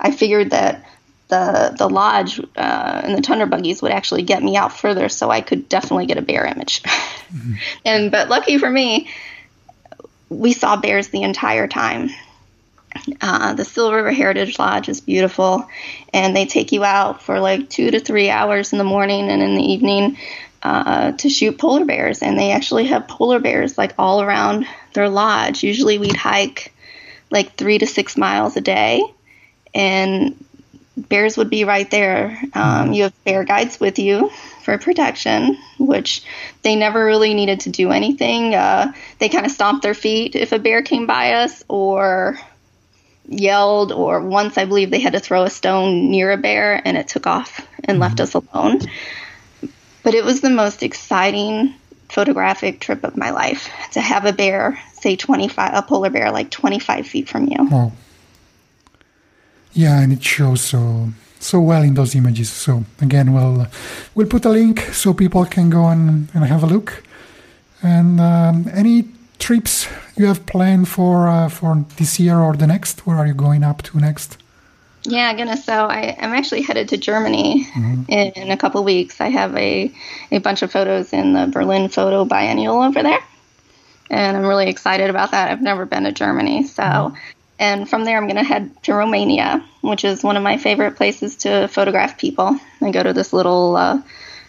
I 0.00 0.10
figured 0.10 0.50
that 0.50 0.84
the 1.28 1.74
the 1.76 1.88
lodge 1.88 2.40
uh, 2.56 3.00
and 3.04 3.16
the 3.16 3.22
tundra 3.22 3.46
buggies 3.46 3.82
would 3.82 3.92
actually 3.92 4.22
get 4.22 4.42
me 4.42 4.56
out 4.56 4.72
further, 4.72 5.08
so 5.08 5.30
I 5.30 5.40
could 5.40 5.68
definitely 5.68 6.06
get 6.06 6.18
a 6.18 6.22
bear 6.22 6.44
image. 6.46 6.82
Mm-hmm. 7.28 7.54
and 7.84 8.10
but 8.10 8.30
lucky 8.30 8.56
for 8.56 8.70
me, 8.70 9.10
we 10.30 10.54
saw 10.54 10.76
bears 10.76 11.08
the 11.08 11.24
entire 11.24 11.68
time. 11.68 12.08
Uh, 13.20 13.52
the 13.52 13.66
Seal 13.66 13.92
River 13.92 14.12
Heritage 14.12 14.58
Lodge 14.58 14.88
is 14.88 15.02
beautiful, 15.02 15.68
and 16.14 16.34
they 16.34 16.46
take 16.46 16.72
you 16.72 16.84
out 16.84 17.22
for 17.22 17.38
like 17.38 17.68
two 17.68 17.90
to 17.90 18.00
three 18.00 18.30
hours 18.30 18.72
in 18.72 18.78
the 18.78 18.84
morning 18.84 19.28
and 19.28 19.42
in 19.42 19.56
the 19.56 19.62
evening 19.62 20.16
uh, 20.62 21.12
to 21.12 21.28
shoot 21.28 21.58
polar 21.58 21.84
bears. 21.84 22.22
And 22.22 22.38
they 22.38 22.52
actually 22.52 22.86
have 22.86 23.08
polar 23.08 23.38
bears 23.38 23.78
like 23.78 23.94
all 23.98 24.22
around 24.22 24.66
their 24.94 25.08
lodge. 25.08 25.62
Usually 25.62 25.98
we'd 25.98 26.16
hike 26.16 26.74
like 27.30 27.56
three 27.56 27.78
to 27.78 27.86
six 27.86 28.16
miles 28.16 28.56
a 28.56 28.60
day, 28.60 29.02
and 29.74 30.44
bears 30.96 31.36
would 31.36 31.50
be 31.50 31.64
right 31.64 31.90
there. 31.90 32.40
Um, 32.54 32.92
you 32.92 33.04
have 33.04 33.24
bear 33.24 33.44
guides 33.44 33.78
with 33.78 33.98
you 33.98 34.30
for 34.62 34.78
protection, 34.78 35.56
which 35.78 36.24
they 36.62 36.74
never 36.74 37.04
really 37.04 37.34
needed 37.34 37.60
to 37.60 37.70
do 37.70 37.90
anything. 37.90 38.54
Uh, 38.54 38.92
they 39.18 39.28
kind 39.28 39.46
of 39.46 39.52
stomped 39.52 39.82
their 39.82 39.94
feet 39.94 40.34
if 40.34 40.52
a 40.52 40.58
bear 40.58 40.82
came 40.82 41.06
by 41.06 41.34
us 41.34 41.62
or 41.68 42.38
yelled, 43.28 43.92
or 43.92 44.20
once 44.20 44.56
I 44.56 44.64
believe 44.64 44.90
they 44.90 45.00
had 45.00 45.12
to 45.12 45.20
throw 45.20 45.44
a 45.44 45.50
stone 45.50 46.10
near 46.10 46.32
a 46.32 46.38
bear 46.38 46.80
and 46.84 46.96
it 46.96 47.08
took 47.08 47.26
off 47.26 47.66
and 47.84 47.98
left 47.98 48.20
us 48.20 48.34
alone. 48.34 48.80
But 50.08 50.14
it 50.14 50.24
was 50.24 50.40
the 50.40 50.48
most 50.48 50.82
exciting 50.82 51.74
photographic 52.08 52.80
trip 52.80 53.04
of 53.04 53.14
my 53.14 53.28
life 53.28 53.68
to 53.92 54.00
have 54.00 54.24
a 54.24 54.32
bear, 54.32 54.80
say 54.94 55.16
25, 55.16 55.74
a 55.74 55.82
polar 55.82 56.08
bear, 56.08 56.30
like 56.30 56.50
25 56.50 57.06
feet 57.06 57.28
from 57.28 57.46
you. 57.46 57.68
Wow. 57.70 57.92
Yeah, 59.74 60.00
and 60.00 60.10
it 60.14 60.24
shows 60.24 60.62
so 60.62 61.10
so 61.40 61.60
well 61.60 61.82
in 61.82 61.92
those 61.92 62.14
images. 62.14 62.48
So 62.48 62.84
again, 63.02 63.34
we'll 63.34 63.66
we'll 64.14 64.28
put 64.28 64.46
a 64.46 64.48
link 64.48 64.80
so 64.94 65.12
people 65.12 65.44
can 65.44 65.68
go 65.68 65.88
and, 65.88 66.30
and 66.32 66.42
have 66.42 66.62
a 66.62 66.66
look. 66.66 67.02
And 67.82 68.18
um, 68.18 68.70
any 68.72 69.10
trips 69.38 69.88
you 70.16 70.24
have 70.24 70.46
planned 70.46 70.88
for 70.88 71.28
uh, 71.28 71.50
for 71.50 71.84
this 71.98 72.18
year 72.18 72.38
or 72.38 72.56
the 72.56 72.66
next? 72.66 73.06
Where 73.06 73.18
are 73.18 73.26
you 73.26 73.34
going 73.34 73.62
up 73.62 73.82
to 73.82 73.98
next? 73.98 74.38
Yeah, 75.04 75.32
goodness. 75.34 75.64
So 75.64 75.72
I, 75.72 76.16
am 76.18 76.32
actually 76.34 76.62
headed 76.62 76.90
to 76.90 76.96
Germany 76.96 77.64
mm-hmm. 77.64 78.02
in, 78.08 78.32
in, 78.32 78.50
a 78.50 78.56
couple 78.56 78.82
weeks. 78.84 79.20
I 79.20 79.28
have 79.28 79.56
a, 79.56 79.92
a 80.30 80.38
bunch 80.38 80.62
of 80.62 80.72
photos 80.72 81.12
in 81.12 81.32
the 81.32 81.46
Berlin 81.46 81.88
Photo 81.88 82.24
Biennial 82.24 82.82
over 82.82 83.02
there. 83.02 83.20
And 84.10 84.36
I'm 84.36 84.44
really 84.44 84.68
excited 84.68 85.10
about 85.10 85.30
that. 85.32 85.50
I've 85.50 85.62
never 85.62 85.86
been 85.86 86.04
to 86.04 86.12
Germany. 86.12 86.64
So, 86.64 86.82
mm-hmm. 86.82 87.16
and 87.58 87.88
from 87.88 88.04
there, 88.04 88.16
I'm 88.16 88.24
going 88.24 88.36
to 88.36 88.42
head 88.42 88.70
to 88.84 88.94
Romania, 88.94 89.64
which 89.82 90.04
is 90.04 90.22
one 90.22 90.36
of 90.36 90.42
my 90.42 90.56
favorite 90.58 90.96
places 90.96 91.36
to 91.36 91.68
photograph 91.68 92.18
people. 92.18 92.58
I 92.80 92.90
go 92.90 93.02
to 93.02 93.12
this 93.12 93.32
little 93.32 93.76
uh, 93.76 94.02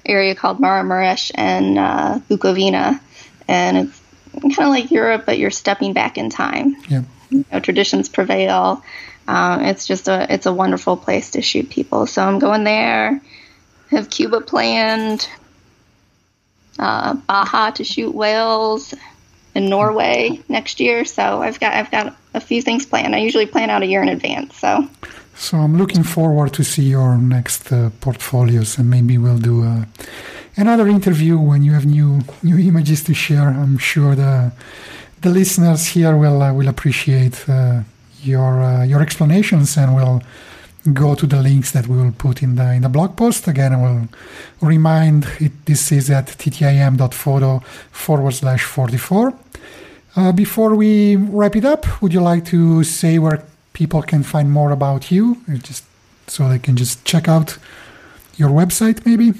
area 0.06 0.36
called 0.36 0.60
Maramuresh 0.60 1.32
and 1.36 1.78
uh, 1.78 2.20
Bukovina. 2.30 3.00
And 3.48 3.78
it's 3.78 4.02
kind 4.56 4.68
of 4.68 4.70
like 4.70 4.92
Europe, 4.92 5.24
but 5.26 5.38
you're 5.38 5.52
stepping 5.52 5.94
back 5.94 6.18
in 6.18 6.30
time. 6.30 6.76
Yeah. 6.88 7.04
You 7.30 7.46
know, 7.52 7.60
traditions 7.60 8.10
prevail 8.10 8.84
um, 9.30 9.64
it's 9.64 9.86
just 9.86 10.08
a 10.08 10.26
it's 10.34 10.48
a 10.48 10.54
wonderful 10.54 10.98
place 10.98 11.32
to 11.32 11.42
shoot 11.42 11.70
people. 11.70 12.08
So 12.08 12.24
I'm 12.24 12.40
going 12.40 12.64
there. 12.64 13.22
Have 13.92 14.10
Cuba 14.10 14.42
planned. 14.42 15.30
uh, 16.80 17.14
Baja 17.28 17.72
to 17.72 17.84
shoot 17.84 18.16
whales 18.16 18.96
in 19.54 19.70
Norway 19.70 20.42
next 20.48 20.80
year. 20.80 21.06
So 21.06 21.24
I've 21.46 21.60
got 21.60 21.74
I've 21.74 21.92
got 21.92 22.16
a 22.34 22.40
few 22.40 22.62
things 22.64 22.86
planned. 22.88 23.14
I 23.14 23.20
usually 23.20 23.46
plan 23.46 23.70
out 23.70 23.84
a 23.84 23.86
year 23.86 24.02
in 24.02 24.10
advance. 24.10 24.58
So. 24.58 24.88
So 25.36 25.58
I'm 25.58 25.78
looking 25.78 26.04
forward 26.04 26.54
to 26.54 26.64
see 26.64 26.90
your 26.90 27.18
next 27.18 27.72
uh, 27.72 27.92
portfolios, 28.02 28.78
and 28.78 28.90
maybe 28.90 29.18
we'll 29.18 29.38
do 29.38 29.64
uh, 29.64 29.86
another 30.58 30.88
interview 30.88 31.38
when 31.38 31.64
you 31.64 31.72
have 31.72 31.86
new 31.86 32.22
new 32.44 32.58
images 32.58 33.04
to 33.04 33.14
share. 33.14 33.50
I'm 33.50 33.78
sure 33.78 34.16
the 34.16 34.52
the 35.22 35.30
listeners 35.30 35.86
here 35.96 36.18
will 36.18 36.42
uh, 36.42 36.52
will 36.52 36.68
appreciate 36.68 37.48
uh, 37.48 37.84
your 38.24 38.62
uh, 38.62 38.84
your 38.84 39.02
explanations, 39.02 39.78
and 39.78 39.96
we'll 39.96 40.22
go 40.94 41.16
to 41.16 41.28
the 41.28 41.42
links 41.42 41.72
that 41.72 41.88
we 41.88 41.98
will 41.98 42.12
put 42.12 42.42
in 42.42 42.56
the 42.56 42.74
in 42.74 42.82
the 42.82 42.90
blog 42.90 43.16
post. 43.16 43.48
Again, 43.48 43.74
I 43.74 43.82
will 43.82 44.08
remind 44.62 45.26
it, 45.40 45.66
this 45.66 45.92
is 45.92 46.10
at 46.10 46.28
ttim.photo 46.28 47.60
forward 47.92 48.34
slash 48.34 48.64
44. 48.64 49.34
Uh, 50.16 50.32
before 50.32 50.76
we 50.76 51.16
wrap 51.16 51.56
it 51.56 51.66
up, 51.66 52.02
would 52.02 52.14
you 52.14 52.22
like 52.22 52.46
to 52.46 52.84
say 52.84 53.20
where 53.20 53.44
people 53.74 54.02
can 54.02 54.24
find 54.24 54.52
more 54.52 54.72
about 54.72 55.12
you? 55.12 55.38
Just 55.60 55.84
so 56.28 56.50
they 56.50 56.60
can 56.60 56.76
just 56.76 57.06
check 57.06 57.28
out 57.28 57.58
your 58.38 58.50
website, 58.50 59.06
maybe. 59.06 59.34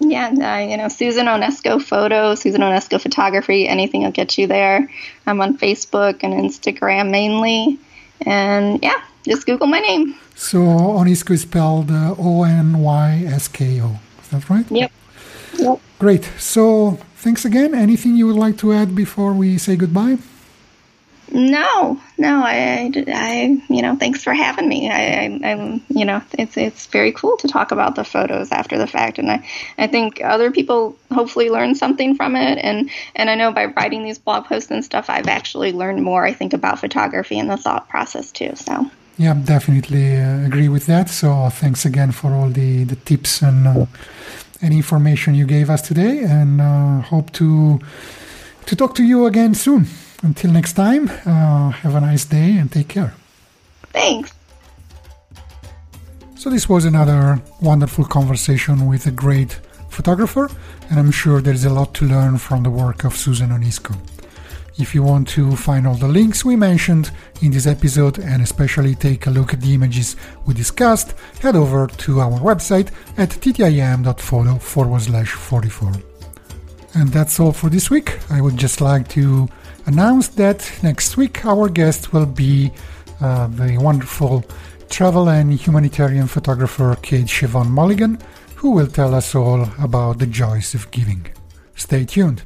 Yeah, 0.00 0.28
uh, 0.28 0.66
you 0.66 0.78
know, 0.78 0.88
Susan 0.88 1.26
Onysko 1.26 1.82
Photo, 1.82 2.34
Susan 2.34 2.62
Onysko 2.62 3.00
Photography, 3.00 3.68
anything 3.68 4.02
will 4.02 4.10
get 4.10 4.38
you 4.38 4.46
there. 4.46 4.88
I'm 5.26 5.40
on 5.42 5.58
Facebook 5.58 6.22
and 6.22 6.32
Instagram 6.32 7.10
mainly. 7.10 7.78
And 8.26 8.82
yeah, 8.82 9.02
just 9.24 9.46
Google 9.46 9.66
my 9.66 9.80
name. 9.80 10.14
So 10.34 10.58
Onysko 10.58 11.32
is 11.32 11.42
spelled 11.42 11.90
uh, 11.90 12.14
O 12.18 12.44
N 12.44 12.78
Y 12.78 13.24
S 13.26 13.48
K 13.48 13.80
O. 13.80 13.98
Is 14.22 14.28
that 14.28 14.48
right? 14.48 14.64
Yep. 14.70 14.92
Yep. 15.54 15.80
Great. 15.98 16.30
So 16.38 16.98
thanks 17.16 17.44
again. 17.44 17.74
Anything 17.74 18.16
you 18.16 18.26
would 18.26 18.36
like 18.36 18.56
to 18.58 18.72
add 18.72 18.94
before 18.94 19.32
we 19.32 19.58
say 19.58 19.76
goodbye? 19.76 20.18
No, 21.32 22.00
no, 22.18 22.42
I, 22.44 22.90
I, 23.08 23.62
you 23.68 23.82
know, 23.82 23.94
thanks 23.96 24.22
for 24.24 24.34
having 24.34 24.68
me. 24.68 24.90
I, 24.90 24.94
I, 24.96 25.50
am 25.50 25.82
you 25.88 26.04
know, 26.04 26.20
it's 26.32 26.56
it's 26.56 26.86
very 26.86 27.12
cool 27.12 27.36
to 27.38 27.48
talk 27.48 27.70
about 27.70 27.94
the 27.94 28.04
photos 28.04 28.50
after 28.50 28.76
the 28.76 28.86
fact, 28.86 29.18
and 29.18 29.30
I, 29.30 29.46
I 29.78 29.86
think 29.86 30.20
other 30.22 30.50
people 30.50 30.96
hopefully 31.12 31.48
learn 31.48 31.74
something 31.74 32.16
from 32.16 32.34
it, 32.34 32.58
and 32.58 32.90
and 33.14 33.30
I 33.30 33.36
know 33.36 33.52
by 33.52 33.66
writing 33.66 34.02
these 34.02 34.18
blog 34.18 34.46
posts 34.46 34.70
and 34.70 34.84
stuff, 34.84 35.08
I've 35.08 35.28
actually 35.28 35.72
learned 35.72 36.02
more. 36.02 36.24
I 36.24 36.32
think 36.32 36.52
about 36.52 36.80
photography 36.80 37.38
and 37.38 37.48
the 37.48 37.56
thought 37.56 37.88
process 37.88 38.32
too. 38.32 38.52
So. 38.56 38.90
Yeah, 39.16 39.34
definitely 39.34 40.16
uh, 40.16 40.46
agree 40.46 40.68
with 40.68 40.86
that. 40.86 41.10
So 41.10 41.50
thanks 41.50 41.84
again 41.84 42.10
for 42.12 42.32
all 42.32 42.48
the 42.48 42.84
the 42.84 42.96
tips 42.96 43.42
and 43.42 43.68
uh, 43.68 43.86
and 44.62 44.74
information 44.74 45.34
you 45.34 45.46
gave 45.46 45.70
us 45.70 45.82
today, 45.82 46.24
and 46.24 46.60
uh, 46.60 47.02
hope 47.02 47.30
to 47.32 47.78
to 48.66 48.76
talk 48.76 48.94
to 48.96 49.04
you 49.04 49.26
again 49.26 49.54
soon. 49.54 49.86
Until 50.22 50.52
next 50.52 50.74
time, 50.74 51.08
uh, 51.08 51.70
have 51.70 51.94
a 51.94 52.00
nice 52.00 52.26
day 52.26 52.56
and 52.58 52.70
take 52.70 52.88
care. 52.88 53.14
Thanks. 53.92 54.32
So, 56.36 56.50
this 56.50 56.68
was 56.68 56.84
another 56.84 57.40
wonderful 57.60 58.04
conversation 58.04 58.86
with 58.86 59.06
a 59.06 59.10
great 59.10 59.60
photographer, 59.88 60.50
and 60.88 60.98
I'm 60.98 61.10
sure 61.10 61.40
there's 61.40 61.64
a 61.64 61.70
lot 61.70 61.94
to 61.94 62.06
learn 62.06 62.38
from 62.38 62.62
the 62.62 62.70
work 62.70 63.04
of 63.04 63.16
Susan 63.16 63.50
Onysko. 63.50 63.96
If 64.78 64.94
you 64.94 65.02
want 65.02 65.28
to 65.28 65.56
find 65.56 65.86
all 65.86 65.96
the 65.96 66.08
links 66.08 66.44
we 66.44 66.56
mentioned 66.56 67.10
in 67.42 67.50
this 67.50 67.66
episode 67.66 68.18
and 68.18 68.40
especially 68.42 68.94
take 68.94 69.26
a 69.26 69.30
look 69.30 69.52
at 69.52 69.60
the 69.60 69.74
images 69.74 70.16
we 70.46 70.54
discussed, 70.54 71.14
head 71.42 71.56
over 71.56 71.86
to 71.86 72.20
our 72.20 72.40
website 72.40 72.90
at 73.18 73.28
ttim.photo 73.28 74.56
forward 74.56 75.02
slash 75.02 75.32
44. 75.32 75.92
And 76.94 77.08
that's 77.10 77.38
all 77.38 77.52
for 77.52 77.68
this 77.68 77.90
week. 77.90 78.18
I 78.30 78.40
would 78.40 78.56
just 78.56 78.80
like 78.80 79.06
to 79.08 79.48
announced 79.86 80.36
that 80.36 80.70
next 80.82 81.16
week 81.16 81.44
our 81.44 81.68
guest 81.68 82.12
will 82.12 82.26
be 82.26 82.72
uh, 83.20 83.46
the 83.48 83.78
wonderful 83.78 84.44
travel 84.88 85.28
and 85.28 85.52
humanitarian 85.52 86.26
photographer 86.26 86.96
Kate 87.02 87.26
Siobhan 87.26 87.68
Mulligan, 87.68 88.18
who 88.56 88.70
will 88.72 88.86
tell 88.86 89.14
us 89.14 89.34
all 89.34 89.68
about 89.78 90.18
the 90.18 90.26
joys 90.26 90.74
of 90.74 90.90
giving. 90.90 91.26
Stay 91.74 92.04
tuned. 92.04 92.42